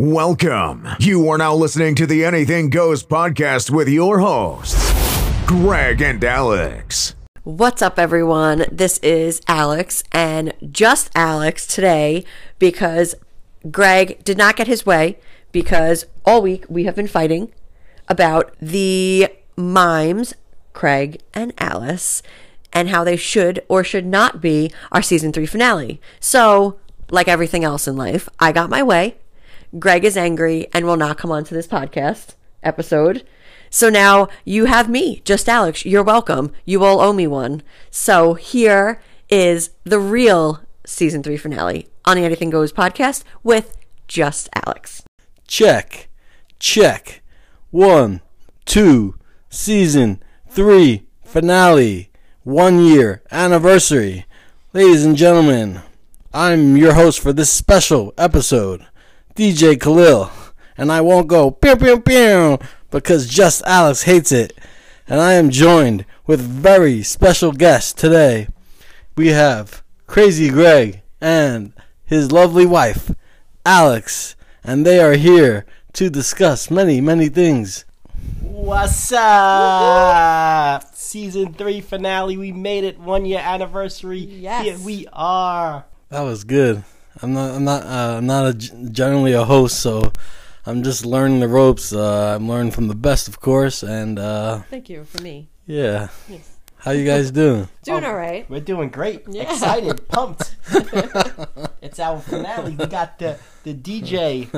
[0.00, 0.88] Welcome.
[0.98, 4.94] You are now listening to the Anything Goes podcast with your hosts,
[5.44, 7.14] Greg and Alex.
[7.42, 8.64] What's up, everyone?
[8.72, 12.24] This is Alex, and just Alex today
[12.58, 13.14] because
[13.70, 15.18] Greg did not get his way
[15.52, 17.52] because all week we have been fighting
[18.08, 20.32] about the mimes,
[20.72, 22.22] Craig and Alice,
[22.72, 26.00] and how they should or should not be our season three finale.
[26.20, 26.80] So,
[27.10, 29.18] like everything else in life, I got my way.
[29.78, 33.24] Greg is angry and will not come on to this podcast episode.
[33.70, 35.84] So now you have me, just Alex.
[35.84, 36.52] You're welcome.
[36.64, 37.62] You all owe me one.
[37.90, 43.76] So here is the real season three finale on the Anything Goes podcast with
[44.08, 45.04] just Alex.
[45.46, 46.08] Check.
[46.58, 47.22] Check.
[47.70, 48.22] One,
[48.64, 49.14] two,
[49.48, 52.10] season three, finale,
[52.42, 54.26] one year, anniversary.
[54.72, 55.82] Ladies and gentlemen,
[56.32, 58.86] I'm your host for this special episode,
[59.40, 60.30] DJ Khalil,
[60.76, 62.58] and I won't go pew pew pew
[62.90, 64.52] because just Alex hates it.
[65.08, 68.48] And I am joined with very special guests today.
[69.16, 71.72] We have Crazy Greg and
[72.04, 73.12] his lovely wife,
[73.64, 75.64] Alex, and they are here
[75.94, 77.86] to discuss many, many things.
[78.42, 80.84] What's up?
[80.94, 82.36] Season three finale.
[82.36, 83.00] We made it.
[83.00, 84.18] One year anniversary.
[84.18, 84.66] Yes.
[84.66, 85.86] Here we are.
[86.10, 86.84] That was good.
[87.22, 87.54] I'm not.
[87.54, 87.84] I'm not.
[87.84, 90.12] Uh, I'm not a, generally a host, so
[90.66, 91.92] I'm just learning the ropes.
[91.92, 95.48] Uh, I'm learning from the best, of course, and uh, Thank you for me.
[95.66, 96.08] yeah.
[96.78, 97.68] How you guys doing?
[97.84, 98.48] Doing all right.
[98.48, 99.24] We're doing great.
[99.28, 99.42] Yeah.
[99.52, 100.08] Excited.
[100.08, 100.56] Pumped.
[101.82, 102.74] it's our finale.
[102.74, 104.48] We got the the DJ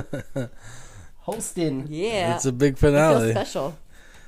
[1.21, 1.87] hosting.
[1.89, 2.37] Yeah.
[2.37, 3.31] It's a big It feels finale.
[3.33, 3.77] special.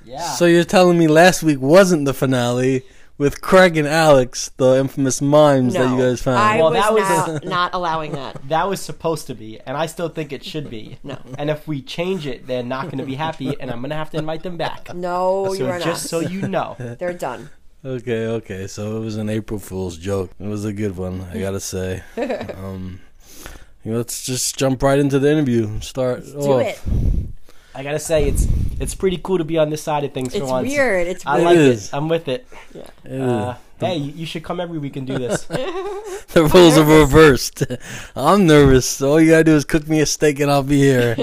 [0.05, 0.23] Yeah.
[0.35, 2.83] So you're telling me last week wasn't the finale
[3.17, 6.39] with Craig and Alex, the infamous mimes that you guys found?
[6.39, 8.41] I Well, was, that was- not, not allowing that.
[8.49, 10.99] that was supposed to be, and I still think it should be.
[11.03, 11.19] No.
[11.39, 13.97] And if we change it, they're not going to be happy, and I'm going to
[13.97, 14.89] have to invite them back.
[14.95, 16.09] No, you so are just not.
[16.09, 16.77] so you know.
[16.99, 17.51] They're done.
[17.85, 18.67] Okay, okay.
[18.67, 20.31] So it was an April Fool's joke.
[20.41, 22.03] It was a good one, I gotta say.
[22.57, 23.01] um,
[23.85, 25.65] you know, let's just jump right into the interview.
[25.67, 26.25] and Start.
[26.25, 26.63] Do off.
[26.63, 26.81] it.
[27.75, 28.47] I gotta say, it's
[28.79, 30.45] it's pretty cool to be on this side of things for once.
[30.45, 30.69] It's once.
[30.69, 31.07] weird.
[31.07, 31.35] It's weird.
[31.35, 31.47] I weird.
[31.47, 31.89] like is.
[31.89, 31.95] it.
[31.95, 32.47] I'm with it.
[33.09, 33.23] Ew.
[33.23, 35.45] Uh, hey, you you should come every week and do this.
[35.45, 37.65] the roles are reversed.
[38.17, 39.03] I'm nervous.
[39.03, 41.17] All you gotta do is cook me a steak and I'll be here.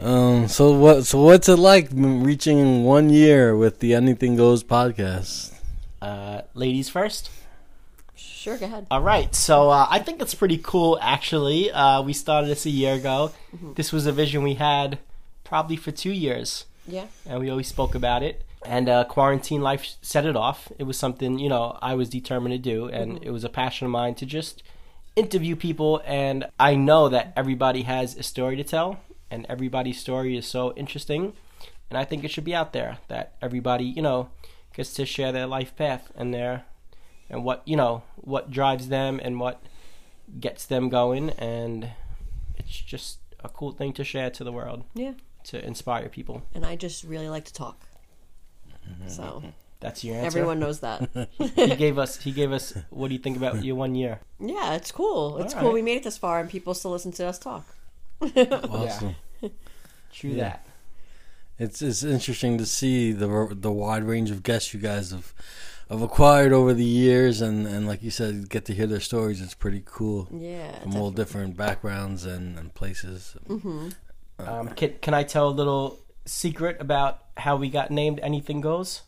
[0.00, 0.48] um.
[0.48, 1.06] So what?
[1.06, 5.54] So what's it like reaching one year with the Anything Goes podcast?
[6.02, 7.30] Uh, ladies first.
[8.16, 8.86] Sure, go ahead.
[8.90, 10.96] All right, so uh, I think it's pretty cool.
[11.02, 13.32] Actually, uh, we started this a year ago.
[13.74, 14.98] This was a vision we had
[15.48, 17.06] probably for two years, Yeah.
[17.26, 18.44] and we always spoke about it.
[18.66, 20.70] And uh, quarantine life set it off.
[20.78, 23.86] It was something you know I was determined to do, and it was a passion
[23.86, 24.62] of mine to just
[25.16, 26.02] interview people.
[26.04, 28.98] And I know that everybody has a story to tell,
[29.30, 31.32] and everybody's story is so interesting.
[31.88, 34.28] And I think it should be out there that everybody you know
[34.74, 36.64] gets to share their life path and their
[37.30, 39.62] and what you know what drives them and what
[40.40, 41.90] gets them going and
[42.58, 45.12] it's just a cool thing to share to the world Yeah.
[45.44, 47.86] To inspire people And I just really like to talk.
[49.06, 49.42] So
[49.80, 51.08] that's your answer everyone knows that.
[51.38, 54.74] he gave us he gave us what do you think about your one year yeah,
[54.74, 55.38] it's cool.
[55.38, 55.68] It's All cool.
[55.70, 55.74] right.
[55.74, 57.66] We made it this far, and people still listen to us talk.
[58.36, 59.14] Awesome.
[60.12, 60.36] true Yeah.
[60.50, 60.66] that
[61.58, 65.34] It's it's interesting to see the the wide range of guests you guys have
[65.90, 69.40] have acquired over the years, and, and like you said, get to hear their stories.
[69.40, 70.80] It's pretty cool Yeah.
[70.80, 73.34] from all different backgrounds and, and places.
[73.48, 73.88] Mm-hmm.
[74.38, 79.02] Um, can, can i tell a little secret about how we got named anything goes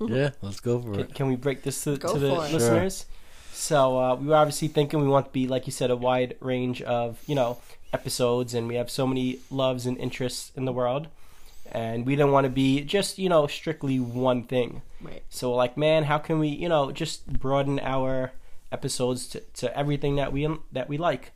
[0.00, 1.14] Yeah, let's go for can, it.
[1.14, 2.48] can we break this to, Go to the for it.
[2.48, 2.58] Sure.
[2.58, 3.06] listeners
[3.52, 6.36] so uh, we were obviously thinking we want to be like you said a wide
[6.40, 7.58] range of you know
[7.92, 11.06] episodes and we have so many loves and interests in the world
[11.70, 15.22] and we didn't want to be just you know strictly one thing Right.
[15.28, 18.32] so we're like man how can we you know just broaden our
[18.72, 21.32] episodes to, to everything that we that we like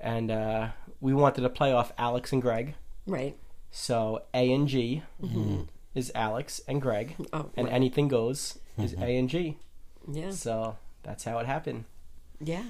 [0.00, 0.68] and uh,
[1.02, 2.74] we wanted to play off alex and greg
[3.06, 3.36] Right.
[3.70, 5.02] so a and g
[5.94, 7.50] is alex and greg Oh.
[7.56, 7.74] and right.
[7.74, 9.58] anything goes is a and g
[10.10, 10.30] yeah.
[10.30, 11.84] so that's how it happened
[12.40, 12.64] Yeah.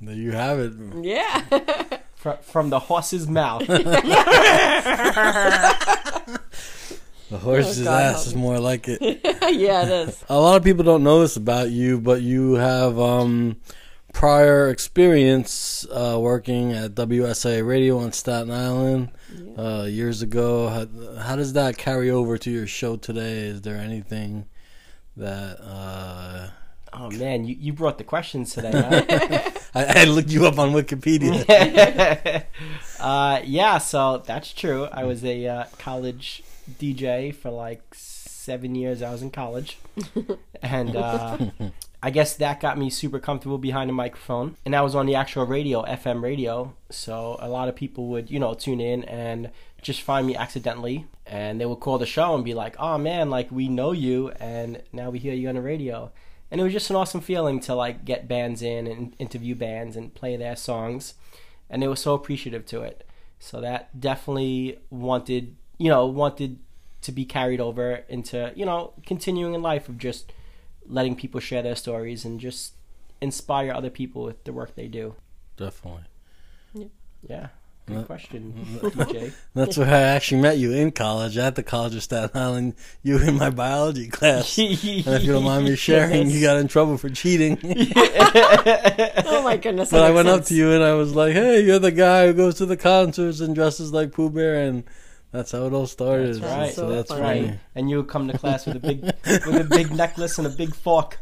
[0.00, 0.72] There you have it.
[1.02, 1.42] Yeah.
[2.14, 3.62] Fr- from the horse's mouth.
[7.30, 9.00] The horse's Oh, ass is more like it.
[9.54, 10.24] yeah, it is.
[10.30, 13.56] A lot of people don't know this about you, but you have um,
[14.18, 19.10] prior experience uh, working at WSIA Radio on Staten Island
[19.56, 20.68] uh, years ago.
[20.68, 23.42] How, how does that carry over to your show today?
[23.42, 24.46] Is there anything
[25.16, 26.48] that uh,
[26.92, 28.72] oh man, you, you brought the questions today.
[28.72, 29.50] Huh?
[29.76, 32.44] I, I looked you up on Wikipedia.
[32.98, 34.86] uh, yeah, so that's true.
[34.86, 39.00] I was a uh, college DJ for like seven years.
[39.00, 39.78] I was in college,
[40.62, 41.38] and uh,
[42.02, 44.56] I guess that got me super comfortable behind the microphone.
[44.64, 46.74] And I was on the actual radio, FM radio.
[46.90, 49.50] So a lot of people would, you know, tune in and
[49.82, 53.30] just find me accidentally, and they would call the show and be like, "Oh man,
[53.30, 56.10] like we know you, and now we hear you on the radio."
[56.50, 59.96] And it was just an awesome feeling to like get bands in and interview bands
[59.96, 61.14] and play their songs,
[61.70, 63.06] and they were so appreciative to it.
[63.38, 66.58] So that definitely wanted, you know, wanted
[67.02, 70.32] to be carried over into, you know, continuing in life of just
[70.88, 72.74] letting people share their stories and just
[73.20, 75.14] inspire other people with the work they do.
[75.56, 76.04] Definitely.
[77.28, 77.48] Yeah.
[77.86, 78.52] Good question,
[78.82, 79.32] DJ.
[79.54, 82.74] That's where I actually met you in college at the College of Staten Island.
[83.02, 84.58] You were in my biology class.
[84.58, 87.58] and if you don't mind me sharing, you got in trouble for cheating.
[87.64, 89.90] Oh my goodness.
[89.90, 92.34] but I went up to you and I was like, "Hey, you're the guy who
[92.34, 94.84] goes to the concerts and dresses like Pooh Bear," and
[95.32, 96.36] that's how it all started.
[96.36, 96.72] That's right.
[96.74, 97.22] So that's funny.
[97.22, 97.46] funny.
[97.50, 97.60] Right.
[97.74, 100.50] And you would come to class with a big with a big necklace and a
[100.50, 101.18] big fork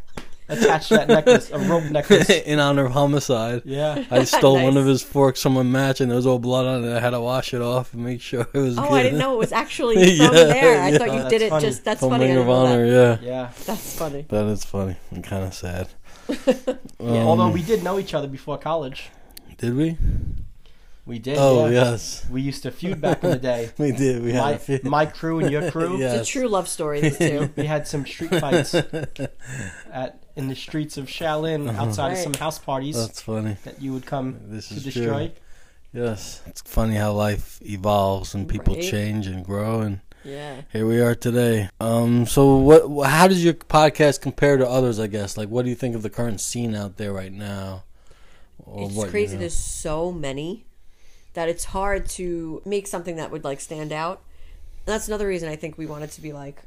[0.48, 2.30] attached to that necklace, a rope necklace.
[2.46, 3.62] in honor of homicide.
[3.64, 4.04] Yeah.
[4.12, 6.84] I stole one of his forks from a match, and there was all blood on
[6.84, 6.94] it.
[6.96, 8.92] I had to wash it off and make sure it was Oh, good.
[8.92, 10.80] I didn't know it was actually Yeah, from there.
[10.82, 10.98] I yeah.
[10.98, 11.66] thought you Oh, did that's it funny.
[11.66, 11.84] just.
[11.84, 12.26] That's From funny.
[12.26, 13.22] I Ring of Honor, that.
[13.22, 13.28] yeah.
[13.28, 13.50] Yeah.
[13.64, 14.22] That's funny.
[14.28, 15.88] That is funny and kind of sad.
[16.28, 16.54] yeah.
[17.00, 19.10] Um, Although we did know each other before college.
[19.58, 19.96] Did we?
[21.06, 21.38] We did.
[21.38, 21.90] Oh yeah.
[21.92, 23.70] yes, We used to feud back in the day.
[23.78, 24.22] we did.
[24.24, 24.80] We had My, a few.
[24.82, 25.96] my crew and your crew.
[26.00, 26.14] Yeah.
[26.16, 27.00] It's a true love story.
[27.00, 27.50] These two.
[27.56, 32.58] We had some street fights at in the streets of Shaolin outside of some house
[32.58, 33.56] parties That's funny.
[33.64, 35.28] that you would come This to is destroy.
[35.28, 36.02] true.
[36.04, 38.82] Yes, it's funny how life evolves and people Right.
[38.84, 40.62] change and grow, and Yeah.
[40.72, 41.70] here we are today.
[41.80, 43.06] Um, so what?
[43.08, 44.98] How does your podcast compare to others?
[44.98, 45.36] I guess.
[45.38, 47.84] Like, what do you think of the current scene out there right now?
[48.58, 49.34] Or It's what, you crazy.
[49.36, 49.40] know?
[49.40, 50.66] There's so many
[51.36, 54.22] that it's hard to make something that would like stand out.
[54.86, 56.62] And that's another reason I think we wanted to be like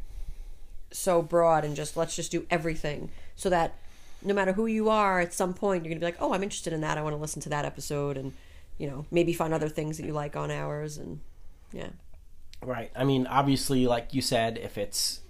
[0.92, 3.76] so broad and just let's just do everything so that
[4.22, 6.72] no matter who you are, at some point you're gonna be like, oh, I'm interested
[6.72, 6.98] in that.
[6.98, 8.34] I want to listen to that episode, and
[8.78, 11.20] you know maybe find other things that you like on ours, and
[11.72, 11.90] yeah,
[12.62, 12.92] Right.
[12.96, 15.22] I mean, obviously, like you said, if it's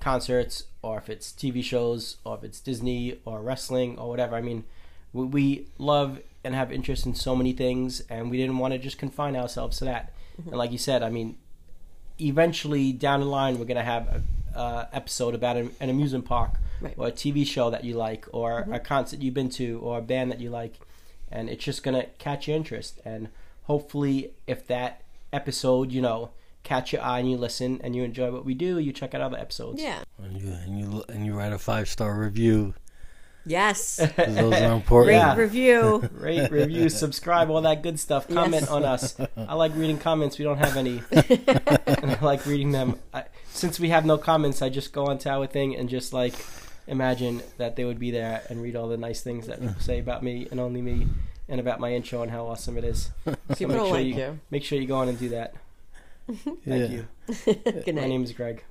[0.00, 4.40] concerts or if it's TV shows or if it's Disney or wrestling or whatever, I
[4.40, 4.64] mean,
[5.12, 8.96] we love and have interest in so many things, and we didn't want to just
[8.98, 10.12] confine ourselves to that.
[10.38, 11.36] And like you said, I mean,
[12.18, 14.22] eventually down the line, we're gonna have
[14.54, 16.94] a uh, episode about an, an amusement park Right.
[16.96, 20.02] or a TV show that you like or a concert you've been to or a
[20.02, 20.74] band that you like,
[21.30, 23.00] and it's just gonna catch your interest.
[23.04, 23.28] And
[23.64, 25.02] hopefully, if that
[25.32, 26.30] episode, you know,
[26.62, 29.20] catch your eye and you listen and you enjoy what we do, you check out
[29.20, 29.82] other episodes.
[29.82, 32.74] yeah, And you and you and you write a five star review.
[33.48, 35.06] Yes, 'cause Those are important.
[35.06, 35.36] great Yeah.
[35.36, 36.10] review.
[36.18, 38.28] Rate, review, subscribe, all that good stuff.
[38.28, 38.70] Comment Yes.
[38.70, 39.16] on us.
[39.36, 40.38] I like reading comments.
[40.38, 42.98] We don't have any, and I like reading them.
[43.12, 46.34] I, since we have no comments, I just go onto our thing and just like
[46.86, 49.98] imagine that they would be there and read all the nice things that people say
[49.98, 51.06] about me and only me,
[51.48, 53.10] and about my intro and how awesome it is.
[53.24, 54.40] So People make sure like you, you.
[54.50, 55.54] make sure you go on and do that.
[56.28, 56.74] Thank Yeah.
[56.86, 57.08] you.
[57.46, 58.02] Good night.
[58.02, 58.64] My name is Greg.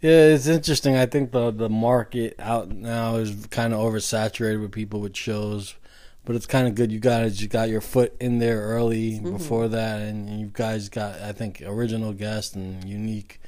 [0.00, 0.96] Yeah, it's interesting.
[0.96, 5.74] I think the the market out now is kind of oversaturated with people with shows,
[6.24, 6.92] but it's kind of good.
[6.92, 9.32] You guys you got your foot in there early Mm-hmm.
[9.32, 13.40] before that, and you guys got I think original guests and unique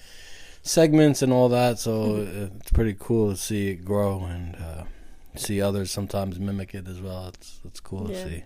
[0.62, 1.78] segments and all that.
[1.78, 2.56] So Mm-hmm.
[2.56, 4.84] it's pretty cool to see it grow and uh,
[5.34, 7.28] see others sometimes mimic it as well.
[7.28, 8.24] It's it's cool Yeah.
[8.24, 8.44] to see.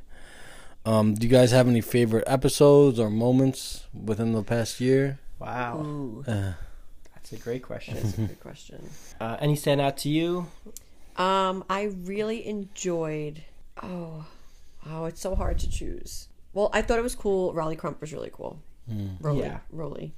[0.84, 5.18] Um, do you guys have any favorite episodes or moments within the past year?
[5.38, 6.52] Wow, Ooh, Uh,
[7.30, 7.94] that's a great question.
[7.94, 8.88] that's a good question.
[9.20, 10.46] Uh, any stand out to you?
[11.16, 13.42] Um, I really enjoyed.
[13.82, 14.24] Oh,
[14.88, 16.28] oh, it's so hard to choose.
[16.54, 17.52] Well, I thought it was cool.
[17.52, 18.62] Rolly Crump was really cool.
[19.20, 19.58] Rolly, Yeah.
[19.70, 20.14] Rolly.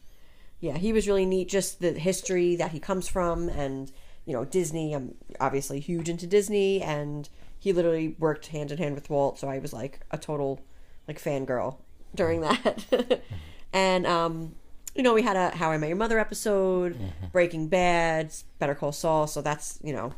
[0.61, 1.49] Yeah, he was really neat.
[1.49, 3.91] Just the history that he comes from, and
[4.25, 4.95] you know, Disney.
[4.95, 7.29] I'm obviously huge into Disney, and
[7.59, 9.41] he literally worked hand in hand with Walt.
[9.41, 10.61] So I was like a total
[11.09, 11.79] like fangirl
[12.15, 13.21] during that.
[13.73, 14.55] and um,
[14.95, 16.97] you know, we had a How I Met Your Mother episode,
[17.33, 19.27] Breaking Bad, Better Call Saul.
[19.27, 20.13] So that's you know,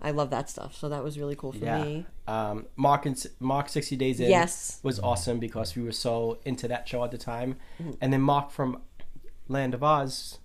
[0.00, 0.74] I love that stuff.
[0.76, 1.82] So that was really cool for Yeah.
[1.84, 2.06] me.
[2.26, 4.30] Um, Mark and Mark sixty days in.
[4.30, 4.80] Yes.
[4.82, 7.92] was awesome because we were so into that show at the time, Mm-hmm.
[8.00, 8.80] and then Mark from
[9.48, 10.38] Land of Oz.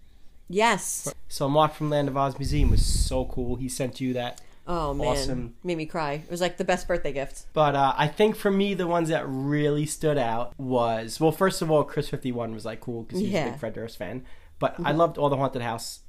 [0.49, 1.13] Yes.
[1.27, 3.55] So Mark from Land of Oz Museum was so cool.
[3.55, 4.41] He sent you that.
[4.71, 5.55] Oh man, Awesome.
[5.63, 6.13] made me cry.
[6.13, 7.47] It was like the best birthday gift.
[7.53, 11.61] But uh, I think for me, the ones that really stood out was well, first
[11.63, 13.41] of all, Chris Fifty One was like cool because he's a Yeah.
[13.45, 13.51] Mm-hmm.
[13.53, 14.25] big Fred Durst fan.
[14.59, 16.01] But I loved all the haunted house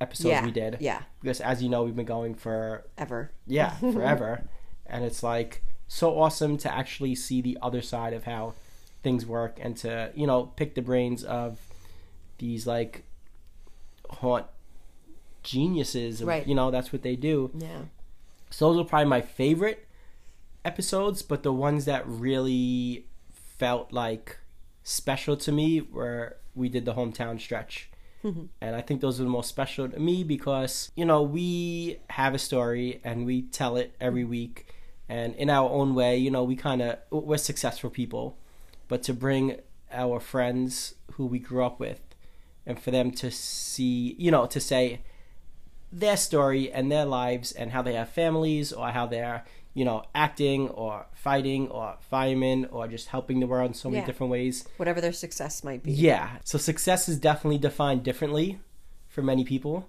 [0.00, 0.78] episodes Yeah, we did.
[0.80, 1.02] yeah.
[1.20, 3.30] Because as you know, we've been going for Ever.
[3.46, 4.42] yeah forever,
[4.86, 8.54] and it's like so awesome to actually see the other side of how
[9.04, 11.60] things work and to you know pick the brains of
[12.38, 13.04] these like
[14.10, 14.46] haunt
[15.42, 16.22] geniuses.
[16.22, 16.46] Right.
[16.46, 17.50] You know that's what they do.
[17.54, 17.82] Yeah.
[18.50, 19.86] So those are probably my favorite
[20.64, 23.06] episodes, but the ones that really
[23.58, 24.38] felt like
[24.82, 27.90] special to me were we did the hometown stretch.
[28.24, 28.46] Mm-hmm.
[28.60, 32.34] and I think those are the most special to me because, you know, we have
[32.34, 34.30] a story and we tell it every mm-hmm.
[34.30, 34.74] week.
[35.08, 38.36] And in our own way, you know, we kind of, we're successful people.
[38.88, 39.60] But to bring
[39.92, 42.00] our friends who we grew up with
[42.66, 45.00] and for them to see, you know, to say,
[45.92, 50.02] their story and their lives and how they have families or how they're you know
[50.14, 54.06] acting or fighting or firemen or just helping the world in so many Yeah.
[54.06, 55.92] different ways Whatever their success might be.
[55.92, 58.58] yeah so success is definitely defined differently
[59.08, 59.88] for many people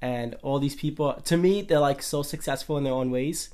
[0.00, 3.50] and all these people to me they're like so successful in their own ways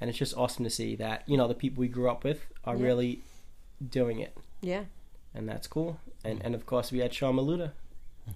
[0.00, 2.46] and it's just awesome to see that you know the people we grew up with
[2.64, 2.84] are Yeah.
[2.84, 3.22] really
[3.88, 4.84] doing it Yeah.
[5.34, 7.72] and that's cool and and of course we had Sean Maluta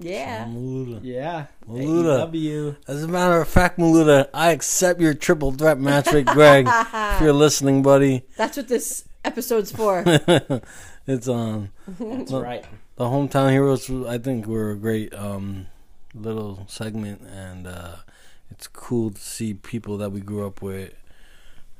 [0.00, 0.45] Yeah.
[0.45, 1.00] Maluta.
[1.02, 2.30] yeah Maluta.
[2.30, 2.76] AEW.
[2.87, 6.66] As a matter of fact, Maluta, I accept your triple threat match with Greg.
[6.95, 10.02] if you're listening, buddy, That's what this episode's for.
[11.07, 11.71] it's on.
[11.87, 12.64] that's Well, right
[12.97, 15.66] The hometown heroes, I think, were a great um,
[16.14, 17.97] little segment, and uh,
[18.50, 20.95] it's cool to see people that we grew up with.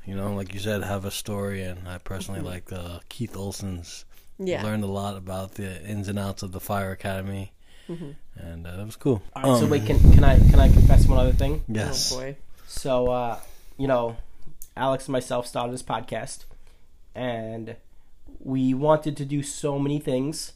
[0.05, 4.05] You know, like you said, have a story, and I personally like uh, Keith Olson's.
[4.41, 4.63] Yeah.
[4.63, 7.51] Learned a lot about the ins and outs of the Fire Academy,
[8.35, 9.21] and uh, that was cool.
[9.35, 11.63] All right, so Um, wait, can can I can I confess one other thing?
[11.67, 12.11] Yes.
[12.13, 12.37] Oh boy.
[12.67, 13.39] So, uh,
[13.77, 14.17] you know,
[14.77, 16.45] Alex and myself started this podcast,
[17.15, 17.75] and
[18.39, 20.53] we wanted to do so many things,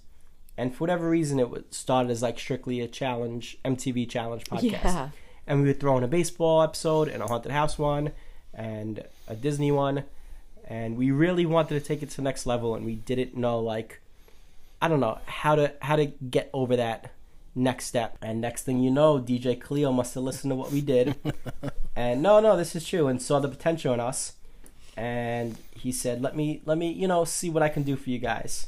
[0.57, 4.83] and for whatever reason, it was started as like strictly a challenge, MTV challenge podcast.
[4.83, 5.09] Yeah.
[5.45, 8.11] And we would throw in a baseball episode and a haunted house one,
[8.53, 10.03] and a Disney one,
[10.67, 13.59] and we really wanted to take it to the next level, and we didn't know
[13.59, 13.99] like,
[14.81, 17.11] I don't know how to how to get over that
[17.55, 18.17] next step.
[18.21, 21.15] And next thing you know, DJ Cleo must have listened to what we did.
[21.95, 24.33] and no, no, this is true, and saw the potential in us.
[24.95, 28.09] And he said, "Let me, let me, you know, see what I can do for
[28.09, 28.67] you guys."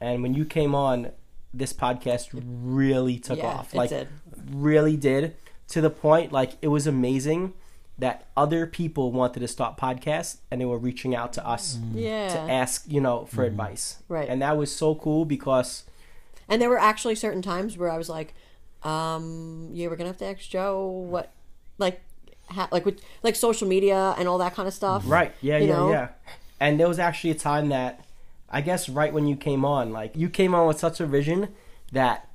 [0.00, 1.12] And when you came on,
[1.54, 3.74] this podcast really took Yeah, off.
[3.74, 4.08] it like, did.
[4.50, 5.34] really did
[5.68, 7.54] to the point like it was amazing
[7.98, 12.28] that other people wanted to start podcasts and they were reaching out to us Yeah.
[12.28, 13.46] to ask, you know, for mm-hmm.
[13.46, 13.96] advice.
[14.06, 14.28] Right.
[14.28, 15.84] And that was so cool because
[16.48, 18.34] And there were actually certain times where I was like,
[18.82, 21.32] um, yeah, we're gonna have to ask Joe what,
[21.78, 22.00] like,
[22.48, 25.02] ha- like with like social media and all that kind of stuff.
[25.06, 25.32] Right.
[25.40, 25.90] Yeah, You yeah, know?
[25.90, 26.08] yeah.
[26.60, 28.04] And there was actually a time that
[28.48, 31.48] I guess right when you came on, like you came on with such a vision
[31.92, 32.28] that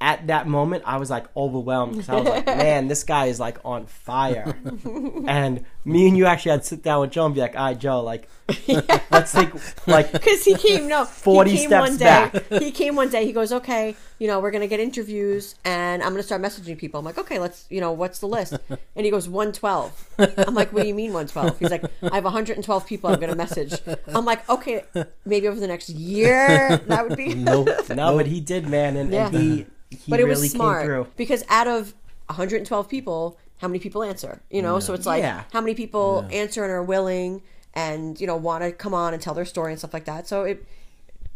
[0.00, 3.40] at that moment I was like overwhelmed because I was like, man, this guy is
[3.40, 4.56] like on fire.
[5.26, 7.66] and me and you actually had to sit down with Joe and be like, all
[7.66, 8.28] right, Joe, like
[9.10, 9.50] let's take
[9.86, 12.04] like Because he came no 40 he came steps one day.
[12.04, 12.44] back.
[12.62, 13.24] He came one day.
[13.24, 16.98] He goes, okay, you know, we're gonna get interviews, and I'm gonna start messaging people.
[17.00, 18.54] I'm like, okay, let's, you know, what's the list?
[18.96, 20.10] And he goes, 112.
[20.46, 21.58] I'm like, what do you mean 112?
[21.58, 23.74] He's like, I have 112 people I'm gonna message.
[24.08, 24.84] I'm like, okay,
[25.24, 27.34] maybe over the next year that would be.
[27.34, 27.68] Nope.
[27.94, 29.26] No, but he did, man, and, Yeah.
[29.28, 31.06] and he he but it really was came smart through.
[31.16, 31.94] because out of
[32.26, 34.42] 112 people, how many people answer?
[34.50, 35.44] You know, so it's like Yeah.
[35.52, 37.42] how many people answer and are willing
[37.74, 40.26] and you know want to come on and tell their story and stuff like that.
[40.28, 40.64] So it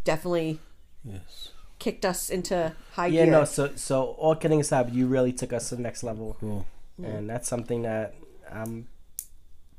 [0.04, 0.60] definitely
[1.04, 1.50] Yes.
[1.78, 3.32] kicked us into high Yeah, gear.
[3.32, 3.44] no.
[3.44, 6.66] So so all kidding aside, you really took us to the next level, Cool.
[7.02, 8.14] and that's something that
[8.50, 8.88] I'm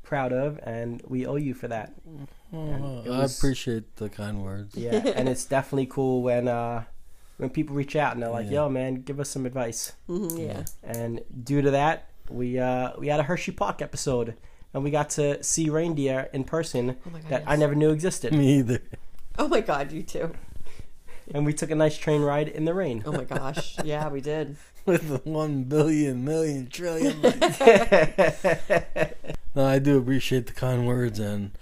[0.02, 1.92] proud of, and we owe you for that.
[2.52, 4.74] And it I appreciate the kind words.
[4.74, 6.84] Yeah, and it's definitely cool when uh
[7.36, 8.64] when people reach out and they're like, Yeah.
[8.64, 10.64] "Yo, man, give us some advice." Mhm, yeah.
[10.82, 14.36] And due to that, we uh we had a Hershey Park episode,
[14.72, 18.32] and we got to see reindeer in person Oh God, that I never knew existed.
[18.32, 18.82] Me either.
[19.38, 20.32] Oh my god, you too.
[21.34, 23.02] and we took a nice train ride in the rain.
[23.06, 24.56] Oh my gosh, yeah, we did.
[24.86, 27.20] With the one billion, million, trillion.
[29.54, 31.52] no, I do appreciate the kind words, and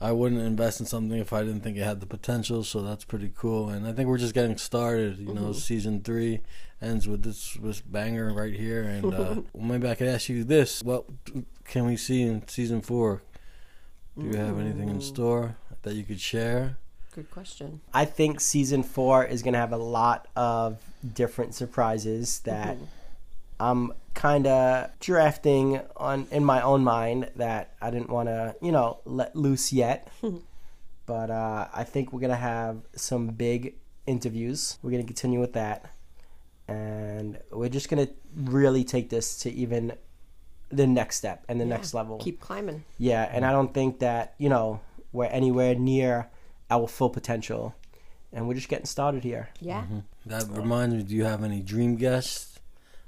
[0.00, 2.64] I wouldn't invest in something if I didn't think it had the potential.
[2.64, 3.68] So that's pretty cool.
[3.68, 5.18] And I think we're just getting started.
[5.18, 5.52] You know, mm-hmm.
[5.52, 6.40] season three
[6.80, 8.82] ends with this this banger right here.
[8.82, 11.04] And uh, maybe I could ask you this: What
[11.64, 13.22] can we see in season four?
[14.18, 15.02] Do you have anything in mm.
[15.02, 16.76] store that you could share?
[17.14, 17.80] Good question.
[17.94, 20.78] I think season four is gonna have a lot of
[21.14, 22.84] different surprises that mm-hmm.
[23.60, 28.72] I'm kind of drafting on in my own mind that I didn't want to, you
[28.72, 30.10] know, let loose yet.
[31.06, 33.74] but uh, I think we're gonna have some big
[34.06, 34.78] interviews.
[34.82, 35.92] We're gonna continue with that,
[36.66, 39.92] and we're just gonna really take this to even
[40.70, 42.18] the next step and the next level.
[42.18, 42.84] Keep climbing.
[42.98, 44.80] Yeah, and I don't think that you know
[45.12, 46.30] we're anywhere near
[46.70, 47.74] our full potential,
[48.32, 49.50] and we're just getting started here.
[49.60, 49.84] Yeah.
[50.26, 51.02] That reminds me.
[51.02, 52.49] Do you have any dream guests?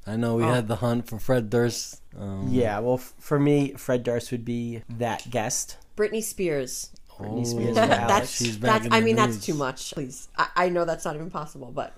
[0.07, 0.53] I know we Oh.
[0.53, 2.01] had the hunt for Fred Durst.
[2.19, 5.77] Um, Yeah, well, f- for me, Fred Durst would be that guest.
[5.97, 6.91] Britney Spears.
[7.19, 8.07] Britney Oh, Spears for Alex.
[8.09, 8.87] that's She's back that's.
[8.87, 9.93] in I the mean, that's too much.
[9.95, 11.95] Please, I, I know that's not even possible, but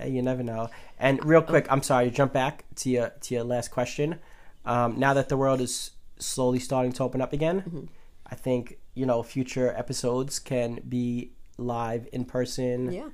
[0.00, 0.70] Yeah, you never know.
[0.98, 4.18] And real quick, I'm sorry to jump back to your to your last question.
[4.64, 7.88] Um, now that the world is slowly starting to open up again,
[8.26, 12.92] I think you know future episodes can be live in person.
[12.92, 13.08] yeah,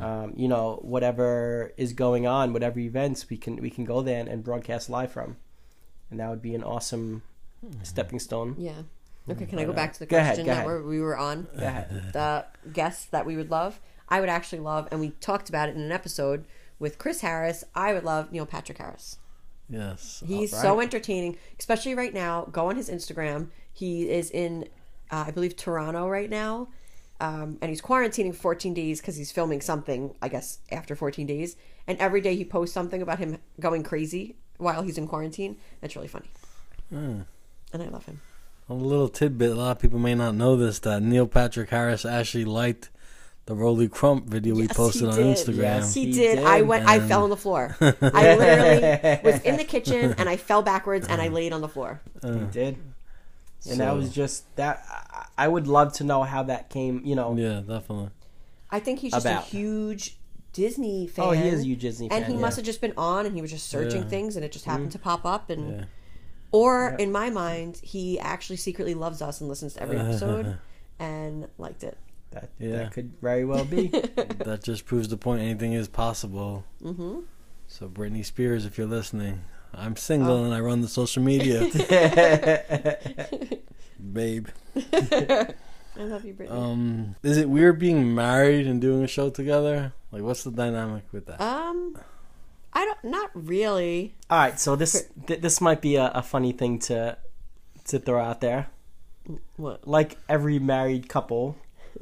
[0.00, 4.20] Um, you know whatever is going on, whatever events we can we can go there
[4.20, 5.36] and, and broadcast live from,
[6.10, 7.22] and that would be an awesome
[7.82, 8.54] stepping stone.
[8.58, 8.82] yeah.
[9.28, 10.66] Okay, can I go back to the Go question go that ahead.
[10.66, 11.46] we're, were on?
[11.56, 12.08] Go ahead.
[12.12, 13.78] The guests that we would love.
[14.08, 16.46] I would actually love, and we talked about it in an episode
[16.80, 17.62] with Chris Harris.
[17.74, 19.18] I would love Neil Patrick Harris.
[19.68, 20.24] Yes.
[20.26, 20.66] He's Alright.
[20.68, 22.48] so entertaining, especially right now.
[22.50, 23.48] Go on his Instagram.
[23.72, 24.64] He is in,
[25.12, 26.68] uh, I believe, Toronto right now.
[27.20, 31.56] Um, and he's quarantining 14 days because he's filming something, I guess, after 14 days.
[31.86, 35.56] And every day he posts something about him going crazy while he's in quarantine.
[35.82, 36.30] It's really funny.
[36.88, 37.20] Hmm.
[37.72, 38.20] And I love him.
[38.68, 39.50] A little tidbit.
[39.50, 40.78] A lot of people may not know this.
[40.80, 42.88] That Neil Patrick Harris actually liked
[43.46, 45.14] the Rolly Crump video we posted on.
[45.18, 45.56] Instagram.
[45.58, 45.94] Yes.
[45.94, 46.36] He, He did.
[46.36, 46.88] did, I went.
[46.88, 47.76] I fell on the floor.
[47.80, 51.68] I literally was in the kitchen and I fell backwards and I laid on the
[51.68, 52.00] floor.
[52.22, 52.76] He did.
[53.68, 54.84] And that was just that.
[54.88, 57.00] I- I would love to know how that came.
[57.04, 58.10] You know, Yeah, definitely.
[58.70, 59.42] I think he's just About.
[59.44, 60.18] a huge
[60.52, 61.24] Disney fan.
[61.24, 62.40] Oh, he is a huge Disney fan, and he yeah.
[62.40, 64.08] must have just been on, and he was just searching Yeah.
[64.08, 65.84] things, and it just happened to pop up, and Yeah.
[66.52, 70.58] or in my mind, he actually secretly loves us and listens to every episode,
[70.98, 71.96] and liked it.
[72.32, 72.76] that, Yeah.
[72.76, 73.86] that could very well be.
[74.44, 75.40] that just proves the point.
[75.42, 76.64] Anything is possible.
[76.82, 77.20] Mm-hmm.
[77.66, 79.40] So, Britney Spears, if you're listening,
[79.74, 80.44] I'm single Oh.
[80.44, 81.60] and I run the social media.
[84.12, 84.48] Babe.
[84.76, 86.50] I love you, Britney.
[86.50, 89.92] Um, is it weird being married and doing a show together?
[90.12, 91.40] Like, what's the dynamic with that?
[91.40, 91.98] um,
[92.72, 93.04] I don't.
[93.04, 94.14] Not really.
[94.30, 97.16] All right, so this th- this might be a, a funny thing to
[97.86, 98.70] to throw out there.
[99.56, 99.86] What?
[99.86, 101.56] Like every married couple,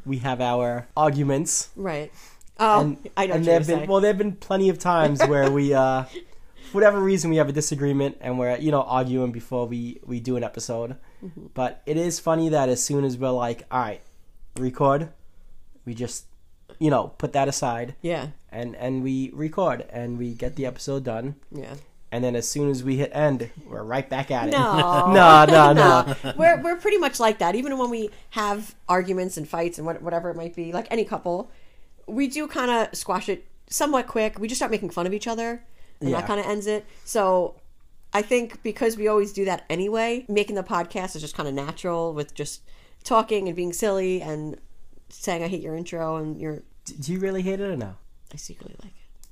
[0.07, 1.71] we have our arguments.
[1.75, 2.13] Right.
[2.61, 3.35] Oh, and, I know.
[3.35, 3.89] and there have been saying.
[3.89, 6.19] well, there have been plenty of times where we, uh, for
[6.73, 10.37] whatever reason, we have a disagreement and we're you know arguing before we we do
[10.37, 10.97] an episode.
[11.25, 11.47] Mm-hmm.
[11.55, 14.01] But it is funny that as soon as we're like, all right,
[14.57, 15.11] record,
[15.85, 16.27] we just
[16.79, 18.29] you know put that aside yeah.
[18.51, 21.37] and and we record and we get the episode done.
[21.51, 21.75] Yeah.
[22.11, 24.53] And then as soon as we hit end, we're right back at it.
[24.53, 25.13] No.
[25.13, 26.17] no, no, no.
[26.39, 27.55] we're we're pretty much like that.
[27.55, 31.05] Even when we have arguments and fights and what, whatever it might be, like any
[31.05, 31.51] couple,
[32.07, 34.39] we do kind of squash it somewhat quick.
[34.39, 35.63] We just start making fun of each other,
[36.01, 36.21] and Yeah.
[36.21, 36.87] that kind of ends it.
[37.05, 37.57] So.
[38.11, 41.55] I think because we always do that anyway, making the podcast is just kind of
[41.55, 42.63] natural with just
[43.05, 44.59] talking and being silly and
[45.11, 47.97] saying I hate your intro and your Do you really hate it or no?
[48.33, 49.29] I secretly like it.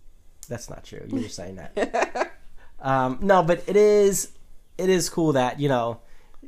[0.49, 1.07] That's not true.
[1.09, 2.33] You're just saying that.
[2.81, 4.33] um, no, but it is
[4.77, 6.01] it is cool that you know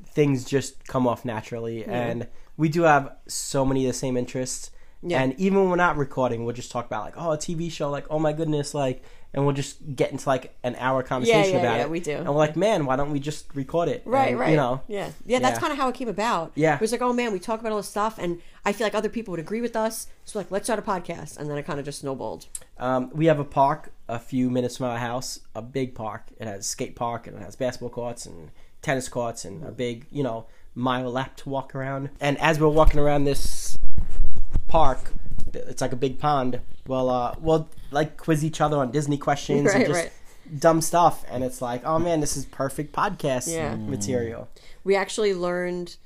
[0.09, 2.27] things just come off naturally, and
[2.59, 4.71] we do have so many of the same interests.
[5.03, 5.23] Yeah.
[5.23, 7.89] And even when we're not recording, we'll just talk about like, oh, a TV show,
[7.89, 9.03] like, oh my goodness, like,
[9.35, 11.91] and we'll just get into like an hour conversation yeah, about yeah, it.
[11.91, 12.17] we do.
[12.17, 14.03] And we're like, man, why don't we just record it?
[14.07, 14.51] Right, And, right.
[14.51, 15.39] You know, yeah, yeah.
[15.39, 15.61] That's Yeah.
[15.61, 16.53] kind of how it came about.
[16.55, 16.75] Yeah.
[16.75, 18.95] it was like, oh man, we talk about all this stuff, and I feel like
[18.95, 20.07] other people would agree with us.
[20.25, 22.47] So like, let's start a podcast, and then it kind of just snowballed.
[22.79, 26.23] Um, we have a park a few minutes from our house, a big park.
[26.39, 30.07] It has skate park and it has basketball courts and tennis courts and a big,
[30.11, 32.09] you know, mile lap to walk around.
[32.21, 33.77] And as we're walking around this
[34.67, 35.13] park,
[35.55, 36.61] it's like a big pond.
[36.87, 40.13] Well, uh, we'll like quiz each other on Disney questions Right, and just right.
[40.61, 41.25] dumb stuff.
[41.29, 43.77] And it's like, oh man, this is perfect podcast Yeah.
[43.77, 44.49] material.
[44.85, 45.97] We actually learned.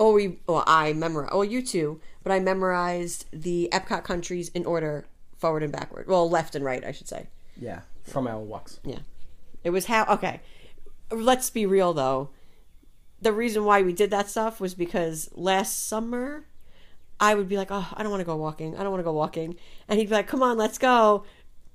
[0.00, 0.38] Oh, we.
[0.48, 1.32] Well, I memorized.
[1.32, 2.00] Oh, you too.
[2.22, 5.04] But I memorized the Epcot countries in order,
[5.36, 6.06] forward and backward.
[6.08, 7.26] Well, left and right, I should say.
[7.60, 8.80] Yeah, from our walks.
[8.84, 8.98] Yeah.
[9.62, 10.40] It was how okay.
[11.12, 12.30] Let's be real though.
[13.22, 16.44] The reason why we did that stuff was because last summer
[17.24, 18.76] I would be like, "Oh, I don't want to go walking.
[18.76, 19.56] I don't want to go walking."
[19.88, 21.24] And he'd be like, "Come on, let's go."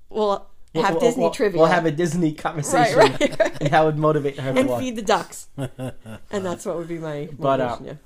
[0.10, 3.58] Well, have We'll- Disney we'll- trivia We'll have a Disney conversation, Right, right, right.
[3.62, 5.48] and that would motivate her to and feed the ducks.
[5.58, 8.00] and that's what would be my But, uh, motivation,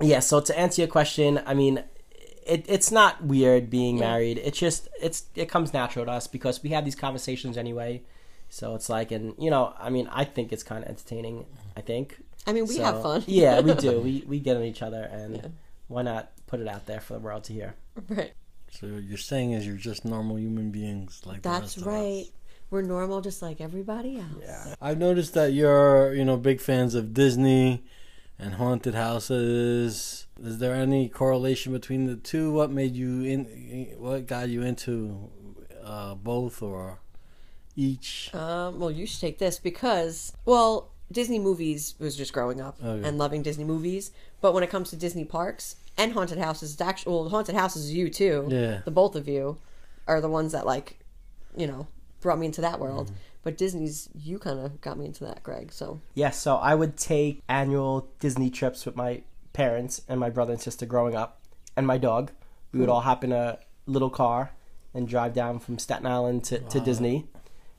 [0.00, 1.82] Yeah, so to answer your question, I mean,
[2.46, 4.38] it, it's not weird being married.
[4.38, 8.02] It's just it's it comes natural to us because we have these conversations anyway.
[8.48, 11.46] So it's like, and you know, I mean, I think it's kind of entertaining.
[11.76, 12.16] I think.
[12.46, 13.22] I mean, we So, have fun.
[13.26, 14.00] yeah, we do.
[14.00, 15.52] We we get on each other, and
[15.88, 17.74] why not put it out there for the world to hear?
[18.08, 18.32] Right.
[18.70, 21.82] So what you're saying is you're just normal human beings like the That's rest of
[21.84, 21.86] us.
[21.88, 22.26] right.
[22.70, 24.42] we're normal just like everybody else.
[24.42, 24.74] Yeah.
[24.80, 27.82] I've noticed that you're, you know, big fans of Disney
[28.38, 30.26] and haunted houses.
[30.40, 32.52] Is there any correlation between the two?
[32.52, 33.94] What made you in?
[33.98, 35.30] What got you into
[35.84, 37.00] uh, both or
[37.76, 38.32] each?
[38.34, 43.06] Um, well, you should take this because, well, Disney movies was just growing up Okay.
[43.06, 44.12] and loving Disney movies.
[44.40, 47.92] But when it comes to Disney parks and haunted houses, it's actually well, haunted houses
[47.92, 48.46] you too.
[48.48, 48.80] Yeah.
[48.84, 49.58] the both of you
[50.06, 50.98] are the ones that like,
[51.56, 51.86] you know,
[52.20, 53.06] brought me into that world.
[53.06, 53.16] Mm-hmm.
[53.42, 55.72] But Disney's you kind of got me into that, Greg.
[55.72, 60.52] So Yes, so I would take annual Disney trips with my parents and my brother
[60.52, 61.40] and sister growing up,
[61.76, 62.32] and my dog.
[62.72, 64.52] We would all hop in a little car
[64.94, 67.26] and drive down from Staten Island to, to Disney.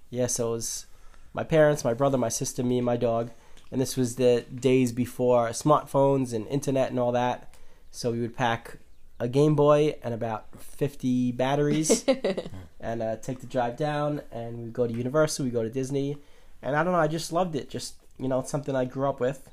[0.09, 0.85] Yeah, so it was
[1.33, 3.31] my parents, my brother, my sister, me, and my dog.
[3.71, 7.50] And this was the days before smartphones and internet and all that.
[7.91, 8.77] So we would pack
[9.19, 12.03] a Game Boy and about 50 batteries
[12.79, 14.21] and uh, take the drive down.
[14.31, 16.17] And we'd go to Universal, we go to Disney.
[16.61, 17.69] And I don't know, I just loved it.
[17.69, 19.49] Just, you know, it's something I grew up with.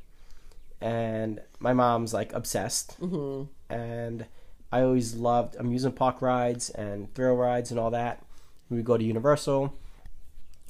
[0.80, 2.98] And my mom's like obsessed.
[3.00, 3.72] Mm-hmm.
[3.72, 4.26] And
[4.70, 8.24] I always loved amusement park rides and thrill rides and all that.
[8.70, 9.74] We would go to Universal.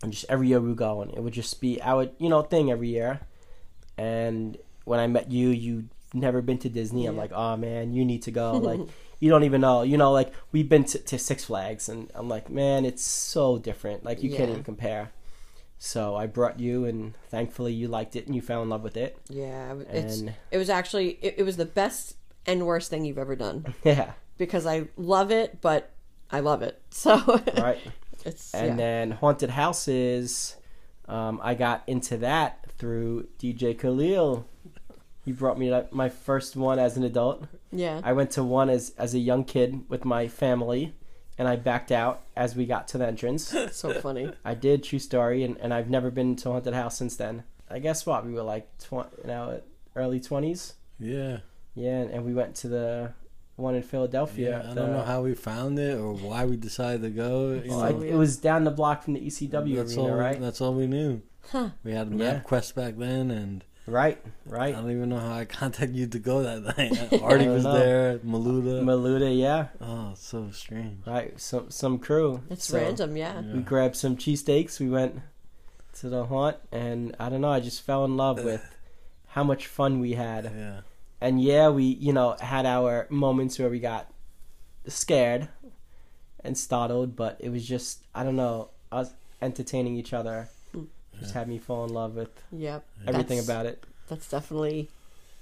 [0.02, 2.42] And just every year we would go, and it would just be our, you know,
[2.42, 3.20] thing every year.
[3.96, 7.06] And when I met you, you'd never been to Disney.
[7.06, 8.52] I'm like, oh man, you need to go.
[8.56, 8.80] like,
[9.20, 9.82] you don't even know.
[9.82, 13.58] You know, like we've been to, to Six Flags, and I'm like, man, it's so
[13.58, 14.04] different.
[14.04, 15.10] Like you can't even compare.
[15.78, 18.96] So I brought you, and thankfully you liked it and you fell in love with
[18.96, 19.16] it.
[19.28, 22.16] yeah, it's And- it was actually it, it was the best
[22.46, 25.92] and worst thing you've ever done Yeah, because I love it, but
[26.30, 26.80] I love it.
[26.90, 27.78] So right.
[28.24, 28.76] it's And yeah.
[28.76, 30.56] then haunted houses,
[31.06, 34.46] um, I got into that through DJ Khalil.
[35.28, 37.44] He brought me to my first one as an adult.
[37.70, 38.00] yeah.
[38.02, 40.94] I went to one as as a young kid with my family,
[41.36, 43.54] and I backed out as we got to the entrance.
[43.72, 44.32] so funny.
[44.42, 47.42] I did true story, and, and I've never been to a haunted house since then.
[47.70, 49.60] I guess what we were like tw- you know
[49.94, 50.74] early twenties.
[50.98, 51.40] Yeah.
[51.74, 53.12] Yeah, and, and we went to the
[53.56, 54.50] one in Philadelphia.
[54.50, 57.52] Yeah, I the- don't know how we found it or why we decided to go.
[57.62, 60.16] You know, I- it was down the block from the ECW that's arena, all.
[60.16, 60.40] right?
[60.40, 61.20] That's all we knew.
[61.52, 61.70] Huh.
[61.84, 62.40] We had Yeah.
[62.40, 64.74] MapQuest back then, and Right, right.
[64.74, 67.22] I don't even know how I contacted you to go that night.
[67.22, 67.72] Artie was know.
[67.72, 68.82] there, Maluta.
[68.82, 71.06] Maluta, yeah, oh, so strange.
[71.06, 71.38] right.
[71.40, 72.42] Some some crew.
[72.50, 73.40] It's So, random, yeah.
[73.40, 74.78] We grabbed some cheesesteaks.
[74.78, 75.20] We went
[76.00, 77.50] to the haunt, and I don't know.
[77.50, 78.62] I just fell in love with
[79.28, 80.44] how much fun we had.
[80.44, 80.80] Yeah.
[81.22, 84.12] And yeah, we you know had our moments where we got
[84.86, 85.48] scared
[86.44, 90.50] and startled, but it was just I don't know us entertaining each other.
[91.20, 92.84] Just had me fall in love with Yep.
[93.06, 93.84] everything That's- about it.
[94.08, 94.88] That's definitely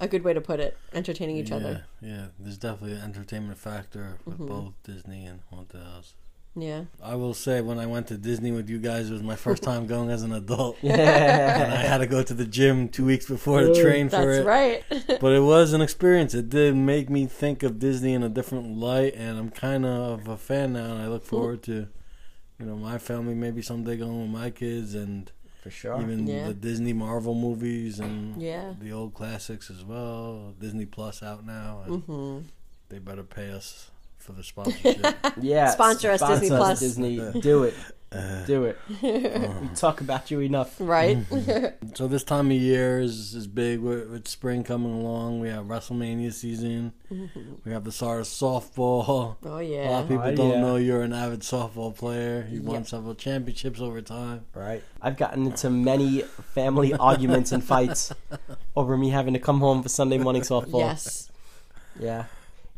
[0.00, 0.76] a good way to put it.
[0.92, 1.84] Entertaining each yeah, other.
[2.00, 4.46] Yeah, there's definitely an entertainment factor with Mm-hmm.
[4.46, 6.14] both Disney and Haunted House.
[6.58, 6.84] Yeah.
[7.02, 9.62] I will say, when I went to Disney with you guys, it was my first
[9.62, 10.78] time going as an adult.
[10.82, 11.64] Yeah.
[11.64, 14.38] and I had to go to the gym two weeks before to train for That's
[14.38, 14.44] it.
[14.44, 15.20] That's right.
[15.20, 16.32] But it was an experience.
[16.34, 20.26] It did make me think of Disney in a different light, and I'm kind of
[20.28, 20.92] a fan now.
[20.92, 21.88] And I look forward to,
[22.58, 25.30] you know, my family maybe someday going with my kids, and
[25.66, 26.00] For sure.
[26.00, 26.46] even Yeah.
[26.48, 28.74] the Disney Marvel movies and Yeah.
[28.80, 30.54] the old classics as well.
[30.60, 32.38] Disney Plus out now, and hmm
[32.88, 35.04] they better pay us for the sponsorship.
[35.40, 35.70] Yeah.
[35.70, 36.78] Sponsor us, Disney Plus.
[36.78, 37.40] Disney.
[37.40, 37.74] Do it.
[38.16, 38.78] Uh, Do it.
[38.88, 39.52] Uh-huh.
[39.60, 40.74] we talk about you enough.
[40.78, 41.18] Right.
[41.18, 41.86] Mm-hmm.
[41.96, 45.40] So this time of year is, is big with, with spring coming along.
[45.40, 46.92] We have WrestleMania season.
[47.10, 47.40] Mm-hmm.
[47.64, 49.36] We have the start of softball.
[49.44, 49.88] oh yeah.
[49.88, 49.98] A lot yeah.
[50.00, 50.60] of people Oh, don't yeah.
[50.60, 52.46] know you're an avid softball player.
[52.50, 52.86] You won Yep.
[52.88, 54.44] several championships over time.
[54.54, 54.82] Right.
[55.00, 56.22] I've gotten into many
[56.54, 58.12] family arguments and fights
[58.76, 60.80] over me having to come home for Sunday morning softball.
[60.80, 61.30] Yes.
[61.98, 62.24] Yeah.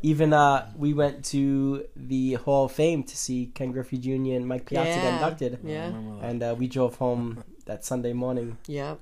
[0.00, 4.34] Even uh, we went to the Hall of Fame to see Ken Griffey Jr.
[4.36, 5.14] and Mike Piazza get Yeah.
[5.14, 5.58] inducted.
[5.64, 5.86] Yeah.
[6.22, 8.94] And uh, we drove home that Sunday morning Yeah.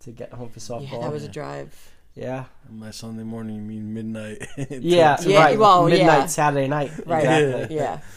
[0.00, 0.88] to get home for Yeah.
[0.88, 1.02] softball.
[1.02, 1.92] That was a drive.
[2.14, 2.46] yeah.
[2.68, 4.46] My Sunday morning, you mean midnight?
[4.70, 5.58] Yeah, Yeah, right.
[5.58, 6.26] well, Midnight yeah.
[6.26, 6.90] Saturday night.
[7.06, 7.24] Right.
[7.24, 7.76] Exactly.
[7.76, 8.00] Yeah.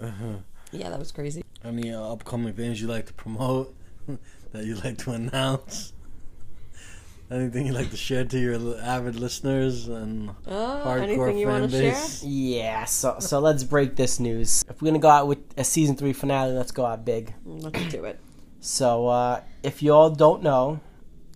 [0.00, 0.36] Uh-huh.
[0.70, 1.42] Yeah, that was crazy.
[1.64, 3.74] Any uh, upcoming things you like to promote
[4.52, 5.92] that you like to announce?
[7.30, 11.60] Anything you'd like to share to your avid listeners and Uh, hardcore anything you fan
[11.60, 11.92] want to share?
[11.92, 12.22] base?
[12.24, 14.64] Yeah, so so let's break this news.
[14.68, 17.34] If we're gonna go out with a season three finale, let's go out big.
[17.44, 18.18] Let's do it.
[18.60, 20.80] So uh, if you all don't know,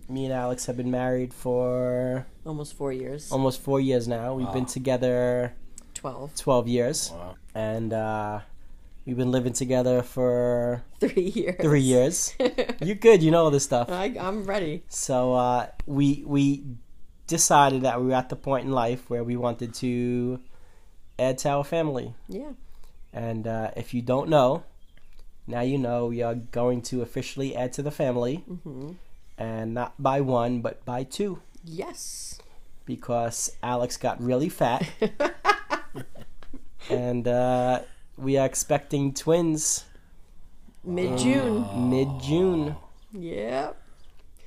[0.09, 3.31] me and Alex have been married for Almost four years.
[3.31, 4.33] almost four years now.
[4.33, 5.53] We've been together
[5.93, 6.33] Twelve.
[6.35, 7.35] twelve years, Wow.
[7.53, 8.39] and uh,
[9.05, 11.55] we've been living together for Three years.
[11.61, 12.35] three years.
[12.81, 13.89] You're good, you know all this stuff.
[13.89, 14.83] I, I'm ready.
[14.89, 16.63] So uh, we we
[17.27, 20.39] decided that we were at the point in life where we wanted to
[21.19, 22.13] add to our family.
[22.27, 22.51] Yeah.
[23.13, 24.63] And uh, if you don't know,
[25.47, 28.43] now you know we are going to officially add to the family,
[29.37, 32.39] and not by one but by two Yes.
[32.85, 34.87] because Alex got really fat,
[36.89, 37.81] and uh,
[38.17, 39.85] we are expecting twins
[40.83, 41.89] Mid June.
[41.89, 42.75] mid June.
[43.13, 43.77] Yep.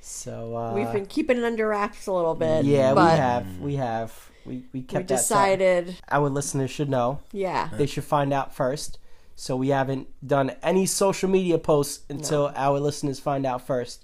[0.01, 2.63] So uh, We've been keeping it under wraps a little bit.
[2.65, 5.59] yeah, but we have, we have, we we We kept that side.
[5.59, 5.95] decided.
[6.09, 7.19] Our listeners should know.
[7.31, 7.69] Yeah.
[7.73, 8.99] They should find out first.
[9.35, 14.03] So we haven't done any social media posts until our listeners find out first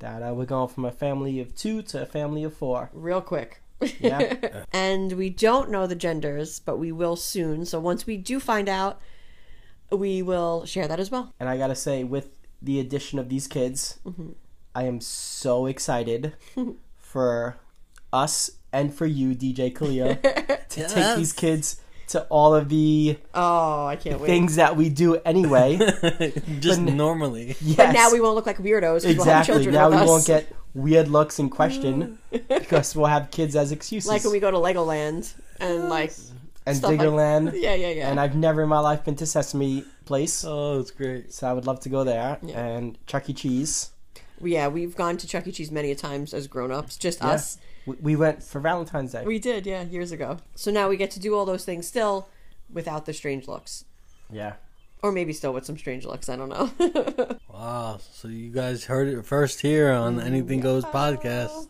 [0.00, 2.90] that uh, we're going from a family of two to a family of four.
[2.92, 3.62] Real quick.
[4.00, 4.64] Yeah.
[4.72, 7.64] and we don't know the genders, but we will soon.
[7.64, 9.00] So once we do find out,
[9.90, 11.32] we will share that as well.
[11.38, 14.30] and I gotta say, with the addition of these kids, mm-hmm.
[14.74, 16.34] I am so excited
[16.96, 17.58] for
[18.12, 20.16] us and for you, DJ Khalil,
[20.68, 24.26] to take these kids to all of the Oh, I can't wait.
[24.26, 25.78] things that we do anyway.
[26.60, 27.56] Just normally.
[27.60, 27.76] yes.
[27.76, 29.02] But now we won't look like weirdos.
[29.02, 29.54] 'cause We'll have Exactly.
[29.64, 30.08] children Now we us.
[30.08, 34.08] won't get weird looks in question because we'll have kids as excuses.
[34.08, 36.12] like when we go to Legoland and like
[36.66, 37.52] and stuff like- Diggerland.
[37.54, 38.10] yeah, yeah, yeah.
[38.10, 41.32] And I've never in my life been to Sesame Place, Oh, it's great.
[41.32, 42.38] so I would love to go there.
[42.42, 42.58] Yeah.
[42.62, 43.32] And Chuck E.
[43.32, 43.90] Cheese.
[44.42, 45.52] yeah, we've gone to Chuck E.
[45.52, 47.28] Cheese many a times as grown-ups, just Yeah.
[47.30, 47.56] us.
[47.86, 49.24] We, we went for Valentine's Day.
[49.24, 50.38] We did, yeah, years ago.
[50.54, 52.28] So now we get to do all those things still
[52.72, 53.84] without the strange looks.
[54.30, 54.54] yeah.
[55.02, 57.36] Or maybe still with some strange looks, I don't know.
[57.52, 57.98] Wow.
[58.12, 61.68] So you guys heard it first here on mm, Anything Goes podcast.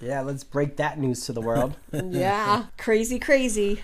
[0.00, 1.76] Yeah, let's break that news to the world.
[1.92, 3.82] yeah, crazy, crazy.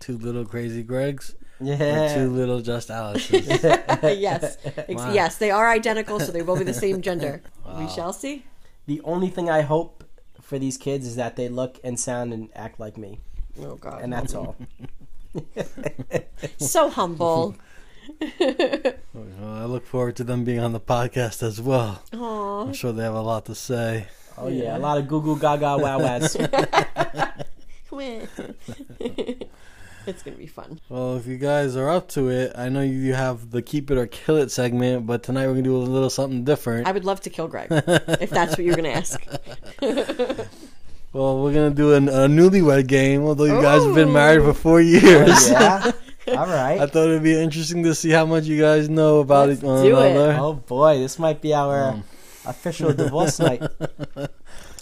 [0.00, 1.34] Two little crazy Gregs.
[1.60, 2.14] Or yeah.
[2.14, 3.46] two little just Alexes.
[4.02, 4.56] yes,
[4.88, 5.12] Wow.
[5.12, 7.42] yes, they are identical, so they will be the same gender.
[7.78, 8.44] We shall see.
[8.86, 10.04] The only thing I hope
[10.46, 13.18] for these kids is that they look and sound and act like me.
[13.60, 14.56] Oh God, And that's all.
[16.58, 17.56] so humble.
[18.40, 22.02] Oh, well, I look forward to them being on the podcast as well.
[22.14, 22.62] Aw.
[22.62, 24.06] I'm sure they have a lot to say.
[24.38, 24.76] Oh, yeah.
[24.76, 26.36] A lot of goo goo gaga wow wows.
[30.06, 30.80] it's gonna be fun.
[30.88, 33.98] Well, if you guys are up to it, I know you have the keep it
[33.98, 36.86] or kill it segment, but tonight we're gonna do a little something different.
[36.86, 39.20] I would love to kill Greg if that's what you're gonna ask.
[41.12, 43.24] Well, we're gonna do an, a newlywed game.
[43.24, 45.90] Although you guys have been married for four years, yeah.
[46.28, 49.60] All I thought it'd be interesting to see how much you guys know about Let's
[49.62, 49.64] it.
[49.64, 50.10] do it.
[50.10, 50.36] another.
[50.38, 52.04] Oh boy, this might be our Um.
[52.44, 53.62] official divorce night.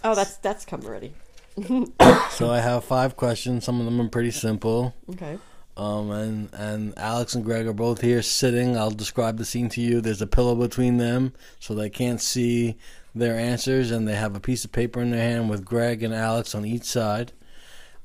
[0.03, 1.13] Oh, that's that's come already.
[2.31, 3.65] So I have five questions.
[3.65, 4.95] Some of them are pretty simple.
[5.11, 5.39] Okay.
[5.77, 8.77] Um, and and Alex and Greg are both here sitting.
[8.77, 10.01] I'll describe the scene to you.
[10.01, 12.77] There's a pillow between them, so they can't see
[13.15, 16.13] their answers, and they have a piece of paper in their hand with Greg and
[16.15, 17.33] Alex on each side.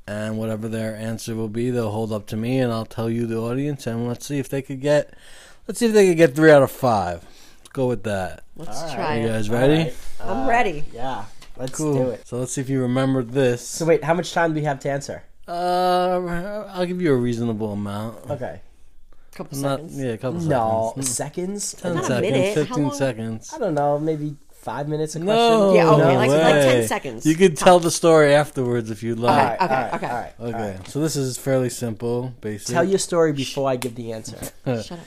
[0.07, 3.27] And whatever their answer will be, they'll hold up to me, and I'll tell you
[3.27, 3.85] the audience.
[3.85, 5.13] And let's see if they could get,
[5.67, 7.23] let's see if they could get three out of five.
[7.59, 8.43] Let's go with that.
[8.55, 8.95] Let's All right.
[8.95, 9.29] try You it.
[9.29, 9.91] guys ready?
[10.19, 10.83] I'm ready.
[10.91, 11.25] Yeah.
[11.59, 11.93] Let's Cool.
[11.93, 12.27] do it.
[12.27, 13.67] So let's see if you remember this.
[13.67, 15.23] So wait, how much time do we have to answer?
[15.47, 18.29] Uh, I'll give you a reasonable amount.
[18.29, 18.61] Okay.
[19.35, 19.97] couple Not seconds.
[19.99, 20.49] yeah, a couple seconds.
[20.49, 21.11] No, seconds.
[21.15, 21.73] seconds?
[21.73, 22.47] Ten Not a seconds, minute.
[22.47, 22.93] How fifteen long?
[22.93, 23.51] seconds.
[23.53, 25.35] I don't know, maybe five minutes a question.
[25.35, 26.87] No, Yeah, okay, no like- like 10 way.
[26.87, 27.25] seconds.
[27.25, 29.59] You could tell the story afterwards if you'd All like.
[29.59, 30.07] right, Okay, all right, okay.
[30.07, 30.87] all right, Okay, right.
[30.87, 32.73] so this is fairly simple, basic.
[32.73, 34.37] Tell your story before I give the answer.
[34.65, 34.99] Shut up.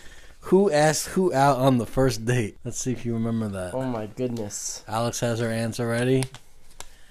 [0.46, 2.56] who asked who out on the first date.
[2.64, 3.74] Let's see if you remember that.
[3.74, 4.82] Oh my goodness.
[4.88, 6.24] Alex has her answer ready.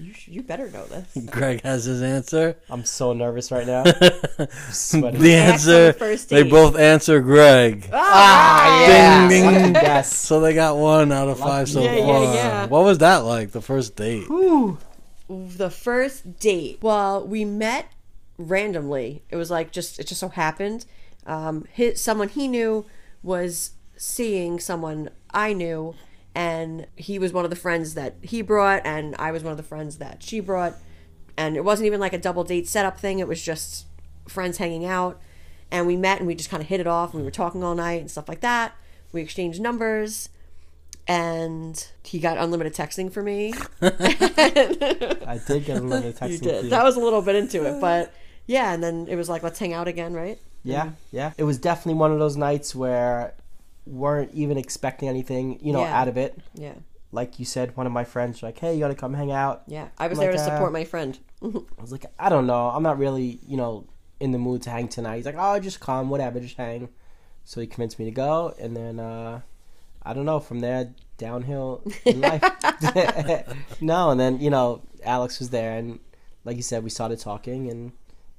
[0.02, 1.26] You, sh- you better know this.
[1.30, 2.58] Greg has his answer.
[2.70, 3.84] I'm so nervous right now.
[3.84, 5.22] the sweating.
[5.22, 5.94] The answer.
[5.94, 6.50] first They date.
[6.52, 7.88] both answer Greg.
[7.94, 9.30] Ah, yeah.
[9.30, 9.74] Ding, ding.
[9.76, 10.16] yes.
[10.16, 12.36] So they got one out of five so Yeah, yeah, far.
[12.36, 12.66] yeah.
[12.68, 13.52] What was that like?
[13.52, 14.28] The first date.
[14.28, 16.80] the first date.
[16.82, 17.92] Well, we met
[18.38, 19.24] randomly.
[19.30, 20.86] It was like just it just so happened.
[21.26, 22.86] Um, his someone he knew
[23.24, 25.94] was seeing someone I knew,
[26.36, 29.58] and he was one of the friends that he brought, and I was one of
[29.58, 30.76] the friends that she brought.
[31.38, 33.20] And it wasn't even like a double date setup thing.
[33.20, 33.86] It was just
[34.28, 35.20] friends hanging out,
[35.72, 37.14] and we met and we just kind of hit it off.
[37.14, 38.74] And we were talking all night and stuff like that.
[39.12, 40.30] We exchanged numbers.
[41.08, 43.54] And he got unlimited texting for me.
[43.82, 46.64] I did get unlimited texting You did.
[46.66, 46.70] you.
[46.70, 48.14] That was a little bit into it, but
[48.46, 50.40] yeah, and then it was like, let's hang out again, right?
[50.64, 51.34] Yeah, yeah.
[51.38, 53.34] It was definitely one of those nights where
[53.86, 56.00] weren't even expecting anything, you know, Yeah.
[56.00, 56.38] out of it.
[56.54, 56.74] Yeah,
[57.12, 59.64] Like you said, one of my friends was like, "Hey, you gotta come hang out."
[59.68, 59.90] yeah.
[59.98, 61.18] I was Like, there to uh, support my friend.
[61.44, 62.68] I was like, "I don't know.
[62.70, 63.86] I'm not really, you know,
[64.20, 66.90] in the mood to hang tonight." He's like, "Oh, just come, whatever, just hang."
[67.44, 69.42] So he convinced me to go, and then uh,
[70.04, 70.40] I don't know.
[70.40, 72.42] From there, downhill in life.
[73.82, 76.00] no, and then you know, Alex was there, and
[76.46, 77.92] like you said, we started talking, and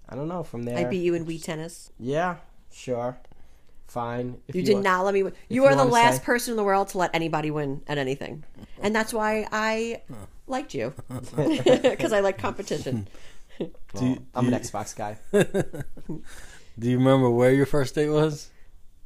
[0.09, 0.43] I don't know.
[0.45, 1.91] From there, I beat you in Wii tennis.
[1.99, 2.37] Yeah,
[2.73, 3.19] sure.
[3.93, 4.39] Fine.
[4.49, 5.33] If You did want- not let me win.
[5.49, 6.25] You you are the last say.
[6.25, 8.45] person in the world to let anybody win at anything.
[8.81, 10.03] And that's why I
[10.47, 10.93] liked you.
[11.39, 13.07] Because I like competition.
[13.59, 13.67] Do
[14.07, 15.19] you, I'm an you- Xbox guy.
[16.79, 18.51] Do you remember where your first date was?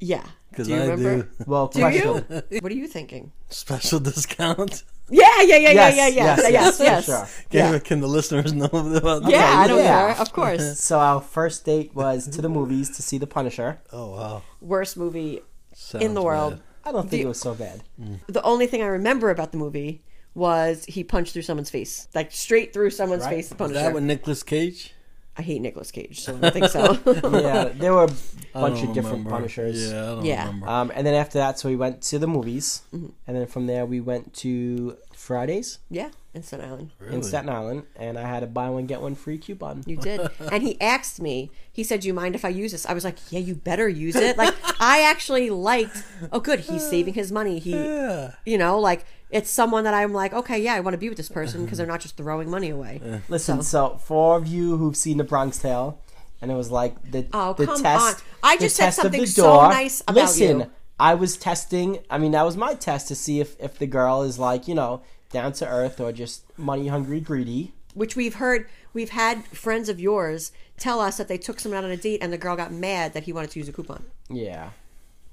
[0.01, 0.25] Yeah.
[0.51, 1.23] Because I remember?
[1.23, 1.29] do.
[1.47, 2.25] Well, Do question.
[2.51, 2.61] you?
[2.61, 3.33] What are you thinking?
[3.51, 4.85] Special discount.
[5.09, 6.81] Yeah, yeah, yeah, yeah, Yes, yeah, yes, yes, yes.
[6.81, 7.29] yes, sure.
[7.51, 7.79] Can, Yeah.
[7.79, 9.31] can the listeners know about that?
[9.31, 10.13] Yeah, I don't yeah.
[10.15, 10.21] care.
[10.21, 10.81] Of course.
[10.89, 13.79] So our first date was to the movies to see The Punisher.
[13.93, 14.43] Oh wow.
[14.61, 15.43] Worst movie
[15.75, 16.55] Sounds in the world.
[16.55, 16.63] bad.
[16.87, 17.83] I don't think The- it was so bad.
[18.01, 18.19] Mm.
[18.27, 20.03] The only thing I remember about the movie
[20.35, 23.37] was he punched through someone's face, like straight through someone's Right.
[23.37, 23.49] face.
[23.49, 23.81] The Is Punisher.
[23.83, 24.93] that with Nicolas Cage?
[25.39, 26.99] I hate Nicolas Cage, so I don't think so.
[27.41, 28.11] Yeah, there were a
[28.61, 29.31] bunch of different remember.
[29.31, 29.93] Punishers.
[29.93, 30.47] Yeah, I don't Yeah.
[30.47, 30.69] remember.
[30.69, 33.09] Um, and then after that, so we went to the movies, Mm-hmm.
[33.27, 36.91] and then from there we went to Fridays yeah, in Staten Island.
[36.99, 37.17] really?
[37.17, 39.83] in Staten Island, and I had a buy one get one free coupon.
[39.87, 40.21] You did.
[40.53, 42.87] and he asked me, he said, Do you mind if I use this?
[42.87, 44.39] I was like, Yeah, you better use it.
[44.39, 47.59] Like, I actually liked, oh, good, he's saving his money.
[47.59, 48.33] He, Yeah.
[48.47, 51.17] you know, like, it's someone that I'm like, okay, yeah, I want to be with
[51.19, 53.21] this person because they're not just throwing money away.
[53.29, 56.01] Listen, so for all of you who've seen The Bronx Tale,
[56.41, 58.05] and it was like the Oh, the come test.
[58.19, 58.23] on.
[58.43, 60.71] I just said test something so nice about Listen, you.
[61.01, 61.99] I was testing.
[62.11, 64.75] I mean, that was my test to see if if the girl is like you
[64.75, 67.73] know down to earth or just money hungry, greedy.
[67.95, 71.85] Which we've heard, we've had friends of yours tell us that they took someone out
[71.85, 74.05] on a date and the girl got mad that he wanted to use a coupon.
[74.29, 74.71] Yeah.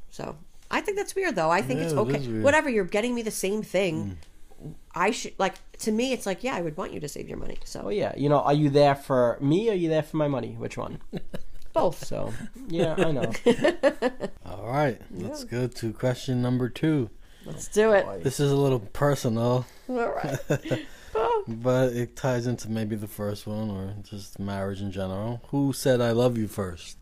[0.09, 0.37] So
[0.73, 1.49] I think that's weird, though.
[1.49, 2.17] I think it's Yeah, it okay.
[2.19, 2.43] is.
[2.43, 4.17] Whatever, you're getting me the same thing.
[4.65, 4.73] Mm.
[4.95, 6.13] I should like to me.
[6.13, 7.57] It's like, yeah, I would want you to save your money.
[7.65, 8.13] So Oh yeah.
[8.17, 9.69] You know, are you there for me?
[9.69, 10.55] or Are you there for my money?
[10.57, 10.99] Which one?
[11.73, 12.05] both.
[12.05, 12.31] So
[12.69, 13.31] yeah, I know.
[14.45, 15.01] All right.
[15.11, 17.09] Let's go to question number two.
[17.45, 18.23] Let's do it.
[18.23, 20.39] This is a little personal, All right.
[21.15, 21.43] Oh.
[21.47, 25.43] but it ties into maybe the first one or just marriage in general.
[25.49, 26.97] Who said I love you first?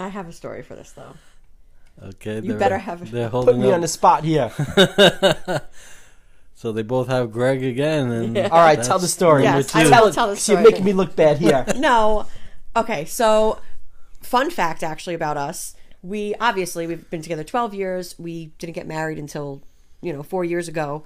[0.00, 1.14] I have a story for this though.
[2.02, 2.40] Okay.
[2.42, 3.74] You better have- They're Put holding me up.
[3.74, 4.50] on the spot here.
[6.54, 8.48] So they both have Greg again, and Yeah.
[8.52, 9.44] All right, tell the story.
[9.44, 10.02] Yes, number I two.
[10.02, 11.64] will it, tell the 'cause You're making me look bad here.
[11.76, 12.26] No.
[12.76, 13.60] Okay, so
[14.20, 15.74] fun fact actually about us.
[16.02, 18.14] We obviously we've been together 12 years.
[18.18, 19.62] We didn't get married until,
[20.02, 21.04] you know, 4 years ago.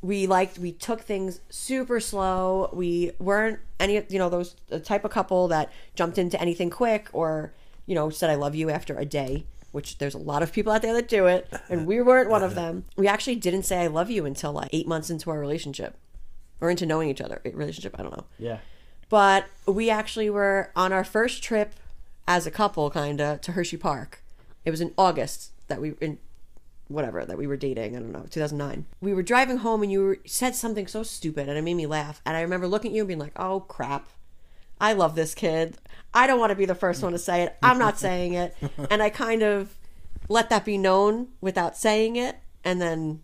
[0.00, 2.70] We liked we took things super slow.
[2.72, 7.08] We weren't any you know those the type of couple that jumped into anything quick
[7.12, 7.52] or,
[7.88, 10.72] you know, said I love you after a day, which there's a lot of people
[10.72, 12.84] out there that do it, and we weren't one of them.
[12.96, 15.96] We actually didn't say I love you until like 8 months into our relationship
[16.60, 17.40] or into knowing each other.
[17.44, 18.58] Eh, relationship, I don't know Yeah.
[19.08, 21.74] but we actually were on our first trip
[22.26, 24.22] as a couple kind of to hershey park
[24.66, 26.18] it was in august that we in
[26.88, 30.00] whatever that we were dating i don't know 2009 we were driving home and you
[30.04, 32.94] were, said something so stupid and it made me laugh and i remember looking at
[32.96, 34.08] you and being like oh crap
[34.80, 35.76] i love this kid
[36.14, 38.54] i don't want to be the first one to say it i'm not saying it
[38.90, 39.76] and i kind of
[40.28, 43.22] let that be known without saying it and then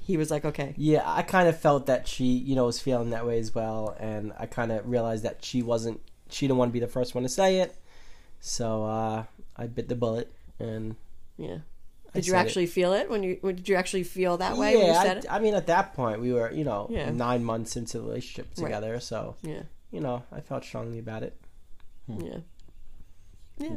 [0.00, 3.10] he was like okay Yeah, I kind of felt that she, you know, was feeling
[3.10, 6.00] that way as well, and I kind of realized that she wasn't.
[6.30, 7.76] She didn't want to be the first one to say it,
[8.40, 10.32] so uh, I bit the bullet.
[10.58, 10.96] And
[11.36, 11.58] yeah
[12.14, 12.40] I did you said it.
[12.48, 15.16] actually feel it when you did you actually feel that way when you yeah, said
[15.18, 17.10] I, it I mean, at that point, we were, you know, Yeah.
[17.10, 18.64] nine months into the relationship Right.
[18.64, 21.36] together, so yeah you know, I felt strongly about it.
[22.08, 22.38] Yeah.
[23.58, 23.68] Yeah.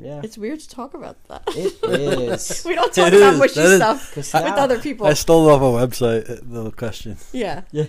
[0.00, 1.42] Yeah, It's weird to talk about that.
[1.48, 2.62] it is.
[2.68, 3.38] we don't talk It about is.
[3.40, 5.06] mushy That is- stuff 'Cause with now- other people.
[5.06, 6.30] I stole it off a website.
[6.30, 7.16] uh, The question.
[7.32, 7.62] yeah.
[7.72, 7.84] Yeah.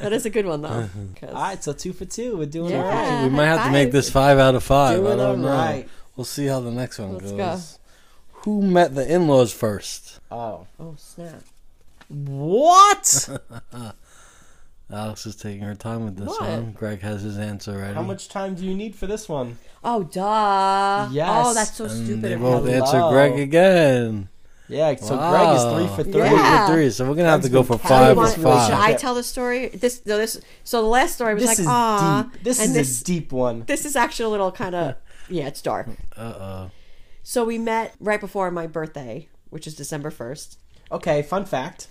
[0.00, 0.88] That is a good one though.
[1.16, 2.36] 'cause- All right, so two for two.
[2.36, 2.84] We're doing Yeah.
[2.84, 3.22] all right.
[3.24, 4.98] We might have to make this five out of five.
[4.98, 5.48] I Doing don't know.
[5.48, 5.88] alright.
[6.14, 7.38] We'll see how the next one Let's goes.
[7.38, 8.40] go.
[8.42, 10.20] Who met the in-laws first?
[10.30, 11.42] Oh, Oh snap!
[12.08, 13.28] what?
[14.92, 16.40] Alex is taking her time with this What?
[16.42, 16.72] one.
[16.72, 17.94] Greg has his answer ready.
[17.94, 19.58] How much time do you need for this one?
[19.84, 21.08] Oh duh!
[21.12, 21.28] Yes.
[21.46, 22.22] Oh, that's so And stupid.
[22.22, 22.72] they of both him.
[22.74, 22.86] Hello.
[22.86, 24.28] answer Greg again.
[24.68, 25.30] Yeah, so Wow.
[25.30, 26.12] Greg is three for three.
[26.28, 26.66] Three Yeah.
[26.66, 26.90] for three.
[26.90, 28.66] So we're gonna have to go for been Do you five want- for Five.
[28.68, 28.90] Should five.
[28.90, 29.68] I tell the story?
[29.68, 30.40] This no, this.
[30.64, 32.42] So the last story was This like, is ah, deep.
[32.44, 33.64] This and is this a deep one.
[33.66, 34.94] this is actually a little kind of
[35.28, 35.88] yeah, it's dark.
[36.16, 36.70] Uh oh.
[37.22, 40.58] So we met right before my birthday, which is December first.
[40.92, 41.86] Okay, fun fact.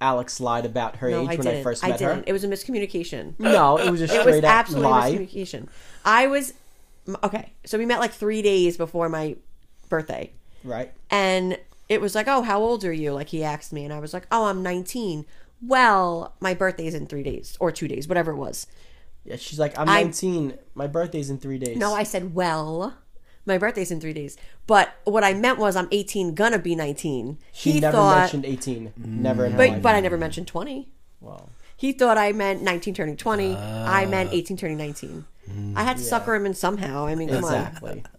[0.00, 1.60] Alex lied about her No, age I when didn't.
[1.60, 2.16] I first I met didn't.
[2.18, 2.24] her.
[2.26, 3.34] It was a miscommunication.
[3.38, 5.12] No, it was a It was straight up absolutely lie.
[5.12, 5.68] miscommunication.
[6.04, 6.52] I was
[7.22, 7.52] okay.
[7.64, 9.36] So we met like three days before my
[9.88, 10.92] birthday, Right.
[11.10, 11.58] and
[11.88, 14.12] it was like, "Oh, how old are you?" Like he asked me, and I was
[14.14, 15.24] like, "Oh, I'm 19."
[15.62, 18.66] Well, my birthday's in three days or two days, whatever it was.
[19.24, 20.58] Yeah, she's like, I'm I- 19.
[20.74, 21.78] My birthday's in three days.
[21.78, 22.94] No, I said, "Well,
[23.46, 24.36] my birthday's in three days."
[24.66, 27.38] But what I meant was, I'm 18, gonna be 19.
[27.52, 28.92] She he never thought, mentioned 18.
[28.96, 29.82] Never in her but life.
[29.82, 30.88] but I never mentioned 20.
[31.20, 33.56] Well, He thought I meant 19 turning 20.
[33.56, 34.34] I meant Ah.
[34.36, 35.24] 18 turning 19.
[35.50, 35.72] Mm.
[35.76, 37.06] I had to sucker him in somehow.
[37.06, 38.02] I mean, come Exactly.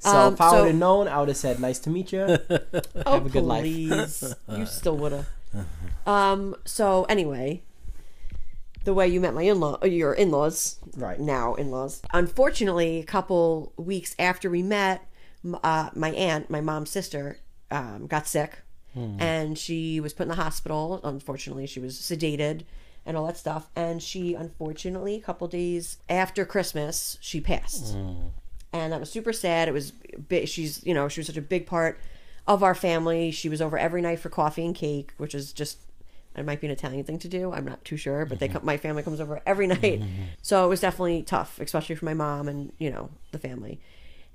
[0.00, 2.12] So Um, if I so- would have known, I would have said, "Nice to meet
[2.12, 2.38] you." on.
[3.04, 3.62] Oh, Have a good life.
[3.62, 4.34] please.
[4.56, 5.26] you still would have.
[6.06, 6.54] Um.
[6.64, 7.62] So anyway,
[8.88, 11.20] the way you met my in-law, your in-laws, Right.
[11.20, 12.00] now in-laws.
[12.14, 15.06] Unfortunately, a couple weeks after we met,
[15.62, 17.38] uh, my aunt, my mom's sister,
[17.70, 18.62] um, got sick,
[18.94, 21.00] and she was put in the hospital.
[21.04, 22.62] Unfortunately, she was sedated
[23.04, 23.68] and all that stuff.
[23.76, 27.94] And she, unfortunately, a couple days after Christmas, she passed
[28.72, 29.68] and that was super sad.
[29.68, 30.48] It was big.
[30.48, 32.00] She's you know she was such a big part
[32.46, 33.30] of our family.
[33.30, 35.78] She was over every night for coffee and cake, which is just
[36.40, 37.52] it might be an Italian thing to do.
[37.52, 38.58] I'm not too sure, but they mm-hmm.
[38.58, 40.24] come, my family comes over every night, mm-hmm.
[40.42, 43.80] so it was definitely tough, especially for my mom and you know the family.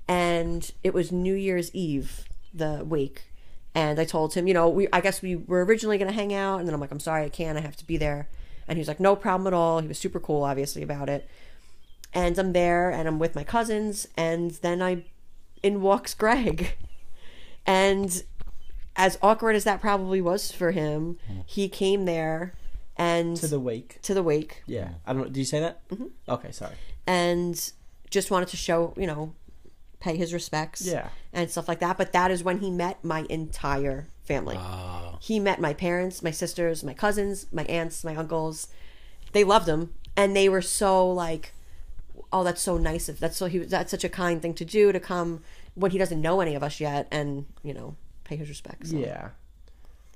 [0.06, 3.24] And it was New Year's Eve, the wake,
[3.74, 6.58] and I told him, you know, we I guess we were originally gonna hang out,
[6.58, 7.58] and then I'm like, I'm sorry, I can't.
[7.58, 8.28] I have to be there.
[8.66, 9.80] And he was like, no problem at all.
[9.80, 11.28] He was super cool, obviously, about it
[12.14, 15.04] and I'm there and I'm with my cousins and then I
[15.62, 16.76] in walks Greg.
[17.66, 18.22] And
[18.96, 22.54] as awkward as that probably was for him, he came there
[22.96, 24.00] and to the wake.
[24.02, 24.90] to the wake Yeah.
[25.06, 25.24] I don't.
[25.32, 25.86] Did you say that?
[25.88, 26.06] Mm-hmm.
[26.28, 26.52] Okay.
[26.52, 26.74] Sorry.
[27.06, 27.72] and
[28.10, 29.34] just wanted to show, you know,
[29.98, 31.08] pay his respects Yeah.
[31.32, 31.98] and stuff like that.
[31.98, 34.58] But that is when he met my entire family.
[35.20, 38.68] He met my parents, my sisters, my cousins, my aunts, my uncles.
[39.32, 41.52] They loved him, and they were so like,
[42.32, 44.64] "Oh, that's so nice of that's so he was, that's such a kind thing to
[44.64, 45.42] do to come
[45.74, 48.96] when he doesn't know any of us yet, and you know, pay his respects." So.
[48.96, 49.30] Yeah.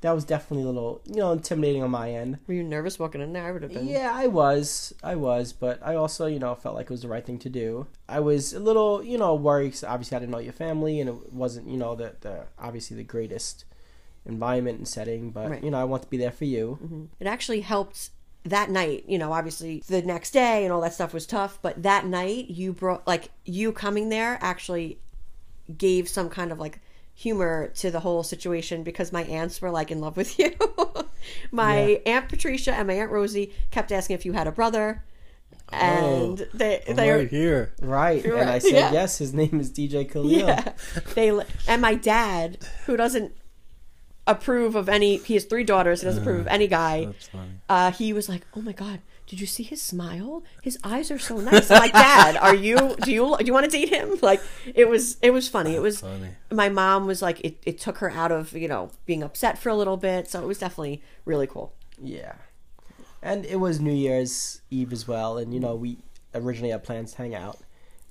[0.00, 2.38] That was definitely a little, you know, intimidating on my end.
[2.46, 3.44] Were you nervous walking in there?
[3.44, 3.88] I would have been.
[3.88, 4.94] Yeah, I was.
[5.02, 7.48] I was, but I also, you know, felt like it was the right thing to
[7.48, 7.88] do.
[8.08, 11.10] I was a little, you know, worried 'cause obviously I didn't know your family and
[11.10, 13.64] it wasn't, you know, the, the obviously the greatest
[14.24, 15.64] environment and setting, but, Right.
[15.64, 16.78] you know, I want to be there for you.
[16.80, 17.04] Mm-hmm.
[17.18, 18.10] It actually helped
[18.44, 19.04] that night.
[19.08, 22.50] You know, obviously the next day and all that stuff was tough, but that night
[22.50, 25.00] you brought like you coming there actually
[25.76, 26.78] gave some kind of like
[27.18, 30.54] humor to the whole situation because my aunts were like in love with you.
[31.50, 35.04] my aunt Patricia and my aunt Rosie kept asking if you had a brother,
[35.72, 37.74] and they I'm they right here.
[37.82, 38.24] Right.
[38.24, 38.92] You're And I said, yeah.
[38.92, 40.30] yes, his name is DJ Khalil.
[40.38, 40.74] yeah
[41.16, 43.32] they and my dad who doesn't
[44.28, 47.50] approve of any he has three daughters he doesn't approve of any guy That's funny.
[47.68, 50.42] uh, he was like, "Oh my god, did you see his smile?
[50.62, 52.96] His eyes are so nice." I'm like, "Dad, are you?
[53.02, 54.40] Do you do you want to date him?" Like,
[54.74, 55.74] it was it was funny.
[55.76, 56.00] It was.
[56.00, 56.30] funny.
[56.50, 59.68] My mom was like, it, it took her out of you know being upset for
[59.68, 61.72] a little bit, so it was definitely really cool.
[62.02, 62.34] Yeah.
[63.22, 65.98] And it was New Year's Eve as well, and you know, we
[66.34, 67.58] originally had plans to hang out.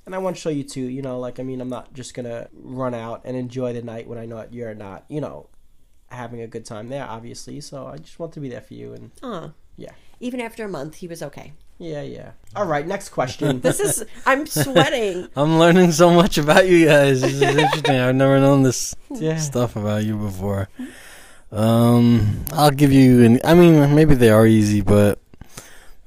[0.06, 2.14] And I want to show you too, you know, like I mean, I'm not just
[2.14, 5.50] gonna run out and enjoy the night when I know that you're not, you know,
[6.10, 7.60] having a good time there, obviously.
[7.62, 10.68] So I just want to be there for you, and Uh, yeah, even after a
[10.70, 11.54] month, he was okay.
[11.78, 12.32] yeah, yeah.
[12.56, 13.60] All right, next question.
[13.68, 15.28] This is I'm sweating.
[15.36, 17.22] I'm learning so much about you guys.
[17.22, 17.96] This is interesting.
[17.96, 19.38] I've never known this yeah.
[19.38, 20.70] stuff about you before.
[21.52, 23.40] Um, I'll give you an.
[23.44, 25.20] I mean, maybe they are easy, but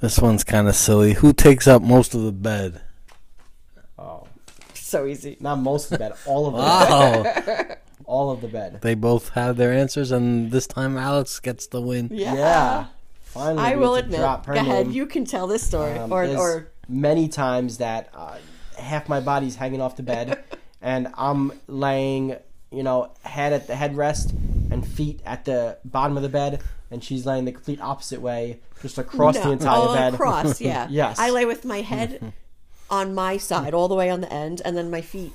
[0.00, 1.14] this one's kind of silly.
[1.14, 2.80] Who takes up most of the bed?
[3.98, 4.26] Oh,
[4.74, 5.36] so easy.
[5.40, 8.80] not most of the bed, all of the bed, all of the bed.
[8.82, 12.08] they both have their answers, and this time Alex gets the win.
[12.12, 12.34] Yeah.
[12.34, 12.86] Yeah.
[13.32, 14.20] Finally, I will admit.
[14.20, 14.86] drop her Go ahead.
[14.86, 14.94] name.
[14.94, 18.36] You can tell this story, Um, or or many times that uh,
[18.78, 20.42] half my body's hanging off the bed,
[20.82, 22.36] and I'm laying,
[22.72, 24.30] you know, head at the headrest
[24.72, 28.60] and feet at the bottom of the bed, and she's laying the complete opposite way,
[28.82, 29.52] just across the No.
[29.52, 30.14] entire oh, bed.
[30.14, 30.60] across.
[30.70, 30.88] Yeah.
[30.90, 31.18] Yes.
[31.18, 32.32] I lay with my head
[32.90, 35.32] on my side, all the way on the end, and then my feet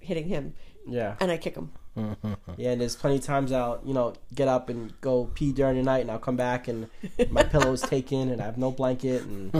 [0.00, 0.52] hitting him,
[0.86, 1.70] Yeah, and I kick him.
[2.56, 2.70] yeah.
[2.72, 5.82] And there's plenty of times I'll, you know, get up and go pee during the
[5.82, 6.88] night, and I'll come back and
[7.30, 9.54] my pillow's taken, and I have no blanket, and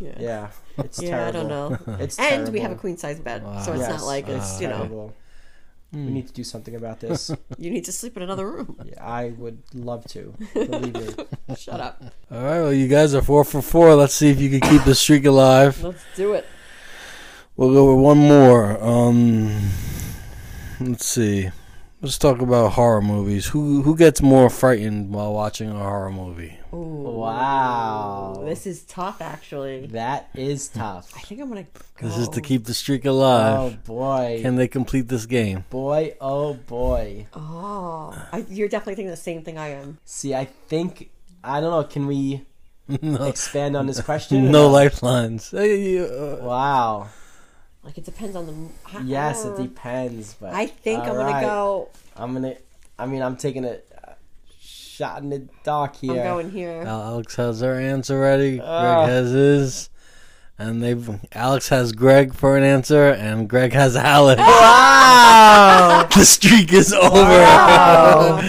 [0.00, 0.14] Yeah.
[0.18, 1.28] yeah, it's Yeah, terrible.
[1.28, 1.96] I don't know.
[2.00, 2.52] It's And terrible.
[2.52, 5.14] we have a queen size bed, so it's Yes, not like it's you know terrible.
[5.92, 7.30] We need to do something about this.
[7.56, 8.76] you need to sleep in another room.
[8.84, 10.34] Yeah, I would love to.
[10.52, 11.06] Believe me.
[11.56, 12.02] Shut up.
[12.32, 13.94] All right, well, you guys are four for four.
[13.94, 15.80] Let's see if you can keep the streak alive.
[15.84, 16.46] Let's do it.
[17.56, 18.82] We'll go with one more.
[18.82, 19.70] Um,
[20.80, 21.50] let's see.
[22.04, 23.46] Let's talk about horror movies.
[23.46, 26.58] Who who gets more frightened while watching a horror movie?
[26.70, 26.76] Ooh.
[27.16, 28.42] Wow.
[28.44, 29.86] This is tough, actually.
[29.86, 31.10] That is tough.
[31.16, 31.62] I think I'm gonna.
[31.62, 32.06] Go.
[32.06, 33.58] This is to keep the streak alive.
[33.58, 34.40] Oh boy.
[34.42, 35.64] Can they complete this game?
[35.70, 37.26] boy, oh boy.
[37.32, 39.96] Oh, I, you're definitely thinking the same thing I am.
[40.04, 41.08] See, I think
[41.42, 42.44] I don't know, can we
[43.00, 44.50] no, expand on this question?
[44.50, 45.52] no lifelines.
[45.52, 47.08] Hey, uh, Wow.
[47.84, 48.98] Like it depends on the.
[48.98, 51.88] I- Yes, it depends, but I think I'm gonna go.
[52.16, 52.54] I'm gonna
[52.98, 53.78] I mean I'm taking a
[54.60, 56.12] shot in the dark here.
[56.12, 56.82] I'm going here.
[56.86, 58.60] Alex has her answer ready.
[58.62, 59.04] Ah.
[59.04, 59.90] Greg has his.
[60.56, 64.38] And they've Alex has Greg for an answer, and Greg has Alex.
[64.40, 66.06] Wow!
[66.14, 67.12] the streak is over.
[67.12, 68.40] wow.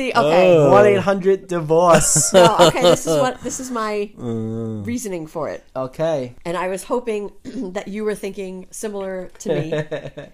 [0.00, 0.66] See, okay.
[0.66, 2.32] One eight hundred divorce.
[2.40, 5.62] No, okay, this is what this is my Uh, reasoning for it.
[5.76, 6.34] okay.
[6.46, 7.32] And I was hoping
[7.76, 9.66] that you were thinking similar to me.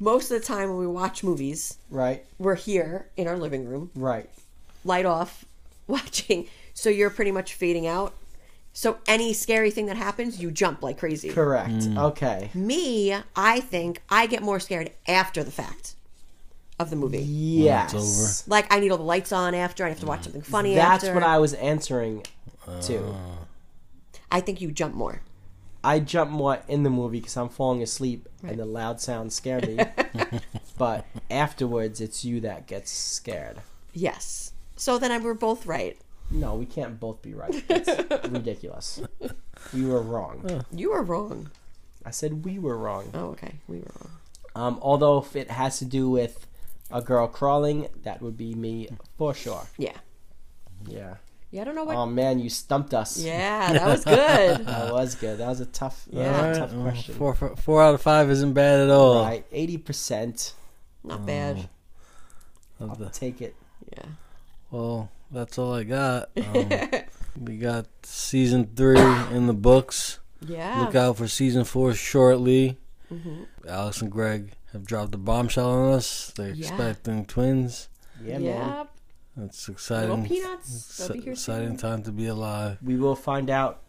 [0.00, 2.24] Most of the time when we watch movies, right.
[2.38, 4.30] we're here in our living room, Right.
[4.86, 5.44] light off,
[5.86, 6.46] watching.
[6.72, 8.14] So you're pretty much fading out.
[8.72, 11.28] So any scary thing that happens, you jump like crazy.
[11.28, 11.86] Correct.
[11.94, 12.48] Okay.
[12.54, 15.94] Me, I think I get more scared after the fact
[16.82, 17.18] of the movie.
[17.18, 17.94] Yes.
[17.94, 19.86] it's Like I need all the lights on after.
[19.86, 21.14] I have to watch something funny That's after.
[21.14, 22.24] what I was answering
[22.82, 23.14] to.
[24.30, 25.22] I think you jump more.
[25.84, 29.60] I jump more in the movie because I'm falling asleep and the loud sounds scare
[29.60, 29.78] me.
[30.78, 33.58] but afterwards, it's you that gets scared.
[33.92, 34.52] Yes.
[34.76, 35.98] So then I, we're both right.
[36.30, 37.62] No, we can't both be right.
[37.68, 39.02] It's ridiculous.
[39.74, 40.64] We were wrong.
[40.72, 41.50] You were wrong.
[42.06, 43.10] I said we were wrong.
[43.12, 43.56] Oh, okay.
[43.68, 44.10] We were wrong.
[44.54, 46.46] Um, although if it has to do with
[46.92, 48.88] a girl crawling, that would be me
[49.18, 49.66] for sure.
[49.78, 49.96] Yeah.
[50.86, 51.16] Yeah.
[51.50, 51.96] Yeah, I don't know what.
[51.96, 53.18] Oh man, you stumped us.
[53.18, 54.66] yeah, that was good.
[54.66, 55.38] That was good.
[55.38, 56.46] That was a tough, that was Yeah.
[56.46, 57.14] a tough Alright, well, question.
[57.14, 59.22] four, four, four out of five isn't bad at all.
[59.24, 60.54] Right, eighty percent.
[61.04, 61.68] Not bad.
[62.80, 63.54] I'll the- take it.
[63.92, 64.04] Yeah.
[64.70, 66.30] Well, that's all I got.
[67.34, 70.18] Um, we got season three in the books.
[70.46, 70.82] Yeah.
[70.84, 72.76] Look out for season four shortly.
[73.12, 73.44] Mm-hmm.
[73.68, 76.32] Alex and Greg have dropped a bombshell on us.
[76.36, 76.68] They're Yeah.
[76.68, 77.88] expecting twins.
[78.22, 78.42] Yeah, man.
[78.42, 78.84] Yeah.
[79.44, 80.26] It's Little exciting.
[80.26, 80.74] peanuts.
[80.74, 81.76] It's They'll be here exciting soon.
[81.78, 82.78] time to be alive.
[82.82, 83.80] We will find out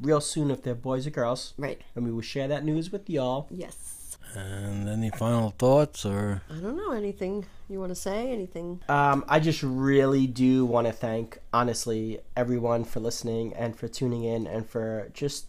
[0.00, 1.80] real soon if they're boys or girls, Right.
[1.96, 3.46] and we will share that news with y'all.
[3.50, 4.16] Yes.
[4.34, 8.30] And any final thoughts or I don't know anything you want to say.
[8.32, 8.80] Anything?
[8.88, 14.24] Um, I just really do want to thank, honestly, everyone for listening and for tuning
[14.24, 15.46] in and for just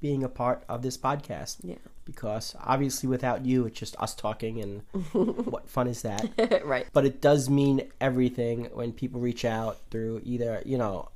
[0.00, 1.58] being a part of this podcast.
[1.62, 1.76] Yeah.
[2.04, 4.82] Because obviously, without you, it's just us talking, and
[5.12, 6.62] what fun is that?
[6.64, 6.86] right.
[6.92, 11.08] But it does mean everything when people reach out through either, you know,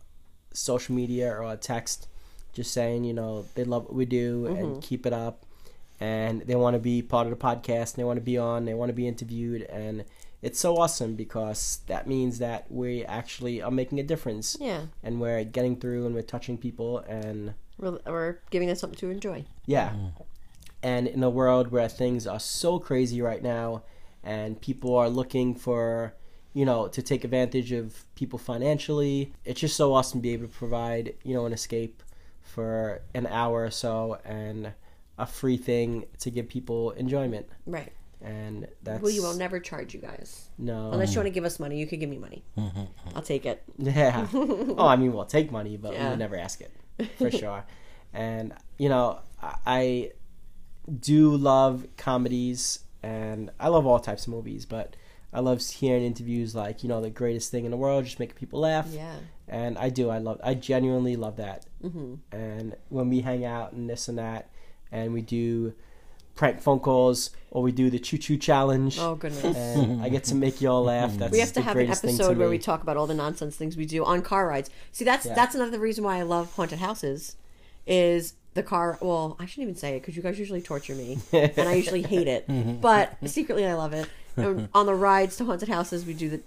[0.52, 2.08] social media or a text,
[2.52, 4.80] just saying, you know, they love what we do and mm-hmm.
[4.80, 5.44] keep it up.
[6.00, 8.64] And they want to be part of the podcast, and they want to be on,
[8.64, 9.62] they want to be interviewed.
[9.62, 10.04] And
[10.42, 14.56] it's so awesome because that means that we actually are making a difference.
[14.58, 14.86] Yeah.
[15.02, 16.98] And we're getting through and we're touching people.
[17.00, 19.44] And We're, we're giving them something to enjoy.
[19.66, 19.90] yeah.
[19.90, 20.12] Mm.
[20.82, 23.82] And in a world where things are so crazy right now
[24.24, 26.14] and people are looking for,
[26.54, 30.46] you know, to take advantage of people financially, it's just so awesome to be able
[30.46, 32.02] to provide, you know, an escape
[32.40, 34.72] for an hour or so and
[35.18, 37.46] a free thing to give people enjoyment.
[37.66, 37.92] Right.
[38.22, 41.58] And that's We will never charge you guys no unless you want to give us
[41.60, 41.78] money.
[41.78, 42.42] You could give me money.
[42.56, 43.16] Mm-hmm.
[43.16, 43.62] I'll take it.
[43.78, 44.26] Yeah.
[44.34, 46.70] oh, I mean, we'll take money, but we'll never ask it
[47.18, 47.64] for sure.
[48.12, 49.20] And you know,
[49.66, 50.12] I-
[50.98, 54.96] do love comedies, and I love all types of movies, but
[55.32, 58.36] I love hearing interviews like you know the greatest thing in the world, just making
[58.36, 58.88] people laugh.
[58.90, 59.14] Yeah.
[59.48, 60.10] And I do.
[60.10, 60.40] I love.
[60.42, 61.66] I genuinely love that.
[61.82, 62.14] Mm-hmm.
[62.32, 64.50] And when we hang out and this and that,
[64.92, 65.74] and we do
[66.34, 68.98] prank phone calls or we do the choo choo challenge.
[68.98, 69.44] Oh goodness.
[69.76, 71.10] And I get to make you all laugh.
[71.10, 71.18] Mm-hmm.
[71.18, 72.96] That's we have to the have an greatest thing to episode where we talk about
[72.96, 74.70] all the nonsense things we do on car rides.
[74.92, 75.34] See, that's Yeah.
[75.34, 77.36] that's another reason why I love haunted houses.
[77.86, 78.98] Is the car?
[79.00, 82.02] Well, I shouldn't even say it because you guys usually torture me, and I usually
[82.02, 82.46] hate it.
[82.48, 82.74] Mm-hmm.
[82.80, 84.08] But secretly, I love it.
[84.36, 86.40] And on the rides to haunted houses, we do the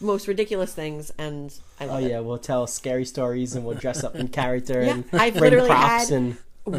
[0.00, 4.04] most ridiculous things, and I Oh love yeah, we'll tell scary stories and we'll dress
[4.04, 6.36] up in character Yeah, and I've bring literally props had- and.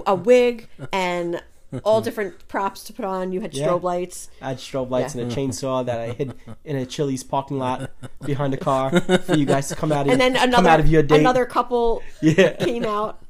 [0.07, 1.43] A wig and
[1.83, 3.31] all different props to put on.
[3.31, 3.67] You had Yeah.
[3.67, 4.29] strobe lights.
[4.41, 5.23] I had strobe lights Yeah.
[5.23, 7.91] and a chainsaw that I hid in a Chili's parking lot
[8.25, 10.79] behind a car for you guys to come out of And then come another out
[10.79, 11.19] of your date.
[11.19, 13.21] another couple yeah, came out.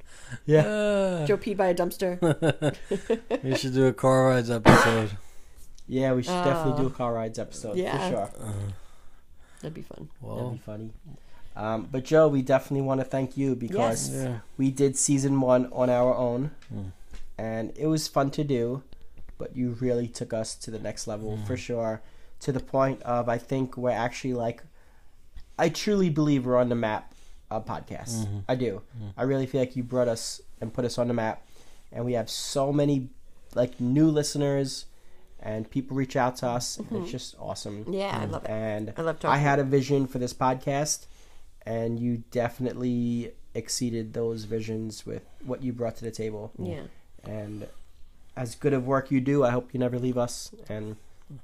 [0.45, 0.61] yeah.
[0.65, 2.19] Uh, Joe peed by a dumpster.
[3.43, 5.11] we should do a car rides episode.
[5.87, 7.97] Yeah, we should definitely Uh, do a car rides episode yeah.
[8.09, 8.29] for sure.
[9.61, 10.09] That'd be fun.
[10.23, 10.89] That'd be funny.
[11.55, 14.23] Um, but Joe, we definitely want to thank you because Yes.
[14.25, 14.39] yeah.
[14.57, 16.51] we did season one on our own,
[17.37, 18.83] and it was fun to do.
[19.37, 21.59] But you really took us to the next level for mm.
[21.59, 22.01] sure,
[22.39, 24.63] to the point of I think we're actually like,
[25.59, 27.13] I truly believe we're on the map
[27.51, 28.25] of podcasts.
[28.25, 28.39] Mm-hmm.
[28.47, 28.81] I do.
[28.97, 29.13] Mm.
[29.17, 31.45] I really feel like you brought us and put us on the map,
[31.91, 33.09] and we have so many
[33.53, 34.85] like new listeners,
[35.39, 36.77] and people reach out to us.
[36.77, 37.05] And it's mm-hmm.
[37.07, 37.85] just awesome.
[37.89, 38.31] Yeah, I mm.
[38.31, 38.49] love it.
[38.49, 39.35] And I love talking.
[39.35, 41.07] I had a vision for this podcast,
[41.65, 46.51] and you definitely exceeded those visions with what you brought to the table.
[46.57, 46.83] Yeah.
[47.27, 47.67] And
[48.35, 50.51] as good of work you do, I hope you never leave us.
[50.69, 50.95] And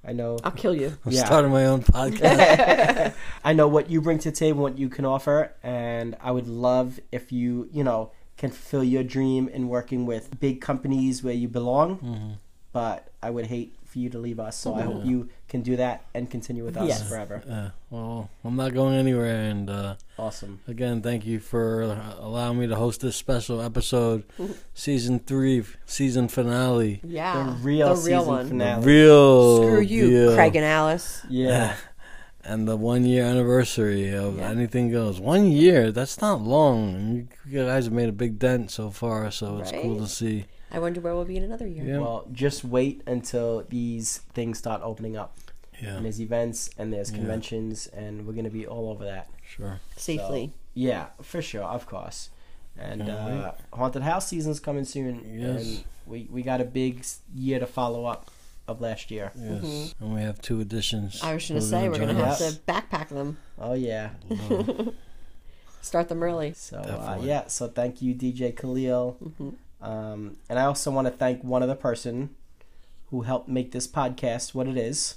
[0.05, 0.37] I know.
[0.43, 0.97] I'll kill you.
[1.05, 1.25] I'm Yeah.
[1.25, 3.13] starting my own podcast.
[3.43, 6.47] I know what you bring to the table, what you can offer, and I would
[6.47, 11.33] love if you, you know, can fulfill your dream in working with big companies where
[11.33, 11.97] you belong.
[11.97, 12.31] Mm-hmm.
[12.73, 15.75] But I would hate for you to leave us, so I hope you can do
[15.75, 17.07] that and continue with us Yes.
[17.09, 17.43] forever.
[17.47, 20.61] uh, well, I'm not going anywhere, and uh, Awesome.
[20.67, 21.81] again, thank you for
[22.19, 24.23] allowing me to host this special episode,
[24.73, 27.01] season three, season finale.
[27.03, 27.43] Yeah.
[27.43, 28.47] The real the real season one.
[28.47, 28.85] finale.
[28.85, 30.35] Real Screw you, deal.
[30.35, 31.21] Craig and Alice.
[31.29, 31.75] Yeah.
[32.43, 34.49] and the one year anniversary of Yeah.
[34.49, 35.19] anything goes.
[35.19, 36.95] One year, that's not long.
[36.95, 40.45] And you guys have made a big dent so far, so it's cool to see.
[40.71, 41.83] I wonder where we'll be in another year.
[41.85, 41.99] Yeah.
[41.99, 45.37] Well, just wait until these things start opening up.
[45.81, 47.17] Yeah, And there's events and there's Yeah.
[47.17, 49.27] conventions, and we're going to be all over that.
[49.45, 49.79] sure.
[49.97, 50.53] Safely.
[50.73, 52.29] Yeah, for sure, of course.
[52.77, 55.25] And uh, haunted house season's coming soon.
[55.37, 55.65] Yes.
[55.65, 57.03] And we we got a big
[57.35, 58.31] year to follow up
[58.67, 59.31] of last year.
[59.35, 61.15] Yes, and we have two editions.
[61.17, 61.25] Mm-hmm.
[61.27, 64.11] I was going to say, we're going to have to backpack them, Oh yeah.
[65.81, 66.53] start them early.
[66.53, 67.47] So uh, yeah.
[67.47, 69.17] So thank you, DJ Khalil.
[69.23, 69.49] Mm-hmm.
[69.81, 72.35] Um, and I also want to thank one other person
[73.09, 75.15] who helped make this podcast what it is.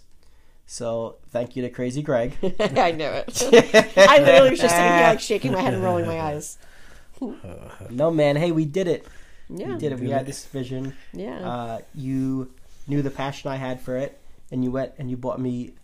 [0.66, 2.36] So thank you to Crazy Greg.
[2.60, 3.42] I knew it.
[3.96, 6.58] I literally was just sitting here like shaking my head and rolling my eyes.
[7.90, 9.06] no man, hey, we did it.
[9.48, 9.68] Yeah.
[9.68, 10.00] We did it.
[10.00, 10.94] We had this vision.
[11.12, 11.38] Yeah.
[11.48, 12.50] Uh, you
[12.86, 14.18] knew the passion I had for it,
[14.50, 15.74] and you went and you bought me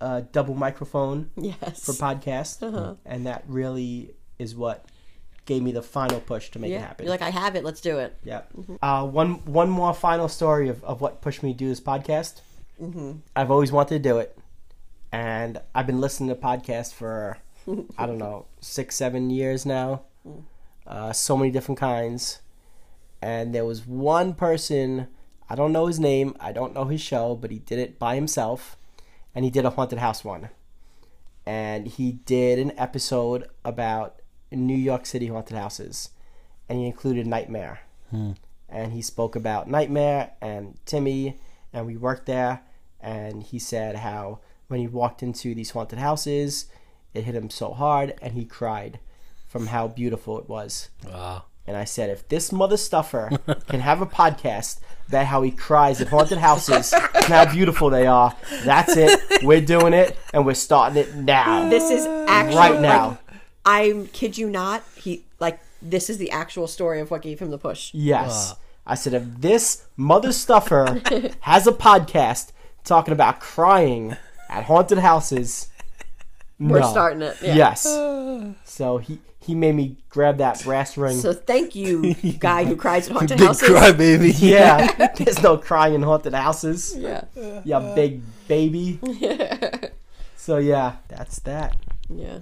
[0.00, 1.84] a double microphone yes.
[1.84, 2.94] for podcast, Uh-huh.
[3.04, 4.84] and that really is what
[5.48, 7.06] gave me the final push to make it happen.
[7.06, 7.64] You're like, I have it.
[7.64, 8.14] Let's do it.
[8.22, 8.42] yeah.
[8.82, 12.42] Uh, one one more final story of, of what pushed me to do this podcast.
[12.80, 13.12] Mm-hmm.
[13.34, 14.38] I've always wanted to do it,
[15.10, 17.38] and I've been listening to podcasts for
[17.96, 20.02] I don't know six seven years now.
[20.86, 22.40] Uh, so many different kinds,
[23.22, 25.08] and there was one person.
[25.48, 26.36] I don't know his name.
[26.38, 28.76] I don't know his show, but he did it by himself,
[29.34, 30.50] and he did a haunted house one.
[31.46, 34.20] And he did an episode about
[34.50, 36.10] New York City haunted houses,
[36.68, 37.80] and he included Nightmare.
[38.10, 38.32] Hmm.
[38.68, 41.38] And he spoke about Nightmare and Timmy,
[41.72, 42.62] and we worked there.
[43.00, 46.66] And he said how when he walked into these haunted houses,
[47.14, 48.98] it hit him so hard, and he cried
[49.46, 50.90] from how beautiful it was.
[51.06, 51.44] Wow.
[51.66, 53.30] And I said, if this mother stuffer
[53.68, 58.06] can have a podcast about how he cries at haunted houses and how beautiful they
[58.06, 58.34] are,
[58.64, 59.20] that's it.
[59.42, 61.68] We're doing it, and we're starting it now.
[61.68, 63.18] This is actually Right now.
[63.64, 64.82] Like, I kid you not.
[64.96, 67.90] He like this is the actual story of what gave him the push.
[67.94, 68.54] Yes.
[68.86, 71.00] I said, if this mother stuffer
[71.40, 72.52] has a podcast
[72.84, 74.16] talking about crying
[74.48, 75.68] at haunted houses,
[76.58, 76.90] We're no.
[76.90, 77.36] starting it.
[77.42, 77.54] Yeah.
[77.54, 77.86] Yes.
[78.64, 81.16] So he he made me grab that brass ring.
[81.18, 83.68] So thank you, guy who cries at haunted Big houses.
[83.68, 84.34] crybaby.
[84.40, 86.94] yeah, there's no crying in haunted houses.
[86.96, 87.24] Yeah.
[87.64, 88.98] Yeah, big baby.
[90.36, 91.76] so yeah, that's that.
[92.08, 92.38] Yeah.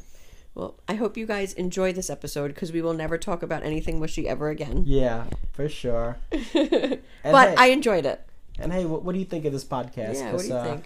[0.57, 4.01] Well, I hope you guys enjoy this episode because we will never talk about anything
[4.01, 4.85] mushy ever again.
[4.87, 6.17] Yeah, for sure.
[6.33, 8.25] But hey, I enjoyed it.
[8.59, 10.15] and hey, what, what do you think of this podcast?
[10.15, 10.33] Yeah.
[10.33, 10.85] What 'Cause, do you uh, think?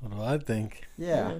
[0.00, 0.86] What do I think?
[0.96, 1.38] Yeah.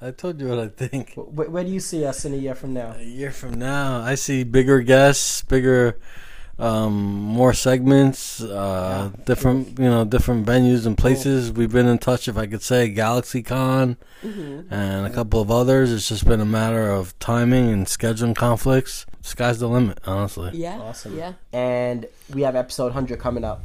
[0.00, 1.14] I told you what I think.
[1.14, 2.94] Wh- where do you see us in a year from now?
[2.96, 5.98] A year from now, I see bigger guests, bigger,
[6.58, 11.52] um, more segments, uh, different, you know, different venues and places.
[11.52, 15.92] We've been in touch, if I could say, GalaxyCon and a couple of others.
[15.92, 19.06] It's just been a matter of timing and scheduling conflicts.
[19.22, 20.50] Sky's the limit, honestly.
[20.54, 20.78] Yeah.
[20.80, 21.16] Awesome.
[21.16, 21.34] Yeah.
[21.52, 23.62] And we have episode 100 coming up.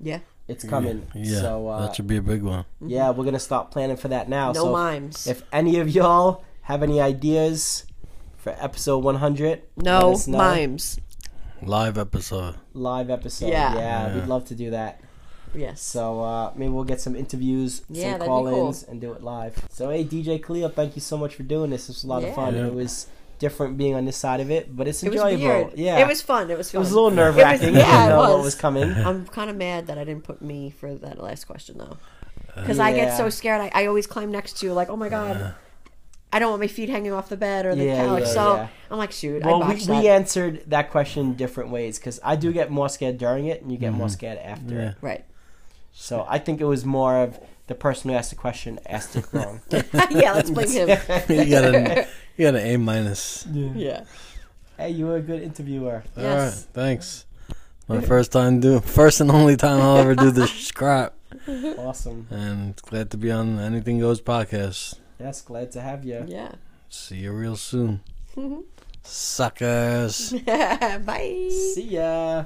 [0.00, 0.20] Yeah.
[0.48, 1.06] It's coming.
[1.14, 2.64] Yeah, So uh, that should be a big one.
[2.80, 4.52] yeah, we're gonna start planning for that now.
[4.52, 5.26] No so mimes.
[5.26, 7.84] If any of y'all have any ideas
[8.38, 10.38] for episode 100, let no us know.
[10.38, 10.98] mimes.
[11.62, 12.54] Live episode.
[12.72, 13.48] live episode.
[13.48, 13.74] Yeah.
[13.74, 14.14] yeah, Yeah.
[14.14, 15.00] we'd love to do that.
[15.54, 15.80] Yes.
[15.82, 19.56] So uh, maybe we'll get some interviews, Yeah, some call-ins, and do it live.
[19.70, 21.88] So hey, DJ Cleo, thank you so much for doing this.
[21.88, 22.28] It was a lot Yeah.
[22.28, 22.54] of fun.
[22.54, 22.66] Yeah.
[22.66, 23.06] It was
[23.38, 25.44] different being on this side of it, but it's it was enjoyable.
[25.66, 25.78] weird.
[25.78, 26.50] Yeah, It was fun.
[26.50, 26.78] It was fun.
[26.78, 27.74] It was a little nerve wracking.
[27.74, 28.44] yeah, didn't it know what was.
[28.44, 28.92] was coming.
[28.92, 31.96] I'm kind of mad that I didn't put me for that last question though,
[32.56, 33.60] because I get so scared.
[33.60, 35.54] I, I always climb next to you, like, oh my god,
[36.32, 38.20] I don't want my feet hanging off the bed or the Yeah, couch.
[38.20, 38.68] yeah, so yeah.
[38.90, 42.36] I'm like, shoot, Well, I we, botched we answered that question different ways because I
[42.36, 44.12] do get more scared during it, and you get more mm-hmm.
[44.12, 44.88] scared after Yeah.
[44.90, 44.94] it.
[45.00, 45.24] right.
[45.92, 49.24] So I think it was more of the person who asked the question asked it
[49.32, 49.60] wrong.
[50.10, 50.88] yeah, let's blame him.
[51.28, 52.06] you got an
[52.36, 53.46] you got an A minus.
[53.50, 54.04] yeah.
[54.76, 56.04] hey, you were a good interviewer.
[56.16, 56.66] All right, Yes.
[56.72, 57.24] thanks.
[57.88, 61.14] My first time do first and only time I'll ever do this scrap,
[61.78, 62.26] Awesome.
[62.30, 64.96] and glad to be on Anything Goes podcast.
[65.18, 66.24] Yes, glad to have you.
[66.28, 66.52] Yeah.
[66.88, 68.00] See you real soon.
[69.02, 70.32] Suckers.
[70.46, 71.48] Bye.
[71.74, 72.44] See ya.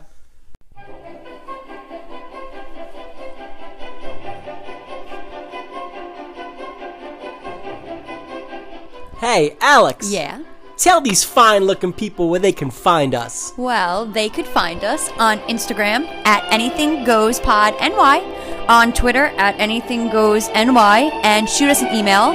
[9.18, 10.10] Hey, Alex.
[10.10, 10.40] Yeah?
[10.76, 13.52] Tell these fine looking people where they can find us.
[13.56, 21.68] Well, they could find us on Instagram at anythinggoespodny, on Twitter at anythinggoesny, and shoot
[21.68, 22.32] us an email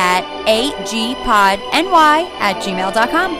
[0.00, 3.32] at agpodny at gmail.com.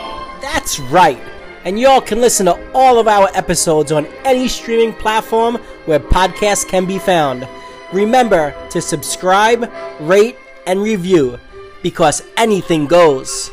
[0.42, 1.20] That's right.
[1.64, 5.56] And y'all can listen to all of our episodes on any streaming platform
[5.86, 7.48] where podcasts can be found.
[7.92, 10.36] Remember to subscribe, rate,
[10.66, 11.38] and review
[11.82, 13.50] because anything goes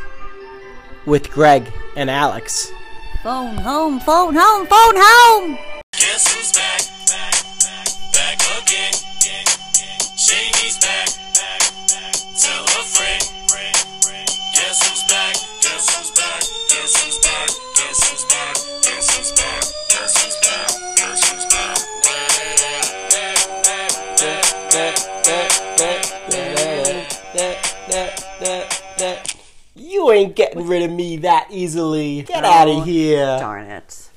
[1.05, 2.71] with Greg and Alex.
[3.23, 5.57] Phone home, phone home, phone home!
[5.93, 6.81] Guess who's back?
[7.07, 9.06] Back, back again.
[29.97, 32.21] You ain't getting rid of me that easily.
[32.21, 33.25] Get out Oh, of here.
[33.39, 34.09] Darn it.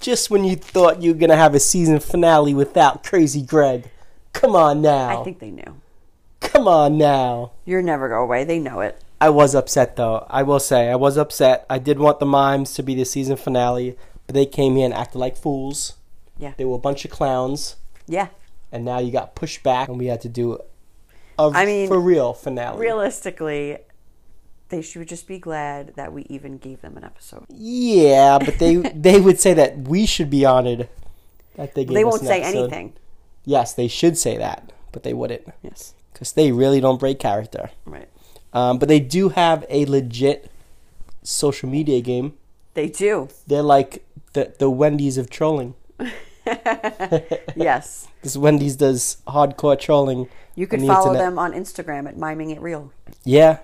[0.00, 3.90] Just when you thought you were gonna have a season finale without Crazy Greg.
[4.32, 5.20] Come on now.
[5.20, 5.80] I think they knew.
[6.38, 7.50] Come on now.
[7.64, 8.44] You're never go away.
[8.44, 9.02] They know it.
[9.20, 10.24] I was upset though.
[10.30, 11.66] I will say I was upset.
[11.68, 13.96] I did want the mimes to be the season finale,
[14.28, 15.94] but they came here and acted like fools.
[16.38, 16.52] Yeah.
[16.56, 17.74] They were a bunch of clowns,
[18.06, 18.28] Yeah.
[18.70, 20.60] and now you got pushed back, and we had to do
[21.36, 22.78] a I mean, for real finale.
[22.78, 23.78] Realistically,
[24.68, 27.44] they should just be glad that we even gave them an episode.
[27.48, 30.88] Yeah, but they they would say that we should be honored
[31.56, 32.58] that they gave They us won't an say episode.
[32.64, 32.92] anything.
[33.44, 35.94] Yes, they should say that, but they wouldn't Yes.
[36.12, 37.70] because they really don't break character.
[37.86, 38.08] Right.
[38.52, 40.50] Um, but they do have a legit
[41.22, 42.34] social media game.
[42.74, 43.28] They do.
[43.46, 44.04] They're like
[44.34, 45.74] the the Wendy's of trolling.
[47.56, 48.06] Yes.
[48.18, 50.28] Because Wendy's does hardcore trolling.
[50.56, 52.90] You could on the follow them on Instagram at miming it real,
[53.24, 53.58] Yeah.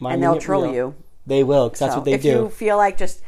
[0.00, 0.94] And they'll troll you.
[1.26, 2.28] They will, because that's So what they if do.
[2.30, 3.22] If you feel like just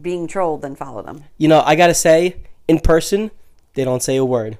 [0.00, 1.24] being trolled, then follow them.
[1.38, 2.36] You know, I gotta say,
[2.68, 3.30] in person,
[3.74, 4.58] they don't say a word.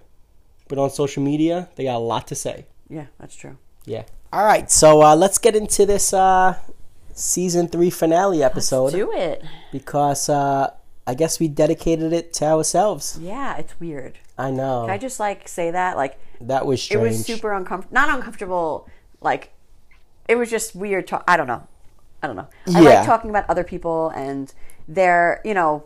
[0.69, 2.67] But on social media, they got a lot to say.
[2.89, 3.57] Yeah, that's true.
[3.85, 4.05] Yeah.
[4.33, 6.59] All right, so uh, let's get into this uh,
[7.13, 9.43] season three finale episode Do it.
[9.73, 10.71] because uh,
[11.07, 13.19] I guess we dedicated it to ourselves.
[13.21, 14.19] Yeah, it's weird.
[14.39, 15.97] I know Can I just like say that?
[15.97, 17.95] Like that was it was super uncomfortable.
[17.95, 18.89] Not uncomfortable.
[19.21, 19.53] Like
[20.29, 21.07] it was just weird.
[21.09, 21.63] To- I don't know.
[22.23, 22.49] I don't know.
[22.75, 22.89] I Yeah.
[22.99, 24.53] like talking about other people and
[24.89, 25.85] their, you know,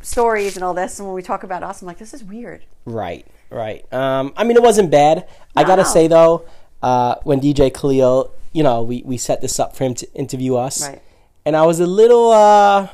[0.00, 0.98] stories and all this.
[0.98, 2.64] And when we talk about us, I'm like, this is weird.
[2.84, 3.84] Right, right.
[3.92, 5.26] Um, I mean, it wasn't bad.
[5.56, 5.88] I gotta No.
[5.88, 6.44] say though,
[6.82, 10.56] uh, when DJ Khalil, you know, we, we set this up for him to interview
[10.56, 11.00] us, Right.
[11.44, 12.88] and I was a little, uh,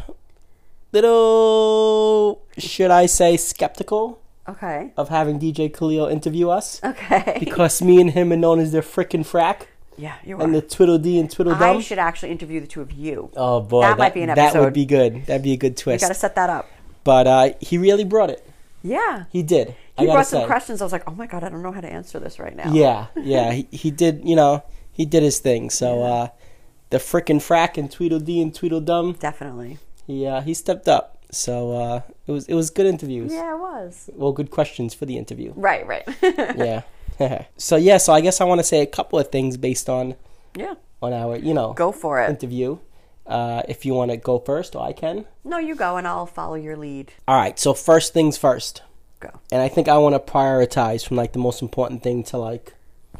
[0.92, 4.18] little, should I say, skeptical
[4.48, 4.90] Okay.
[4.96, 7.36] of having DJ Khalil interview us Okay.
[7.40, 9.66] because me and him are known as the frickin' frack
[9.98, 12.92] yeah, you're and the twiddle dee and twiddle I should actually interview the two of
[12.92, 13.30] you.
[13.36, 14.54] Oh boy, That might be an episode.
[14.54, 15.26] That would be good.
[15.26, 16.02] That'd be a good twist.
[16.02, 16.70] You got to set that up.
[17.04, 18.48] But uh, he really brought it.
[18.82, 19.24] Yeah.
[19.30, 19.74] He did.
[19.98, 20.46] He brought some say.
[20.46, 20.80] questions.
[20.80, 22.72] I was like, oh my God, I don't know how to answer this right now.
[22.72, 24.22] Yeah, yeah, he, he did.
[24.24, 25.70] You know, he did his thing.
[25.70, 26.28] So uh,
[26.90, 29.78] the frickin' frack and Tweedledee and Tweedledum, Definitely.
[30.06, 31.18] he uh, he stepped up.
[31.30, 33.32] So uh, it was it was good interviews.
[33.32, 34.08] Yeah, it was.
[34.14, 35.52] Well, good questions for the interview.
[35.56, 36.06] Right, right.
[36.22, 36.82] Yeah.
[37.56, 40.16] so yeah, so I guess I want to say a couple of things based on
[40.54, 40.74] yeah.
[41.02, 42.30] on our you know Go for it.
[42.30, 42.78] interview.
[43.26, 45.26] Uh, if you want to go first, or I can.
[45.44, 47.12] No, you go and I'll follow your lead.
[47.26, 47.58] All right.
[47.58, 48.82] So first things first,
[49.20, 49.28] Go.
[49.52, 52.72] and I think I want to prioritize from like the most important thing to like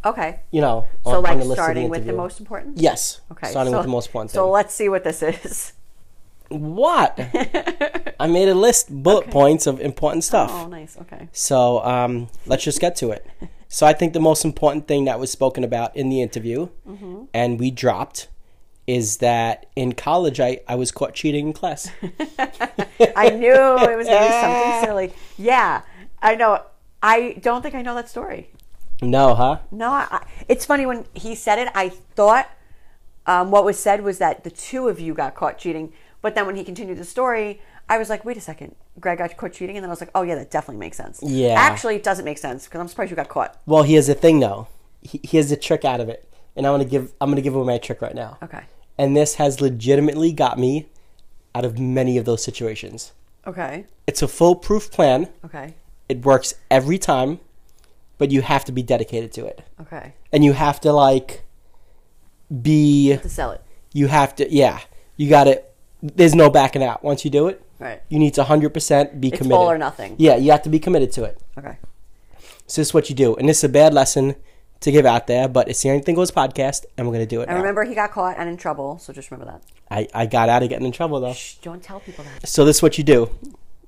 [0.07, 0.41] Okay.
[0.51, 0.87] you know.
[1.05, 2.79] So, on- on like, the of starting with the most important?
[2.79, 3.21] Yes.
[3.33, 3.51] Okay.
[3.51, 4.39] Starting so, with the most important thing.
[4.39, 5.75] So, let's see what this is.
[6.49, 7.19] What?
[8.21, 10.51] I made a list, bullet points of important stuff.
[10.53, 10.97] Oh, nice.
[11.03, 11.29] Okay.
[11.33, 13.27] So um, let's just get to it.
[13.69, 17.25] So I think the most important thing that was spoken about in the interview, Mm-hmm.
[17.35, 18.29] and we dropped,
[18.87, 21.91] is that in college I, I was caught cheating in class.
[23.17, 25.13] I knew it was going to be something silly.
[25.37, 25.83] Yeah.
[26.23, 26.63] I know.
[27.03, 28.51] I don't think I know that story.
[29.03, 29.59] no, huh?
[29.71, 31.69] No, I, I- it's funny when he said it.
[31.75, 32.49] I thought
[33.27, 35.93] um, what was said was that the two of you got caught cheating,
[36.23, 39.37] but then when he continued the story, I was like, "Wait a second, Greg got
[39.37, 41.55] caught cheating," and then I was like, "Oh yeah, that definitely makes sense." Yeah.
[41.59, 43.59] actually, it doesn't make sense because I'm surprised you got caught.
[43.67, 44.69] Well, here's the thing though.
[45.03, 47.67] He, here's the trick out of it, and I'm gonna give I'm gonna give away
[47.67, 48.39] my trick right now.
[48.43, 48.63] Okay,
[48.99, 50.89] And this has legitimately got me
[51.55, 53.13] out of many of those situations.
[53.47, 55.29] okay, It's a foolproof plan.
[55.45, 55.75] okay,
[56.09, 57.41] It works every time,
[58.19, 59.63] but you have to be dedicated to it.
[59.81, 60.13] okay.
[60.33, 61.43] And you have to like
[62.63, 63.63] be To sell it,
[63.93, 64.81] you have to yeah,
[65.17, 65.63] you got to
[66.03, 67.03] there's no backing out.
[67.03, 68.03] Once you do it, right?
[68.09, 69.53] you need to 100% be It's committed.
[69.57, 70.15] all or nothing.
[70.19, 71.39] Yeah, you have to be committed to it.
[71.59, 71.77] Okay,
[72.67, 73.35] So this is what you do.
[73.37, 74.37] And this is a bad lesson
[74.81, 77.49] to give out there, but it's the Anything Goes podcast, and we're gonna do it.
[77.49, 77.63] And now.
[77.63, 79.63] remember, he got caught and in trouble, so just remember that.
[79.91, 81.33] I, I got out of getting in trouble though.
[81.33, 82.47] Shh, don't tell people that.
[82.49, 83.29] So this is what you do: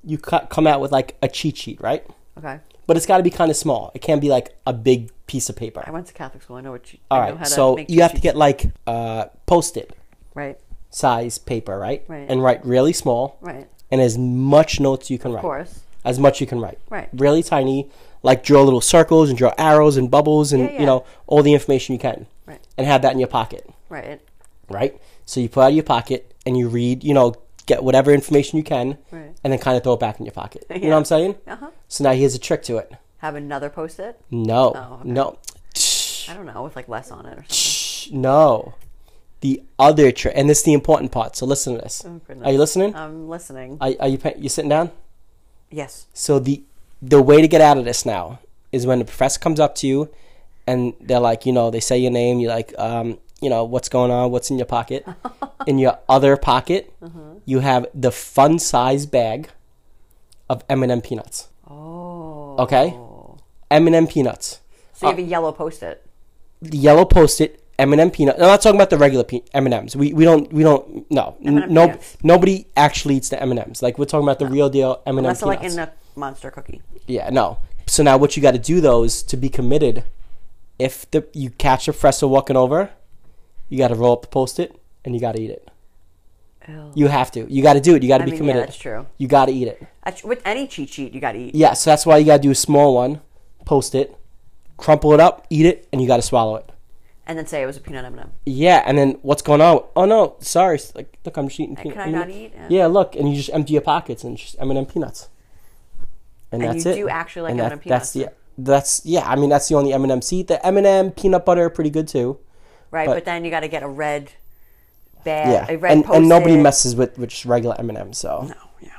[0.03, 2.05] you cut, come out with like a cheat sheet, right?
[2.37, 2.59] Okay.
[2.87, 3.91] But it's got to be kind of small.
[3.95, 5.81] It can't be like a big piece of paper.
[5.87, 6.57] I went to Catholic school.
[6.57, 6.99] I know what you.
[7.09, 9.95] All I know right, how to so you have to get like uh, post-it
[10.35, 10.59] right,
[10.91, 12.03] size paper, right?
[12.07, 12.25] Right.
[12.29, 13.67] And write really small right.
[13.89, 15.39] and as much notes you can Of write.
[15.39, 15.79] Of course.
[16.05, 16.79] As much you can write.
[16.89, 17.09] Right.
[17.13, 17.89] Really tiny,
[18.23, 20.79] like draw little circles and draw arrows and bubbles and Yeah, yeah.
[20.81, 22.59] you know all the information you can, Right.
[22.77, 24.19] and have that in your pocket, Right.
[24.69, 24.99] right?
[25.25, 27.35] So you put out of your pocket and you read, you know,
[27.67, 29.33] get whatever information you can, Right.
[29.43, 30.65] and then kind of throw it back in your pocket.
[30.69, 31.35] You know what I'm saying?
[31.47, 31.67] Uh huh.
[31.87, 32.91] So now here's a trick to it.
[33.19, 34.19] Have another post-it.
[34.31, 35.09] No, Oh, okay.
[35.09, 35.37] no,
[36.27, 38.19] I don't know, with like less on it or something.
[38.21, 38.73] no.
[39.41, 41.35] The other trick, and this is the important part.
[41.35, 42.03] So listen to this.
[42.05, 42.21] Oh.
[42.43, 42.95] Are you listening?
[42.95, 43.77] I'm listening.
[43.81, 44.91] Are, are you you sitting down?
[45.69, 46.07] yes.
[46.13, 46.63] So the
[47.01, 48.39] the way to get out of this now
[48.71, 50.09] is when the professor comes up to you,
[50.67, 52.39] and they're like, you know, they say your name.
[52.39, 54.29] You're like, um, you know, what's going on?
[54.31, 55.05] What's in your pocket?
[55.67, 57.19] in your other pocket, Uh-huh.
[57.45, 59.49] you have the fun size bag
[60.49, 61.47] of M and m peanuts.
[61.67, 62.55] Oh.
[62.59, 62.93] Okay,
[63.71, 64.59] M and m peanuts.
[64.93, 66.05] So you have a yellow post-it.
[66.61, 68.35] The yellow post-it M and m peanut.
[68.35, 69.95] I'm not talking about the regular M and M's.
[69.95, 72.17] We we don't we don't no M&M no peanuts.
[72.21, 73.81] nobody actually eats the M and M's.
[73.81, 75.63] Like we're talking about the real deal M and m Unless peanuts.
[75.63, 76.83] like in a monster cookie.
[77.07, 77.57] Yeah, no.
[77.87, 80.03] So now what you got to do though is to be committed.
[80.77, 82.91] If the you catch a professor walking over,
[83.67, 85.67] you got to roll up the post-it and you got to eat it.
[86.67, 86.91] Ew.
[86.93, 87.51] You have to.
[87.51, 88.03] You got to do it.
[88.03, 88.67] You got to be mean, yeah, committed.
[88.67, 89.07] that's true.
[89.17, 89.87] You got to eat it.
[90.23, 91.55] With any cheat sheet, you got to eat.
[91.55, 93.21] Yeah, so that's why you got to do a small one,
[93.65, 94.15] post it,
[94.77, 96.71] crumple it up, eat it, and you got to swallow it.
[97.31, 98.29] And then say it was a peanut M&M.
[98.45, 99.85] Yeah, and then what's going on?
[99.95, 100.77] Oh no, sorry.
[100.93, 101.77] Like, look, I'm just eating.
[101.77, 102.51] Can I not eat?
[102.53, 102.67] Yeah.
[102.69, 105.29] Yeah, look, and you just empty your pockets and just M&M peanuts.
[106.51, 106.95] And, And that's you it.
[106.95, 108.35] do actually like And M&M That's peanuts.
[108.57, 109.21] the that's yeah.
[109.25, 110.47] I mean, that's the only M&M seed.
[110.49, 112.37] The M&M peanut butter are pretty good too.
[112.91, 114.33] Right, But- but, then you got to get a red
[115.23, 118.11] bag, Yeah, a red and, and nobody messes with, with just regular M&M.
[118.11, 118.91] So No, yeah.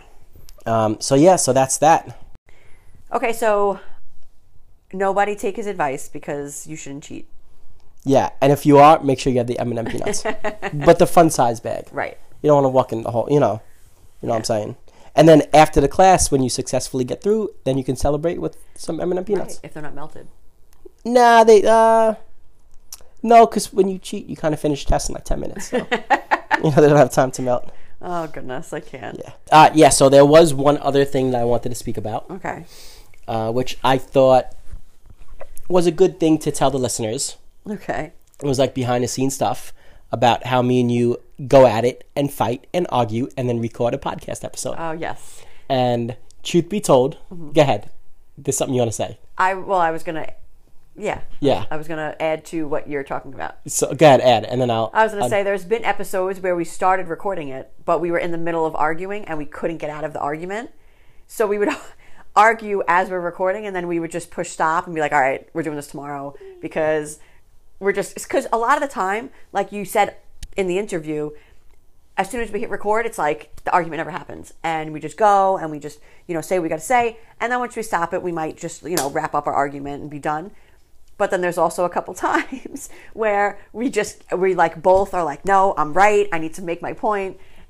[0.85, 2.19] um, so yeah, so that's that.
[3.13, 3.79] Okay, so
[4.91, 7.29] nobody take his advice because you shouldn't cheat.
[8.05, 10.23] Yeah, and if you are, make sure you have the M&M peanuts,
[10.75, 11.87] but the fun size bag.
[11.93, 12.19] Right.
[12.43, 13.63] You don't want to walk in the whole, you know,
[14.21, 14.77] you know what I'm saying.
[15.15, 18.57] And then after the class, when you successfully get through, then you can celebrate with
[18.75, 19.57] some M&M peanuts.
[19.57, 20.27] Right, if they're not melted.
[21.05, 22.15] Nah, they uh,
[23.23, 25.69] no, because when you cheat, you kind of finish tests in like ten minutes.
[25.69, 25.77] So.
[26.59, 27.71] you know, they don't have time to melt.
[28.01, 29.19] Oh goodness, I can't.
[29.19, 29.33] Yeah.
[29.51, 29.89] Uh, yeah.
[29.91, 32.65] So there was one other thing that I wanted to speak about, Okay.
[33.29, 34.55] uh, which I thought
[35.69, 37.37] was a good thing to tell the listeners.
[37.69, 38.13] Okay.
[38.43, 39.73] It was like behind the scenes stuff
[40.11, 43.95] about how me and you go at it and fight and argue and then record
[43.95, 44.77] a podcast episode.
[44.79, 45.43] Oh yes.
[45.69, 47.53] and truth be told, Mm-hmm.
[47.53, 47.91] go ahead.
[48.37, 49.19] There's something you want to say.
[49.39, 50.27] I well, I was gonna.
[50.97, 51.21] Yeah.
[51.41, 51.65] Yeah.
[51.71, 53.57] I was gonna add to what you're talking about.
[53.67, 54.91] So go ahead, add, and then I'll.
[54.93, 58.11] I was gonna I'll- say there's been episodes where we started recording it, but we
[58.11, 60.71] were in the middle of arguing and we couldn't get out of the argument.
[61.27, 61.69] So we would
[62.37, 65.21] argue as we're recording, and then we would just push stop and be like, "All
[65.21, 67.19] right, we're doing this tomorrow," because
[67.83, 70.17] we're just because a lot of the time, like you said
[70.57, 71.31] in the interview,
[72.17, 75.17] as soon as we hit record, it's like the argument never happens, and we just
[75.17, 77.75] go and we just you know say what we got to say, and then once
[77.75, 80.53] we stop it, we might just you know wrap up our argument and be done.
[81.19, 85.45] But then there's also a couple times where we just we like both are like,
[85.45, 86.29] no, I'm right.
[86.33, 86.95] I need to make my.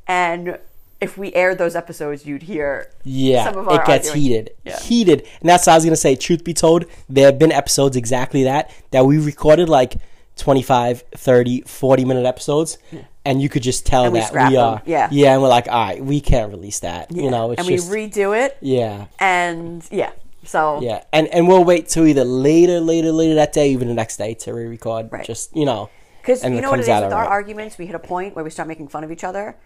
[0.06, 0.58] And
[1.02, 4.28] if we aired those episodes, you'd hear Yeah, some of our it gets arguing.
[4.30, 4.50] heated.
[4.64, 4.80] Yeah.
[4.80, 5.28] Heated.
[5.40, 6.14] And that's what I was going to say.
[6.16, 9.94] Truth be told, there have been episodes exactly that, that we recorded like
[10.36, 12.78] 25, 30, 40 minute episodes.
[13.24, 14.82] And you could just tell And that we them, are.
[14.86, 15.08] yeah.
[15.12, 17.10] Yeah, and we're like, all right, we can't release that.
[17.14, 17.90] You know, it's and just.
[17.90, 19.06] we redo it, yeah.
[19.20, 20.10] and yeah,
[20.44, 21.04] so Yeah.
[21.12, 24.34] And, and we'll wait till either later, later, later that day, even the next day
[24.34, 25.10] to re record.
[25.12, 25.24] Right.
[25.24, 25.88] Just, you know.
[26.20, 27.28] Because you know what it is with our right.
[27.28, 29.56] arguments, we hit a point where we start making fun of each other,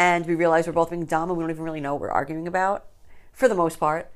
[0.00, 2.10] and we realize we're both being dumb, and we don't even really know what we're
[2.10, 2.86] arguing about,
[3.32, 4.10] for the most part.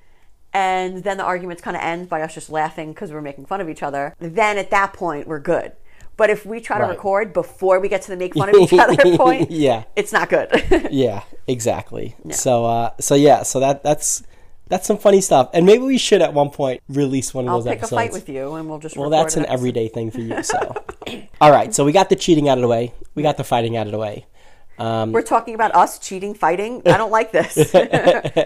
[0.53, 3.61] And then the arguments kind of end by us just laughing because we're making fun
[3.61, 4.15] of each other.
[4.19, 5.73] Then at that point, we're good.
[6.17, 8.73] But if we try to record before we get to the make fun of each
[8.85, 9.83] other point, Yeah.
[9.97, 10.49] it's not good.
[10.91, 12.15] Yeah, exactly.
[12.31, 14.23] So uh so yeah, so that that's
[14.69, 15.51] that's some funny stuff.
[15.53, 17.93] And maybe we should at one point release one of I'll those pick episodes.
[17.93, 18.97] a fight with you, and we'll just.
[18.97, 19.55] well, that's an episode.
[19.55, 20.41] everyday thing for you.
[20.45, 20.59] So,
[21.41, 21.75] all right.
[21.75, 22.95] So we got the cheating out of the way.
[23.17, 24.27] We got the fighting out of the way.
[24.79, 26.83] We're talking about us cheating, fighting.
[26.87, 27.75] I don't like this.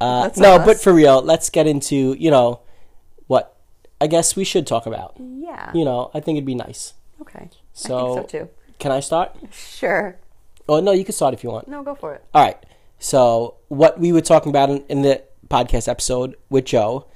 [0.00, 0.66] Uh, no, us.
[0.66, 2.58] but for real, let's get into you know
[3.28, 3.56] what
[4.00, 5.14] I guess we should talk about.
[5.18, 5.70] yeah.
[5.74, 6.94] You know, I think it'd be nice.
[7.20, 7.48] Okay.
[7.72, 8.48] So, I think so too.
[8.80, 9.36] can I start?
[9.52, 10.16] Sure.
[10.68, 11.68] Oh no, you can start if you want.
[11.68, 12.24] No, go for it.
[12.34, 12.58] All right.
[12.98, 17.06] So what we were talking about in, in the podcast episode with Joe,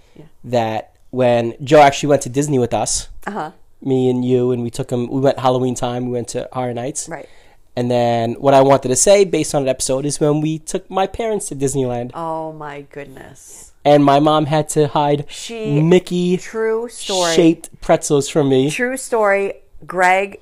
[0.44, 3.08] that when Joe actually went to Disney with us.
[3.26, 3.50] Uh huh.
[3.82, 5.08] Me and you, and we took him.
[5.10, 6.06] We went Halloween time.
[6.06, 7.08] We went to Horror Nights.
[7.08, 7.28] Right.
[7.76, 10.90] And then what I wanted to say, based on an episode, is when we took
[10.90, 13.72] my parents to Disneyland, Oh my goodness.
[13.84, 17.34] and my mom had to hide She- Mickey True story.
[17.34, 18.70] shaped pretzels from me.
[18.70, 19.54] True story.
[19.86, 20.40] Greg.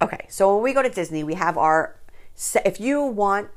[0.00, 1.96] Okay, so when we go to Disney, we have our.
[2.64, 3.48] If you want.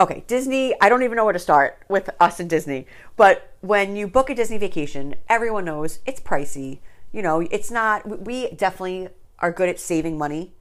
[0.00, 2.86] Okay, Disney, I don't even know where to start with us and Disney.
[3.16, 6.80] But when you book a Disney vacation, everyone knows it's pricey.
[7.12, 8.26] You know, it's not.
[8.26, 10.52] We definitely are good at saving money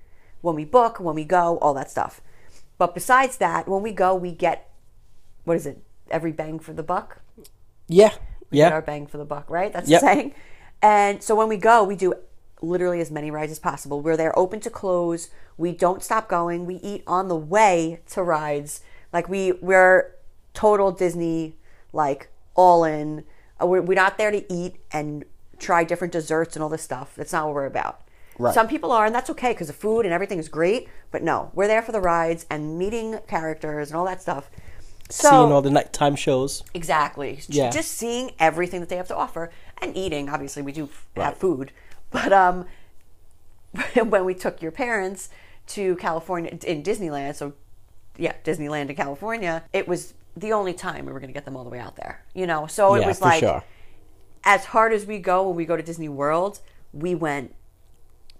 [0.41, 2.21] when we book, when we go, all that stuff.
[2.77, 4.69] But besides that, when we go, we get.
[5.43, 5.81] What is it?
[6.09, 7.19] Every bang for the buck?
[7.87, 8.13] Yeah,
[8.49, 9.71] we get our bang for the buck, right?
[9.71, 10.01] That's Yep.
[10.01, 10.33] the saying.
[10.81, 12.13] And so when we go, we do
[12.61, 14.01] literally as many rides as possible.
[14.01, 15.29] We're there open to close.
[15.57, 16.65] We don't stop going.
[16.65, 18.81] We eat on the way to rides.
[19.13, 20.15] Like we we're
[20.53, 21.55] total Disney,
[21.93, 23.23] like all in.
[23.61, 25.23] Uh, We're, we're not there to eat and
[25.59, 27.13] try different desserts and all this stuff.
[27.15, 28.01] That's not what we're about.
[28.41, 28.55] Right.
[28.55, 30.89] Some people are, and that's okay because the food and everything is great.
[31.11, 34.49] But no, we're there for the rides and meeting characters and all that stuff.
[35.09, 36.63] So, seeing all the nighttime shows.
[36.73, 37.39] Exactly.
[37.47, 37.69] Yeah.
[37.69, 40.27] Just seeing everything that they have to offer and eating.
[40.27, 41.71] Obviously, we do f- have food,
[42.11, 42.65] but um,
[43.93, 45.29] when we took your parents
[45.67, 47.53] to California in Disneyland, so
[48.17, 51.55] yeah, Disneyland in California, it was the only time we were going to get them
[51.55, 52.23] all the way out there.
[52.33, 53.63] You know, so it yeah, was like sure.
[54.43, 56.59] as hard as we go when we go to Disney World,
[56.93, 57.53] we went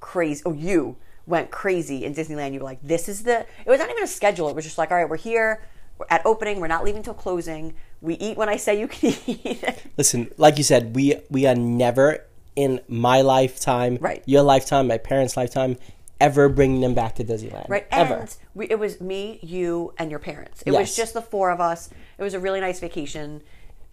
[0.02, 0.42] crazy.
[0.46, 2.52] Oh, you went crazy in Disneyland.
[2.54, 3.46] You were like, this is the.
[3.66, 4.50] It was not even a schedule.
[4.50, 5.62] It was just like, all right, we're here
[6.02, 6.60] we're at opening.
[6.60, 7.76] We're not leaving till closing.
[8.02, 9.64] We eat when I say you can eat.
[9.98, 12.26] Listen, like you said, we we are never
[12.56, 14.24] in my lifetime, Right.
[14.26, 15.78] Your lifetime, my parents' lifetime,
[16.20, 17.88] ever bringing them back to Disneyland, right?
[17.92, 18.16] Ever.
[18.16, 20.62] And we, it was me, you, and your parents.
[20.66, 21.90] It was just the four of us.
[22.18, 23.42] It was a really nice vacation,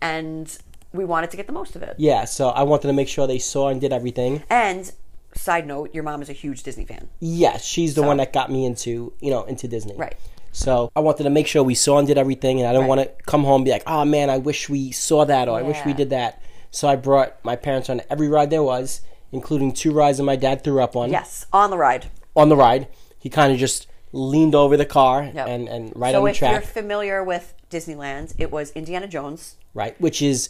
[0.00, 0.58] and
[0.92, 1.94] we wanted to get the most of it.
[1.98, 4.42] Yeah, so I wanted to make sure they saw and did everything.
[4.50, 4.90] And
[5.38, 7.08] side note, your mom is a huge Disney fan.
[7.20, 9.96] Yes, she's the one that got me into you know into Disney.
[9.96, 10.16] Right.
[10.52, 12.96] So I wanted to make sure we saw and did everything, and I didn't Right.
[12.96, 15.58] want to come home and be like, "Oh man, I wish we saw that," or
[15.58, 19.00] "I wish we did that." So I brought my parents on every ride there was,
[19.32, 21.10] including two rides that my dad threw up on.
[21.10, 22.06] Yes, on the ride.
[22.34, 25.46] On the ride, he kind of just leaned over the car Yep.
[25.48, 29.56] and and right so on the if you're familiar with Disneyland, it was Indiana Jones.
[29.74, 30.48] right, which is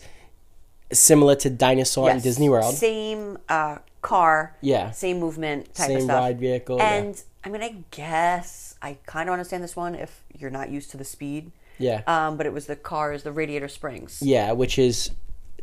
[0.93, 2.23] similar to Dinosaur in Yes.
[2.23, 2.75] Disney World.
[2.75, 4.57] Same uh, car.
[4.61, 4.91] Yeah.
[4.91, 6.21] Same movement type Same of stuff.
[6.21, 6.95] ride vehicle, yeah.
[6.95, 10.91] And I mean, I guess I kind of understand this one if you're not used
[10.93, 11.53] to the speed.
[11.79, 12.03] Yeah.
[12.07, 14.21] Um, but it was the cars, the Radiator Springs.
[14.23, 15.11] Yeah, which is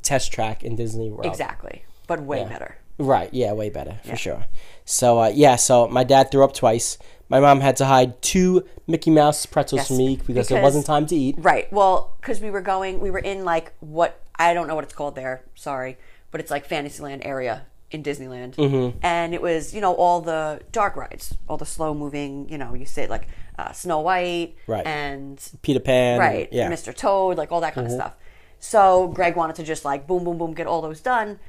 [0.01, 1.25] test track in Disney World.
[1.25, 1.83] Exactly.
[2.07, 2.77] But way better.
[2.97, 3.29] Right.
[3.33, 4.45] Yeah, way better for sure.
[4.85, 6.97] So uh, yeah, so my dad threw up twice.
[7.27, 10.85] My mom had to hide two Mickey Mouse pretzels Yes, from me because, because- wasn't
[10.85, 11.35] time to eat.
[11.39, 11.71] Right.
[11.73, 14.93] Well, because we were going, we were in like what I don't know what it's
[14.93, 15.43] called there.
[15.55, 15.97] Sorry,
[16.31, 17.65] but it's like Fantasyland area
[17.95, 18.97] in Disneyland, mm-hmm.
[19.01, 22.47] and it was you know all the dark rides, all the slow moving.
[22.49, 23.27] You know, you say like
[23.57, 24.85] uh, Snow White, Right.
[24.85, 26.19] and Peter Pan.
[26.19, 26.69] right, Yeah.
[26.69, 26.93] Mr.
[26.95, 27.95] Toad, like all that kind Mm-hmm.
[27.95, 28.15] of stuff.
[28.59, 31.39] So Greg wanted to just like boom, boom, boom, get all those done.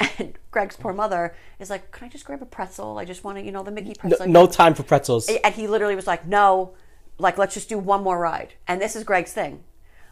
[0.18, 2.98] And Greg's poor mother is like, "Can I just grab a pretzel?
[2.98, 5.28] I just want to, you know, the Mickey No, pretzel." no time for pretzels.
[5.28, 6.74] and he literally was like, "No,
[7.18, 9.62] like let's just do one more ride." And this is Greg's thing.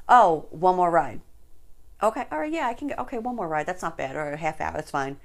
[0.08, 1.20] Oh, one more ride.
[2.02, 2.98] Okay, all right, yeah, I can get.
[3.00, 3.66] Okay, one more ride.
[3.66, 4.14] That's not bad.
[4.16, 4.72] Or a half hour.
[4.74, 5.18] That's fine.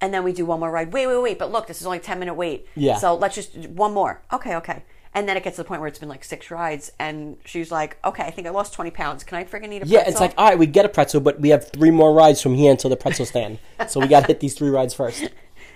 [0.00, 0.92] And then we do one more ride.
[0.92, 1.38] Wait, wait, wait.
[1.38, 2.66] But look, this is only ten minute wait.
[2.74, 2.96] Yeah.
[2.96, 4.20] So let's just one more.
[4.32, 4.84] Okay, okay.
[5.14, 7.70] And then it gets to the point where it's been like six rides, and she's
[7.72, 9.24] like, "Okay, I think I lost twenty pounds.
[9.24, 9.88] Can I freaking eat a pretzel?
[9.94, 12.12] yeah, pretzel?" it's like all right, we get a pretzel, but we have three more
[12.12, 13.58] rides from here until the pretzel stand.
[13.88, 15.30] so we got to hit these three rides first.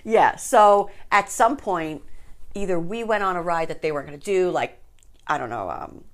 [0.05, 0.37] Yeah.
[0.37, 2.03] So at some point,
[2.55, 4.79] either we went on a ride that they weren't going to do, like
[5.27, 6.05] I don't know, um,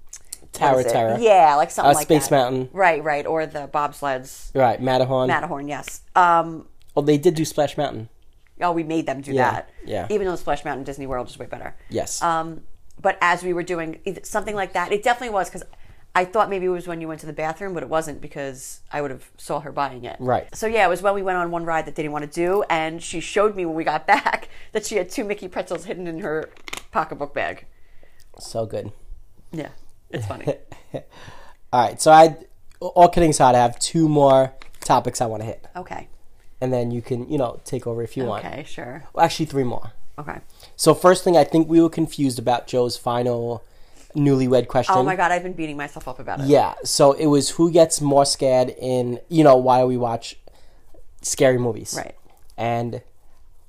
[0.41, 0.93] what Tower is it?
[0.93, 1.19] Terror.
[1.19, 2.37] Yeah, like something Uh, like Space that.
[2.37, 2.69] Mountain.
[2.73, 5.27] Right, right, or the bobsleds, Right, Matterhorn.
[5.27, 5.67] Matterhorn.
[5.67, 6.03] Yes.
[6.15, 6.69] Um.
[6.97, 8.09] Oh, they did do Splash Mountain.
[8.61, 9.71] Oh, we made them do Yeah, that.
[9.85, 10.07] yeah.
[10.11, 11.75] Even though Splash Mountain Disney World is way better.
[11.91, 12.23] Yes.
[12.23, 12.63] Um.
[13.01, 15.65] But as we were doing something like that, it definitely was because.
[16.15, 18.81] I thought maybe it was when you went to the bathroom, but it wasn't because
[18.91, 20.17] I would have saw her buying it.
[20.19, 20.49] Right.
[20.57, 22.31] So yeah, it was when we went on one ride that they didn't want to
[22.31, 25.85] do, and she showed me when we got back that she had two Mickey pretzels
[25.85, 26.49] hidden in her
[26.91, 27.67] pocketbook bag.
[28.39, 28.93] so good.
[29.53, 29.69] Yeah,
[30.09, 30.47] it's funny.
[30.95, 31.01] All
[31.87, 32.35] right, so I,
[32.81, 36.09] all kidding aside, I have two more topics I want to hit, okay.
[36.61, 38.45] And then you can, you know, take over if you want.
[38.45, 39.05] Okay, sure.
[39.13, 39.93] Well, actually, three more.
[40.19, 40.39] Okay.
[40.77, 43.63] So first thing, I think we were confused about Joe's final
[44.15, 44.95] newlywed question.
[44.97, 46.47] Oh my god, I've been beating myself up about it.
[46.47, 50.37] Yeah, so it was who gets more scared in, you know, while we watch
[51.21, 51.95] scary movies.
[51.97, 52.15] Right.
[52.57, 53.03] And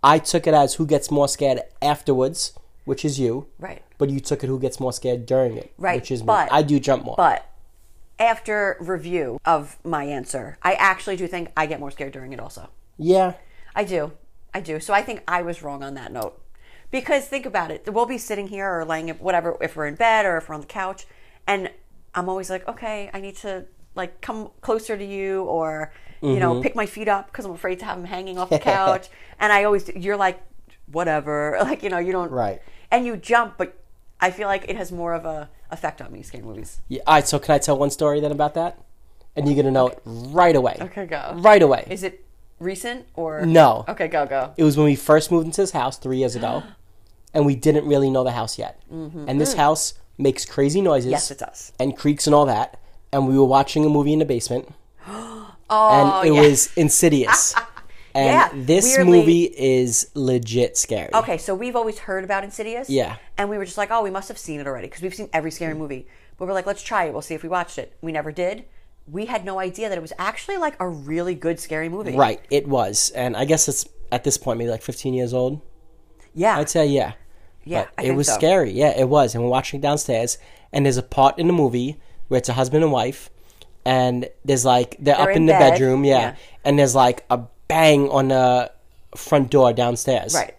[0.01, 2.53] I took it as who gets more scared afterwards,
[2.85, 3.47] which is you.
[3.59, 3.81] Right.
[3.97, 6.27] But you took it who gets more scared during it, Right, which is me.
[6.27, 7.15] but- I do jump more.
[7.17, 7.45] But
[8.19, 12.39] after review of my answer, I actually do think I get more scared during it
[12.39, 12.69] also.
[12.97, 13.33] Yeah.
[13.75, 14.11] I do.
[14.53, 14.79] I do.
[14.79, 16.41] So I think I was wrong on that note.
[16.89, 17.87] Because think about it.
[17.91, 20.61] We'll be sitting here or laying whatever if we're in bed or if we're on
[20.61, 21.05] the couch
[21.45, 21.69] and
[22.15, 25.91] I'm always like, "Okay, I need to like come closer to you or
[26.21, 26.39] you Mm-hmm.
[26.39, 29.09] know, pick my feet up because I'm afraid to have them hanging off the couch."
[29.39, 30.41] and I always you're like
[30.91, 31.57] whatever.
[31.61, 32.61] Like, you know, you don't Right.
[32.89, 33.77] And you jump, but
[34.21, 36.79] I feel like it has more of a effect on me scary movies.
[36.87, 37.01] yeah.
[37.05, 37.27] All right.
[37.27, 38.79] So can I tell one story then about that?
[39.35, 40.77] And you're gonna know it right away.
[40.79, 41.33] Okay, go.
[41.35, 41.85] Right away.
[41.89, 42.23] Is it
[42.59, 43.85] recent or No.
[43.87, 44.53] Okay, go go.
[44.57, 46.63] It was when we first moved into this house three years ago,
[47.33, 48.81] and we didn't really know the house yet.
[48.89, 51.05] And this house makes crazy noises.
[51.05, 51.11] Mm-hmm.
[51.11, 51.71] Yes, it does.
[51.79, 52.79] And creaks and all that.
[53.11, 54.67] And we were watching a movie in the basement,
[55.07, 56.41] Oh, and it yeah.
[56.41, 57.53] was Insidious.
[58.15, 61.13] and Yeah, this weirdly- movie is legit scary.
[61.13, 62.89] Okay, so we've always heard about Insidious.
[62.89, 63.15] Yeah.
[63.37, 65.29] And we were just like, oh, we must have seen it already because we've seen
[65.31, 66.07] every scary movie.
[66.37, 67.13] But we're like, let's try it.
[67.13, 67.93] We'll see if we watched it.
[68.01, 68.65] We never did.
[69.09, 72.15] We had no idea that it was actually like a really good scary movie.
[72.15, 73.09] Right, it was.
[73.11, 75.61] And I guess it's at this point maybe like 15 years old.
[76.33, 76.57] Yeah.
[76.57, 77.13] I'd say, yeah.
[77.63, 77.85] yeah.
[78.01, 78.33] It was so.
[78.33, 78.71] scary.
[78.71, 79.33] Yeah, it was.
[79.33, 80.37] And we're watching downstairs,
[80.71, 83.29] and there's a part in the movie where it's a husband and wife,
[83.85, 86.35] and there's like they're, up They're in, in the bed, bedroom, yeah, yeah.
[86.65, 88.71] and there's like a bang on the
[89.15, 90.33] front door downstairs.
[90.33, 90.55] Right.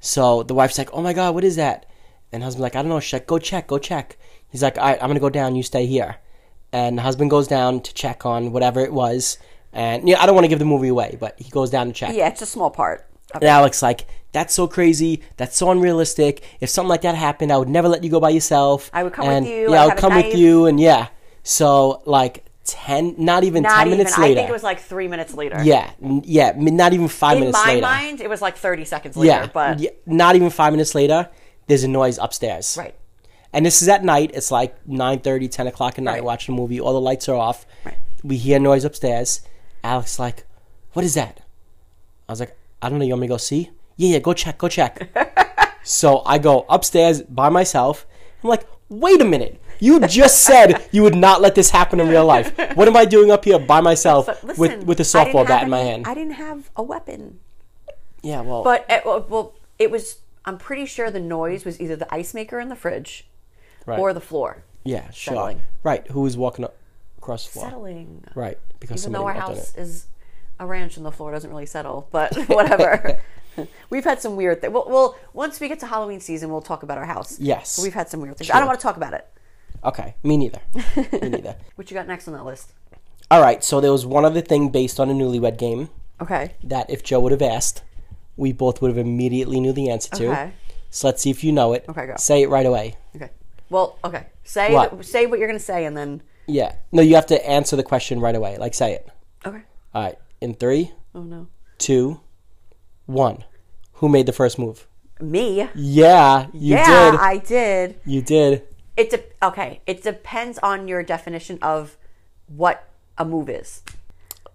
[0.00, 1.86] So the wife's like, "Oh my god, what is that?"
[2.30, 3.00] And husband's like, "I don't know.
[3.00, 3.26] Check.
[3.26, 3.66] Go check.
[3.66, 4.18] Go check."
[4.50, 5.56] He's like, "All right, I'm gonna go down.
[5.56, 6.16] You stay here."
[6.72, 9.38] And the husband goes down to check on whatever it was,
[9.72, 11.92] and yeah, I don't want to give the movie away, but he goes down to
[11.94, 12.14] check.
[12.14, 13.06] Yeah, it's a small part.
[13.34, 15.22] And Alex like, that's so crazy.
[15.38, 16.42] That's so unrealistic.
[16.60, 18.90] If something like that happened, I would never let you go by yourself.
[18.92, 21.08] I would come with you, Yeah, I would come with you, and yeah.
[21.42, 23.98] So like ten, not even Not ten even.
[23.98, 24.32] minutes later.
[24.32, 25.62] I think it was like three minutes later.
[25.64, 27.76] yeah, yeah, not even five In minutes later.
[27.78, 29.28] In my mind, it was like 30 seconds later.
[29.32, 31.30] yeah, But yeah, not even five minutes later.
[31.66, 32.76] There's a noise upstairs.
[32.78, 32.94] right.
[33.52, 34.32] And this is at night.
[34.34, 36.14] It's like 9.30, 10 o'clock at night.
[36.14, 36.24] Right.
[36.24, 36.80] Watching a movie.
[36.80, 37.66] All the lights are off.
[37.84, 37.96] Right.
[38.22, 39.40] We hear noise upstairs.
[39.82, 40.44] Alex like,
[40.92, 41.40] what is that?
[42.28, 43.04] I was like, I don't know.
[43.04, 43.70] You want me to go see?
[43.96, 44.18] Yeah, yeah.
[44.18, 44.58] Go check.
[44.58, 45.08] Go check.
[45.82, 48.06] so I go upstairs by myself.
[48.42, 49.60] I'm like, wait a minute.
[49.80, 52.56] You just said you would not let this happen in real life.
[52.76, 55.60] What am I doing up here by myself But listen, with with a softball bat
[55.60, 56.06] have in my hand?
[56.06, 57.38] I didn't have a weapon.
[58.22, 60.18] yeah, well, But it, well, well, it was.
[60.44, 63.28] I'm pretty sure the noise was either the ice maker in the fridge
[63.88, 63.98] right.
[63.98, 65.34] or the floor yeah, sure.
[65.34, 65.62] settling.
[65.82, 66.06] Right.
[66.08, 66.76] Who is walking up
[67.18, 67.66] across the floor?
[67.66, 68.24] settling.
[68.34, 68.58] Right.
[68.80, 70.06] Because Even though our house is
[70.58, 73.20] a ranch and the floor doesn't really settle, but whatever.
[73.90, 74.72] We've had some weird things.
[74.72, 77.38] Well, well, once we get to Halloween season, we'll talk about our house.
[77.40, 77.80] Yes.
[77.82, 78.50] We've had some weird things.
[78.50, 79.26] I don't want to talk about it.
[79.84, 80.60] Okay, me neither.
[81.12, 81.56] me neither.
[81.76, 82.72] What you got next on that list?
[83.30, 86.54] All right, so there was one other thing based on a newlywed game Okay.
[86.64, 87.82] that if Joe would have asked,
[88.36, 90.30] we both would have immediately knew the answer to.
[90.30, 90.52] Okay.
[90.90, 91.84] So let's see if you know it.
[91.88, 92.14] Okay, go.
[92.16, 92.96] Say it right away.
[93.70, 94.26] Well, okay.
[94.44, 95.04] Say What?
[95.04, 96.22] say what you're going to say and then.
[96.46, 96.74] Yeah.
[96.92, 98.56] No, you have to answer the question right away.
[98.58, 99.08] Like, say it.
[99.44, 99.60] Okay.
[99.94, 100.18] All right.
[100.40, 101.48] In three, Oh, no.
[101.78, 102.20] two,
[103.06, 103.44] one.
[103.94, 104.86] Who made the first move?
[105.20, 105.68] Me?
[105.74, 107.20] Yeah, you yeah, did.
[107.20, 108.00] I did.
[108.04, 108.62] you did.
[108.96, 109.80] It de- okay.
[109.86, 111.96] It depends on your definition of
[112.46, 112.88] what
[113.18, 113.82] a move is.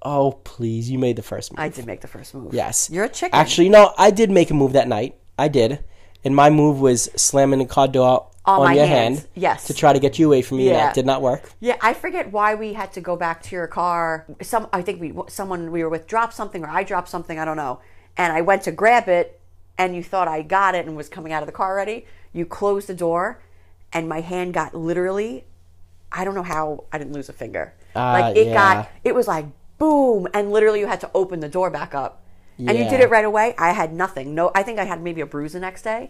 [0.01, 0.89] Oh, please.
[0.89, 1.59] You made the first move.
[1.59, 2.53] I did make the first move.
[2.53, 2.89] Yes.
[2.89, 3.38] You're a chicken.
[3.38, 5.16] Actually, no, I did make a move that night.
[5.38, 5.84] I did.
[6.24, 9.19] And my move was slamming the car door On on, my your hands.
[9.19, 9.29] hand.
[9.35, 9.67] Yes.
[9.67, 10.67] To try to get you away from me.
[10.67, 10.87] Yeah.
[10.87, 11.49] that did not work.
[11.61, 14.25] Yeah, I forget why we had to go back to your car.
[14.41, 17.39] Some, I think we, someone we were with dropped something, or I dropped something.
[17.39, 17.79] I don't know.
[18.17, 19.39] And I went to grab it,
[19.77, 22.05] and you thought I got it and was coming out of the car already.
[22.33, 23.39] You closed the door,
[23.93, 25.45] and my hand got literally.
[26.11, 27.73] I don't know how I didn't lose a finger.
[27.95, 28.53] Ah, like it yeah.
[28.53, 29.45] got, it was like
[29.77, 32.21] boom, and literally you had to open the door back up,
[32.57, 32.69] yeah.
[32.69, 33.55] and you did it right away.
[33.57, 34.35] I had nothing.
[34.35, 36.09] No, I think I had maybe a bruise the next day,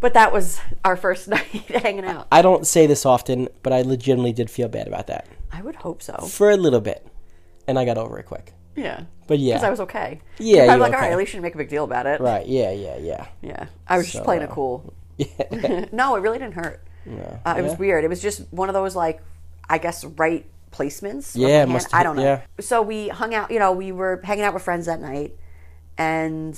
[0.00, 2.26] but that was our first night hanging out.
[2.32, 5.76] I don't say this often, but I legitimately did feel bad about that I would
[5.76, 6.14] hope so.
[6.30, 7.06] for a little bit,
[7.66, 8.52] and I got over it quick.
[8.76, 9.02] Yeah.
[9.26, 10.20] But yeah, because I was okay.
[10.38, 11.12] Yeah, you like, all right, okay.
[11.12, 12.20] at least you didn't make a big deal about it.
[12.20, 12.46] right.
[12.46, 13.26] Yeah, yeah, yeah.
[13.42, 14.94] Yeah, I was just playing it uh, cool.
[15.18, 15.86] Yeah.
[15.92, 16.82] No, it really didn't hurt.
[17.44, 18.04] Uh, it was weird.
[18.04, 19.20] It was just one of those like,
[19.68, 21.34] I guess, right placements.
[21.34, 21.72] of Yeah, my it hand.
[21.72, 22.22] must I don't know.
[22.22, 22.42] yeah.
[22.60, 23.50] So we hung out.
[23.50, 25.34] You know, we were hanging out with friends that night,
[25.96, 26.56] and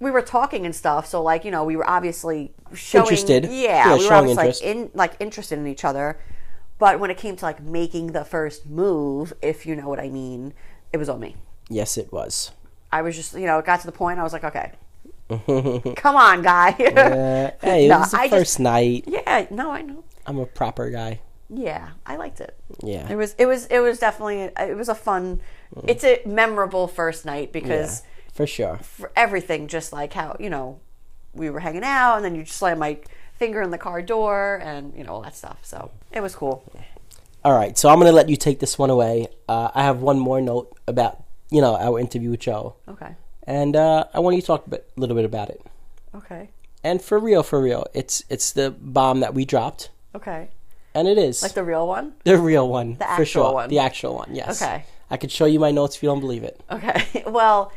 [0.00, 1.06] we were talking and stuff.
[1.06, 3.04] So like, you know, we were obviously showing.
[3.04, 3.44] Interested.
[3.44, 4.62] Yeah, Yeah, we were obviously interest.
[4.64, 6.18] like in like interested in each other.
[6.78, 10.08] But when it came to like making the first move, if you know what I
[10.08, 10.54] mean,
[10.92, 11.36] it was on me.
[11.68, 12.52] yes, it was.
[12.92, 14.18] I was just, you know, it got to the point.
[14.18, 14.72] I was like, okay,
[15.96, 16.70] come on, guy.
[16.70, 19.04] Uh, hey, it No, was the I first just- night.
[19.06, 20.04] yeah, no, I know.
[20.26, 21.20] I'm a proper guy.
[21.50, 22.56] Yeah, I liked it.
[22.82, 23.10] Yeah.
[23.10, 25.40] It was, it was, it was definitely, it was a fun.
[25.86, 28.06] It's a memorable first night because Yeah,
[28.38, 28.76] for sure.
[28.78, 30.80] for everything, just like how you know,
[31.34, 32.98] we were hanging out, and then you just slam my
[33.38, 35.58] finger in the car door, and you know all that stuff.
[35.62, 36.56] So it was cool.
[37.44, 39.28] All right, so I'm gonna let you take this one away.
[39.48, 42.74] Uh, I have one more note about you know, our interview with Joe.
[42.86, 43.14] Okay.
[43.44, 45.62] And uh, I want you to talk a bit, little bit about it.
[46.14, 46.50] Okay.
[46.84, 50.50] And for real, for real, it's it's the bomb that we dropped, Okay.
[50.94, 52.12] and it is Like the real one?
[52.24, 53.52] the real one The for actual sure.
[53.54, 53.70] one.
[53.70, 54.60] The actual one, yes.
[54.62, 54.84] Okay.
[55.10, 56.60] I could show you my notes if you don't believe it.
[56.70, 57.24] Okay.
[57.26, 57.72] Well,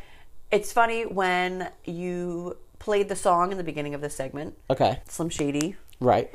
[0.51, 5.29] it's funny when you played the song in the beginning of this segment, Okay, Slim
[5.29, 6.33] Shady, right.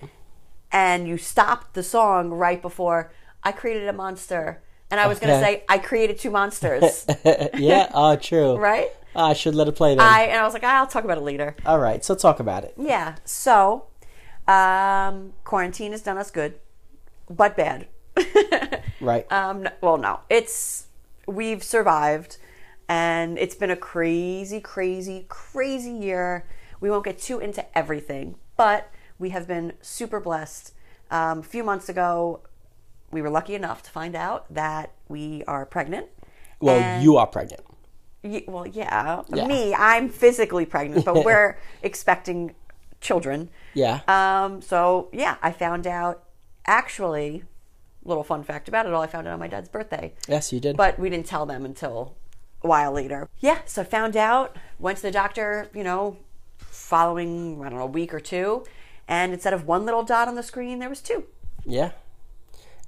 [0.72, 3.12] and you stopped the song right before
[3.42, 4.62] I created a monster.
[4.88, 7.04] And I was going to say, I created two monsters,
[7.54, 8.56] yeah, oh, true.
[8.56, 8.88] right?
[9.16, 10.00] I should let it play then.
[10.06, 11.56] I and I was like, I'll talk about it later.
[11.66, 12.74] All right, so talk about it.
[12.76, 13.16] Yeah.
[13.24, 13.86] So,
[14.46, 16.54] um, quarantine has done us good,
[17.28, 17.88] but bad.
[19.00, 19.30] Right.
[19.30, 20.86] Um, well, no, it's
[21.26, 22.38] we've survived,
[22.88, 26.46] and it's been a crazy, crazy, crazy year.
[26.80, 30.72] We won't get too into everything, but we have been super blessed.
[31.10, 32.40] Um, a few months ago,
[33.10, 36.06] we were lucky enough to find out that we are pregnant.
[36.60, 37.62] well, and- you are pregnant.
[38.48, 39.22] Well, yeah.
[39.32, 39.46] Yeah.
[39.46, 42.56] Me, I'm physically pregnant, but we're expecting
[43.00, 43.50] children.
[43.72, 44.00] Yeah.
[44.08, 46.24] Um, so yeah, I found out
[46.66, 47.44] actually
[48.04, 50.14] little fun fact about it all, I found out on my dad's birthday.
[50.28, 50.76] yes, you did.
[50.76, 52.16] But we didn't tell them until
[52.62, 53.28] a while later.
[53.40, 56.18] Yeah, so I found out, went to the doctor, you know,
[56.58, 58.64] following, I don't know, a week or two,
[59.08, 61.24] and instead of one little dot on the screen, there was two.
[61.64, 61.92] Yeah.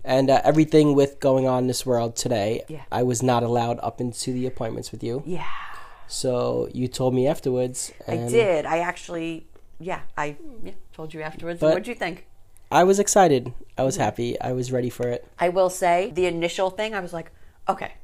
[0.04, 2.82] And uh, everything with going on in this world today, Yeah.
[2.90, 5.22] I was not allowed up into the appointments with you.
[5.26, 5.46] Yeah.
[6.06, 7.92] So you told me afterwards.
[8.06, 8.64] I did.
[8.64, 9.48] I actually
[9.80, 11.60] yeah, I yeah, told you afterwards.
[11.60, 12.26] But- What'd you think?
[12.70, 13.54] I was excited.
[13.78, 14.38] I was happy.
[14.40, 15.26] I was ready for it.
[15.38, 17.30] I will say the initial thing, I was like,
[17.66, 17.94] okay.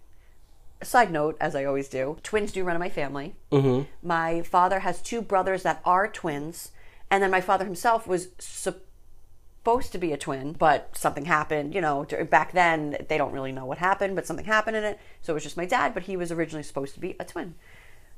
[0.85, 3.35] Side note, as I always do, twins do run in my family.
[3.51, 4.07] Mm-hmm.
[4.07, 6.73] My father has two brothers that are twins,
[7.11, 11.75] and then my father himself was supposed to be a twin, but something happened.
[11.75, 14.99] You know, back then they don't really know what happened, but something happened in it.
[15.23, 17.55] So it was just my dad, but he was originally supposed to be a twin.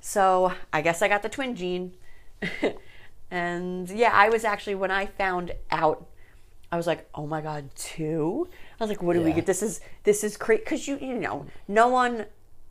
[0.00, 1.94] So I guess I got the twin gene.
[3.30, 6.06] and yeah, I was actually when I found out
[6.70, 8.48] I was like, "Oh my god, two?
[8.80, 9.46] I was like, "What do we get?
[9.46, 12.26] This is this is crazy." because you you know no one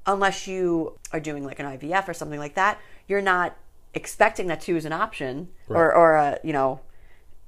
[0.05, 3.57] unless you are doing like an IVF or something like that, you're not
[3.93, 6.81] expecting that two is an option or or a you know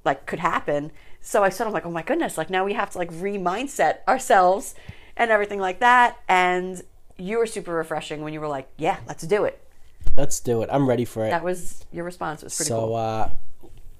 [0.04, 0.90] like could happen.
[1.20, 3.98] So I sort of like, oh my goodness, like now we have to like re-mindset
[4.06, 4.74] ourselves
[5.16, 6.18] and everything like that.
[6.28, 6.82] And
[7.18, 9.60] you were super refreshing when you were like, yeah, let's do it.
[10.16, 10.70] Let's do it.
[10.72, 11.30] I'm ready for it.
[11.30, 12.42] That was your response.
[12.42, 12.94] It was pretty so, cool.
[12.96, 13.30] uh,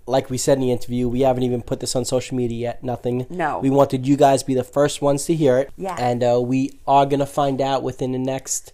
[0.08, 2.82] like we said in the interview, we haven't even put this on social media yet.
[2.82, 3.26] Nothing.
[3.28, 3.58] No.
[3.60, 5.70] We wanted you guys to be the first ones to hear it.
[5.76, 5.96] Yeah.
[5.98, 8.72] And uh, we are gonna find out within the next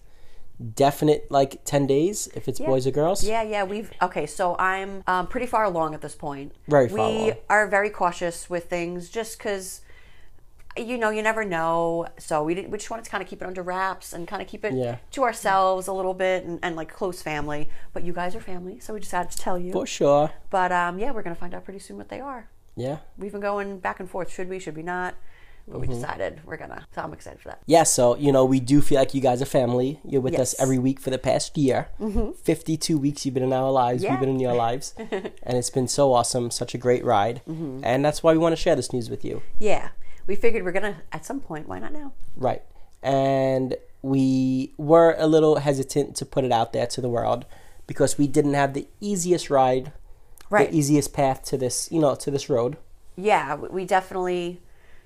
[0.73, 3.23] definite like ten days if it's boys or girls.
[3.23, 4.25] Yeah, yeah, we've okay.
[4.25, 6.53] So I'm um, pretty far along at this point.
[6.67, 7.33] Very far We along.
[7.49, 9.81] are very cautious with things, just because
[10.77, 12.07] you know you never know.
[12.17, 12.69] So we didn't.
[12.71, 14.73] We just wanted to kind of keep it under wraps and kind of keep it
[14.73, 14.97] Yeah.
[15.11, 17.69] to ourselves a little bit and, and like close family.
[17.93, 19.71] But you guys are family, so we decided to tell you.
[19.71, 20.31] For sure.
[20.49, 22.47] But um, yeah, we're gonna find out pretty soon what they are.
[22.75, 22.97] Yeah.
[23.17, 24.31] We've been going back and forth.
[24.31, 24.59] Should we?
[24.59, 25.15] Should we not?
[25.67, 25.81] But Mm-hmm.
[25.81, 26.85] we decided we're gonna.
[26.93, 27.59] So I'm excited for that.
[27.65, 29.99] Yeah, so you know we do feel like you guys are family.
[30.07, 31.87] You're with us every week for the past year.
[31.99, 32.33] Mm-hmm.
[32.33, 34.03] Fifty-two weeks you've been in our lives.
[34.03, 34.11] Yeah.
[34.11, 37.41] We've been in your lives, and it's been so awesome, such a great ride.
[37.49, 37.79] Mm-hmm.
[37.83, 39.41] And that's why we want to share this news with you.
[39.57, 39.89] Yeah,
[40.27, 41.67] we figured we're gonna at some point.
[41.67, 42.13] Why not now?
[42.35, 42.61] Right.
[43.03, 47.45] And we were a little hesitant to put it out there to the world
[47.87, 49.91] because we didn't have the easiest ride,
[50.49, 50.69] Right.
[50.71, 52.77] the easiest path to this, you know, to this road.
[53.17, 54.61] yeah, we- definitely,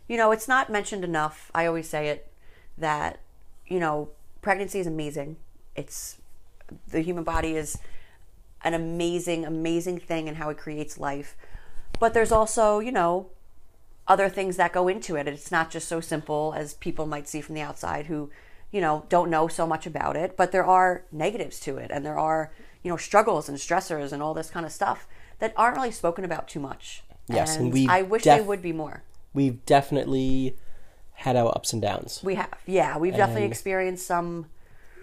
[0.08, 1.52] you know, it's not mentioned enough.
[1.54, 2.32] I always say it
[2.78, 3.20] that,
[3.68, 4.10] you know,
[4.42, 5.36] pregnancy is amazing.
[5.76, 6.18] It's
[6.88, 7.78] the human body is
[8.64, 11.36] an amazing, amazing thing and how it creates life.
[12.00, 13.28] But there's also, you know,
[14.10, 15.28] other things that go into it.
[15.28, 18.30] It's not just so simple as people might see from the outside who,
[18.72, 20.36] you know, don't know so much about it.
[20.36, 22.52] But there are negatives to it, and there are,
[22.84, 25.08] you know, struggles and stressors and all this kind of stuff
[25.38, 27.04] that aren't really spoken about too much.
[27.28, 29.04] Yes, and we've I wish def- they would be more.
[29.34, 30.56] We've definitely
[31.14, 32.22] had our ups and downs.
[32.24, 34.48] We have, yeah, we've definitely experienced some.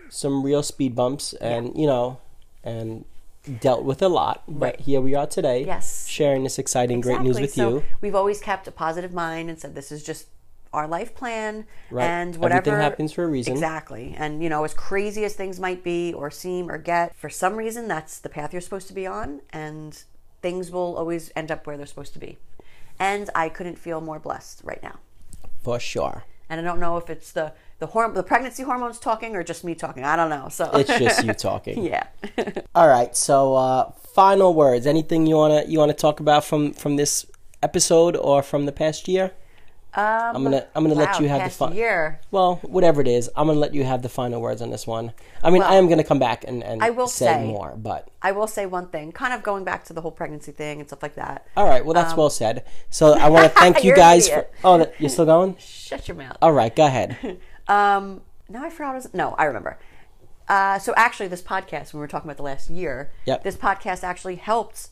[0.09, 2.19] some real speed bumps and you know
[2.65, 3.05] and
[3.47, 4.81] dealt with a lot but Right.
[4.81, 6.06] here we are today Yes.
[6.06, 9.59] sharing this exciting great news with so you We've always kept a positive mind and
[9.59, 10.27] said this is just
[10.73, 12.05] our life plan Right.
[12.05, 13.52] and whatever Everything happens for a reason.
[13.55, 14.14] Exactly.
[14.18, 17.56] And you know, as crazy as things might be or seem or get, for some
[17.56, 20.02] reason that's the path you're supposed to be on and
[20.43, 22.36] things will always end up where they're supposed to be.
[22.98, 24.97] And I couldn't feel more blessed right now.
[25.62, 29.36] for sure And I don't know if it's the the horm- the pregnancy hormones talking
[29.36, 30.05] or just me talking.
[30.05, 30.48] I don't know.
[30.48, 32.07] So it's just you talking yeah.
[32.74, 36.44] all right so uh final words anything you want to you want to talk about
[36.44, 37.27] from from this
[37.62, 39.32] episode or from the past year
[39.98, 41.74] I'm gonna I'm gonna let you have the fun.
[41.74, 42.20] year.
[42.31, 45.15] Well, whatever it is, I'm gonna let you have the final words on this one.
[45.43, 47.74] I mean, Well, I am gonna come back and, and I will say, say- more,
[47.78, 50.81] but I will say one thing, kind of going back to the whole pregnancy thing
[50.81, 51.47] and stuff like that.
[51.57, 51.82] all right.
[51.82, 52.65] Well, that's well said.
[52.90, 54.47] So I want to thank you Um, guys for.
[54.65, 55.57] Oh, you're still going?
[55.59, 56.36] Shut your mouth.
[56.43, 57.39] All right, go ahead.
[57.69, 58.95] Um, now I forgot.
[58.95, 59.79] Was, no, I remember.
[60.49, 63.43] Uh, so actually, this podcast, when we were talking about the last year, Yep.
[63.43, 64.89] this podcast actually helped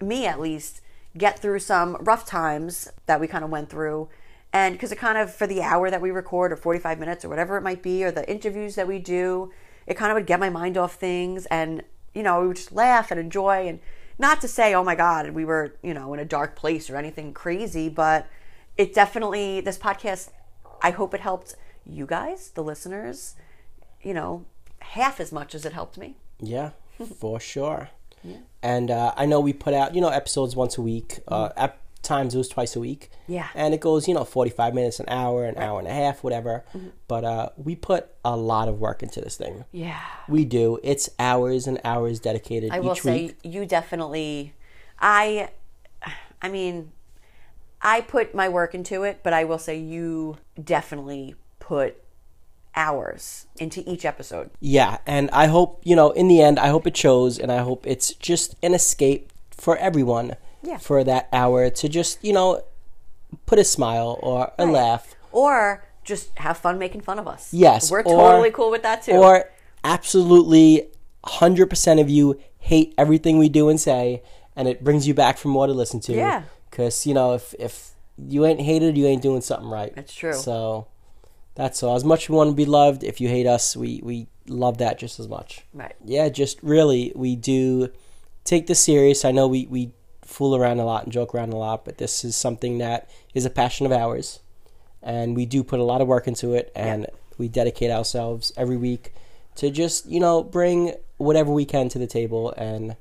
[0.00, 0.80] me at least
[1.16, 4.08] get through some rough times that we kind of went through.
[4.52, 7.28] And because it kind of, for the hour that we record, or 45 minutes, or
[7.28, 9.52] whatever it might be, or the interviews that we do,
[9.86, 11.44] it kind of would get my mind off things.
[11.46, 11.82] And,
[12.14, 13.68] you know, we would just laugh and enjoy.
[13.68, 13.80] And
[14.18, 16.96] not to say, oh my God, we were, you know, in a dark place or
[16.96, 18.26] anything crazy, but
[18.76, 20.30] it definitely, this podcast,
[20.82, 23.34] I hope it helped you guys, the listeners,
[24.02, 24.44] you know,
[24.80, 26.16] half as much as it helped me.
[26.40, 26.70] Yeah,
[27.20, 27.90] for sure.
[28.22, 28.38] Yeah.
[28.62, 31.20] And uh, I know we put out, you know, episodes once a week.
[31.28, 33.10] Uh, at times it was twice a week.
[33.22, 33.32] Mm-hmm.
[33.32, 33.48] Yeah.
[33.54, 36.64] And it goes, you know, 45 minutes, an hour, an hour and a half, whatever.
[36.74, 36.88] Mm-hmm.
[37.08, 39.64] But uh, we put a lot of work into this thing.
[39.72, 40.00] Yeah.
[40.28, 40.78] We do.
[40.82, 43.36] It's hours and hours dedicated I each will say week.
[43.42, 44.54] you definitely
[45.00, 45.50] I
[46.40, 46.92] I mean
[47.82, 51.34] I put my work into it, but I will say you definitely
[51.66, 51.96] put
[52.76, 54.50] hours into each episode.
[54.60, 57.58] Yeah, and I hope, you know, in the end, I hope it shows and I
[57.58, 60.78] hope it's just an escape for everyone Yeah.
[60.78, 62.62] for that hour to just, you know,
[63.46, 64.72] put a smile or a Right.
[64.74, 67.48] laugh Or just have fun making fun of us.
[67.52, 69.12] Yes, We're or- totally cool with that too.
[69.12, 69.50] or
[69.82, 70.88] absolutely
[71.24, 74.22] 100% of you hate everything we do and say
[74.56, 76.42] and it brings you back for more to listen to Yeah.
[76.70, 80.32] because you know if if you ain't hated you ain't doing something right That's true.
[80.34, 80.86] so
[81.54, 81.96] that's all.
[81.96, 84.78] As much as we want to be loved if you hate us we we love
[84.78, 85.64] that just as much.
[85.72, 85.94] Right.
[86.04, 87.90] yeah just really we do
[88.44, 89.24] take this serious.
[89.24, 92.24] I know we we fool around a lot and joke around a lot but this
[92.24, 94.40] is something that is a passion of ours
[95.02, 97.06] and we do put a lot of work into it and
[97.36, 99.12] we dedicate ourselves every week
[99.54, 102.96] to just you know bring whatever we can to the table and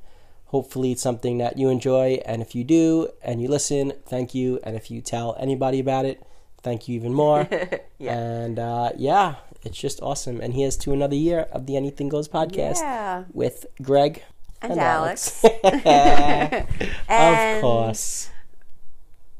[0.47, 4.59] hopefully it's something that you enjoy and if you do and you listen thank you
[4.63, 6.21] and if you tell anybody about it
[6.63, 7.47] thank you even more
[7.99, 12.27] and uh, yeah it's just awesome and here's to another year of the anything goes
[12.27, 13.23] podcast Yeah.
[13.33, 14.23] with greg
[14.61, 15.43] And, Alex.
[15.63, 16.65] of
[17.07, 18.29] and course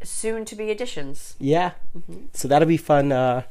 [0.04, 1.36] soon to be additions.
[1.40, 1.72] yeah
[2.34, 3.44] so that'll be fun uh,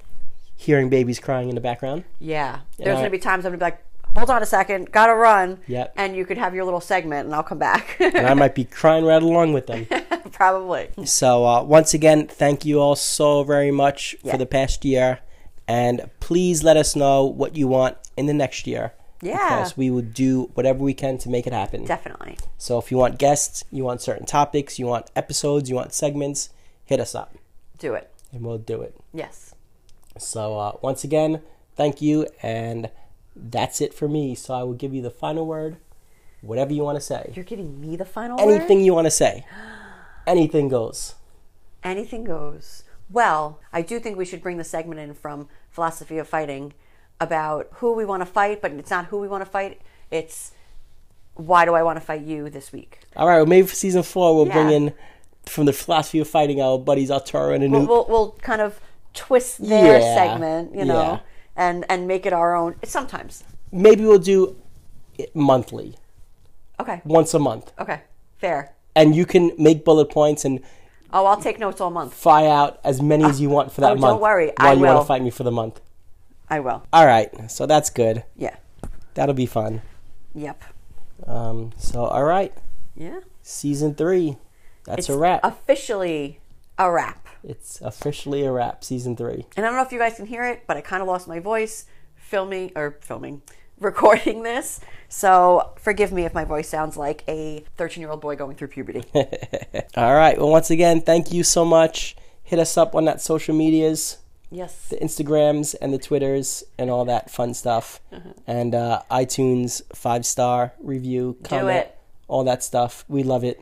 [0.54, 2.60] hearing babies crying in the background Yeah.
[2.78, 3.84] There's going to be times I'm going to be like,
[4.16, 5.58] hold on a second, got to run.
[5.66, 5.94] Yep.
[5.96, 7.96] And you could have your little segment and I'll come back.
[8.00, 9.86] and i might be crying right along with them
[10.32, 10.88] Probably.
[11.04, 14.32] So uh, once again, thank you all so very much Yeah.
[14.32, 15.20] for the past year,
[15.68, 18.92] and please let us know what you want in the next year.
[19.20, 19.34] Yeah.
[19.58, 21.84] Because we will do whatever we can to make it happen.
[21.84, 22.38] Definitely.
[22.58, 26.48] So if you want guests, you want certain topics, you want episodes, you want segments,
[26.84, 27.36] hit us up,
[27.78, 28.10] Do it.
[28.32, 28.96] and we'll do it.
[29.12, 29.54] Yes.
[30.18, 31.40] So uh, once again,
[31.76, 32.90] thank you, and
[33.34, 34.34] that's it for me.
[34.34, 35.76] So I will give you the final word,
[36.40, 38.84] whatever you want to say, You're giving me the final anything word?
[38.84, 39.46] you want to say,
[40.26, 41.14] anything goes.
[41.84, 42.84] Anything goes.
[43.10, 46.72] Well, I do think we should bring the segment in from Philosophy of Fighting
[47.20, 49.80] about who we want to fight, but it's not who we want to fight.
[50.10, 50.52] It's
[51.34, 53.00] why do I want to fight you this week?
[53.16, 54.94] All right, well, maybe for season four we'll bring in
[55.46, 58.80] from the philosophy of fighting our buddies Arturo and We'll, we'll, we'll kind of
[59.14, 60.14] twist their Yeah.
[60.14, 61.20] segment, you know, Yeah.
[61.56, 62.76] And, and make it our own.
[62.84, 63.44] Sometimes.
[63.70, 64.56] maybe we'll do
[65.18, 65.96] it monthly,
[66.80, 67.00] Okay.
[67.04, 68.00] once a month, Okay.
[68.38, 68.72] Fair.
[68.96, 70.60] and you can make bullet points and
[71.14, 72.14] Oh, I'll take notes all month.
[72.14, 74.20] fire out as many as you want for that oh, don't month.
[74.20, 75.02] worry, while I you want will.
[75.02, 75.78] to fight me for the month.
[76.48, 76.82] I will.
[76.92, 78.24] All right, so that's good.
[78.36, 78.56] Yeah.
[79.14, 79.82] That'll be fun.
[80.34, 80.62] Yep.
[81.26, 82.52] Um, so all right,
[82.96, 83.20] Yeah.
[83.42, 84.36] season three.
[84.84, 85.40] That's It's a wrap.
[85.44, 86.40] officially
[86.78, 87.21] a wrap.
[87.44, 88.84] It's officially a wrap.
[88.84, 89.46] Season three.
[89.56, 91.26] And I don't know if you guys can hear it, but I kind of lost
[91.28, 91.86] my voice
[92.16, 93.42] filming or filming,
[93.80, 94.80] recording this.
[95.08, 98.68] So forgive me if my voice sounds like a 13 year old boy going through
[98.68, 99.02] puberty.
[99.96, 100.38] All right.
[100.38, 102.16] Well, once again, thank you so much.
[102.44, 104.18] Hit us up on that social medias.
[104.50, 104.88] yes.
[104.88, 108.00] the Instagrams and the Twitters and all that fun stuff.
[108.46, 111.98] And uh, iTunes five star review, comment, it.
[112.28, 113.04] all that stuff.
[113.08, 113.60] We love it.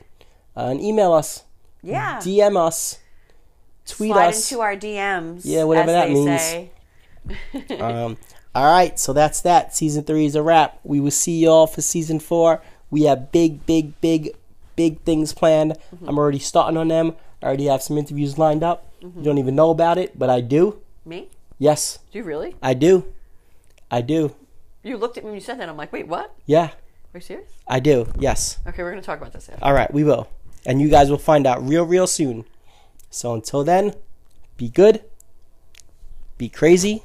[0.57, 1.45] Uh, and email us,
[1.83, 2.19] Yeah.
[2.19, 2.99] DM us,
[3.91, 4.51] tweet Slide us.
[4.51, 5.43] into our DMs.
[5.45, 6.41] Yeah, whatever that means.
[6.41, 6.71] Say.
[7.81, 8.17] um,
[8.55, 9.75] all right, so that's that.
[9.75, 10.81] Season three is a wrap.
[10.83, 12.63] We will see y'all for season four.
[12.91, 14.31] We have big, big, big,
[14.77, 15.73] big things planned.
[15.95, 16.09] Mm-hmm.
[16.09, 17.15] I'm already starting on them.
[17.43, 18.91] I already have some interviews lined up.
[19.03, 19.19] Mm-hmm.
[19.19, 20.81] You don't even know about it, but I do.
[21.05, 21.29] Me?
[21.59, 22.57] Yes, Do you really?
[22.63, 23.13] I do.
[23.91, 24.35] I do.
[24.83, 25.69] You looked at me when you said that.
[25.69, 26.35] I'm like, wait, what?
[26.47, 26.71] Yeah.
[27.13, 27.51] Are you serious?
[27.69, 28.11] I do.
[28.19, 28.59] Yes.
[28.67, 29.65] Okay, we're going to talk about this after.
[29.65, 30.29] All right, we will.
[30.65, 32.45] And you guys will find out real, real soon.
[33.11, 33.95] So until then,
[34.57, 35.03] be good,
[36.39, 37.03] be crazy,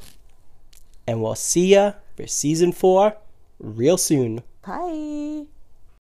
[1.07, 3.17] and we'll see ya for season four
[3.59, 4.43] real soon.
[4.65, 5.45] Bye.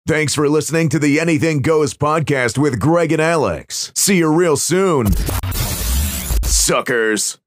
[0.08, 3.92] Thanks for listening to the Anything Goes podcast with Greg and Alex.
[3.94, 5.08] See you real soon.
[6.44, 7.40] Suckers.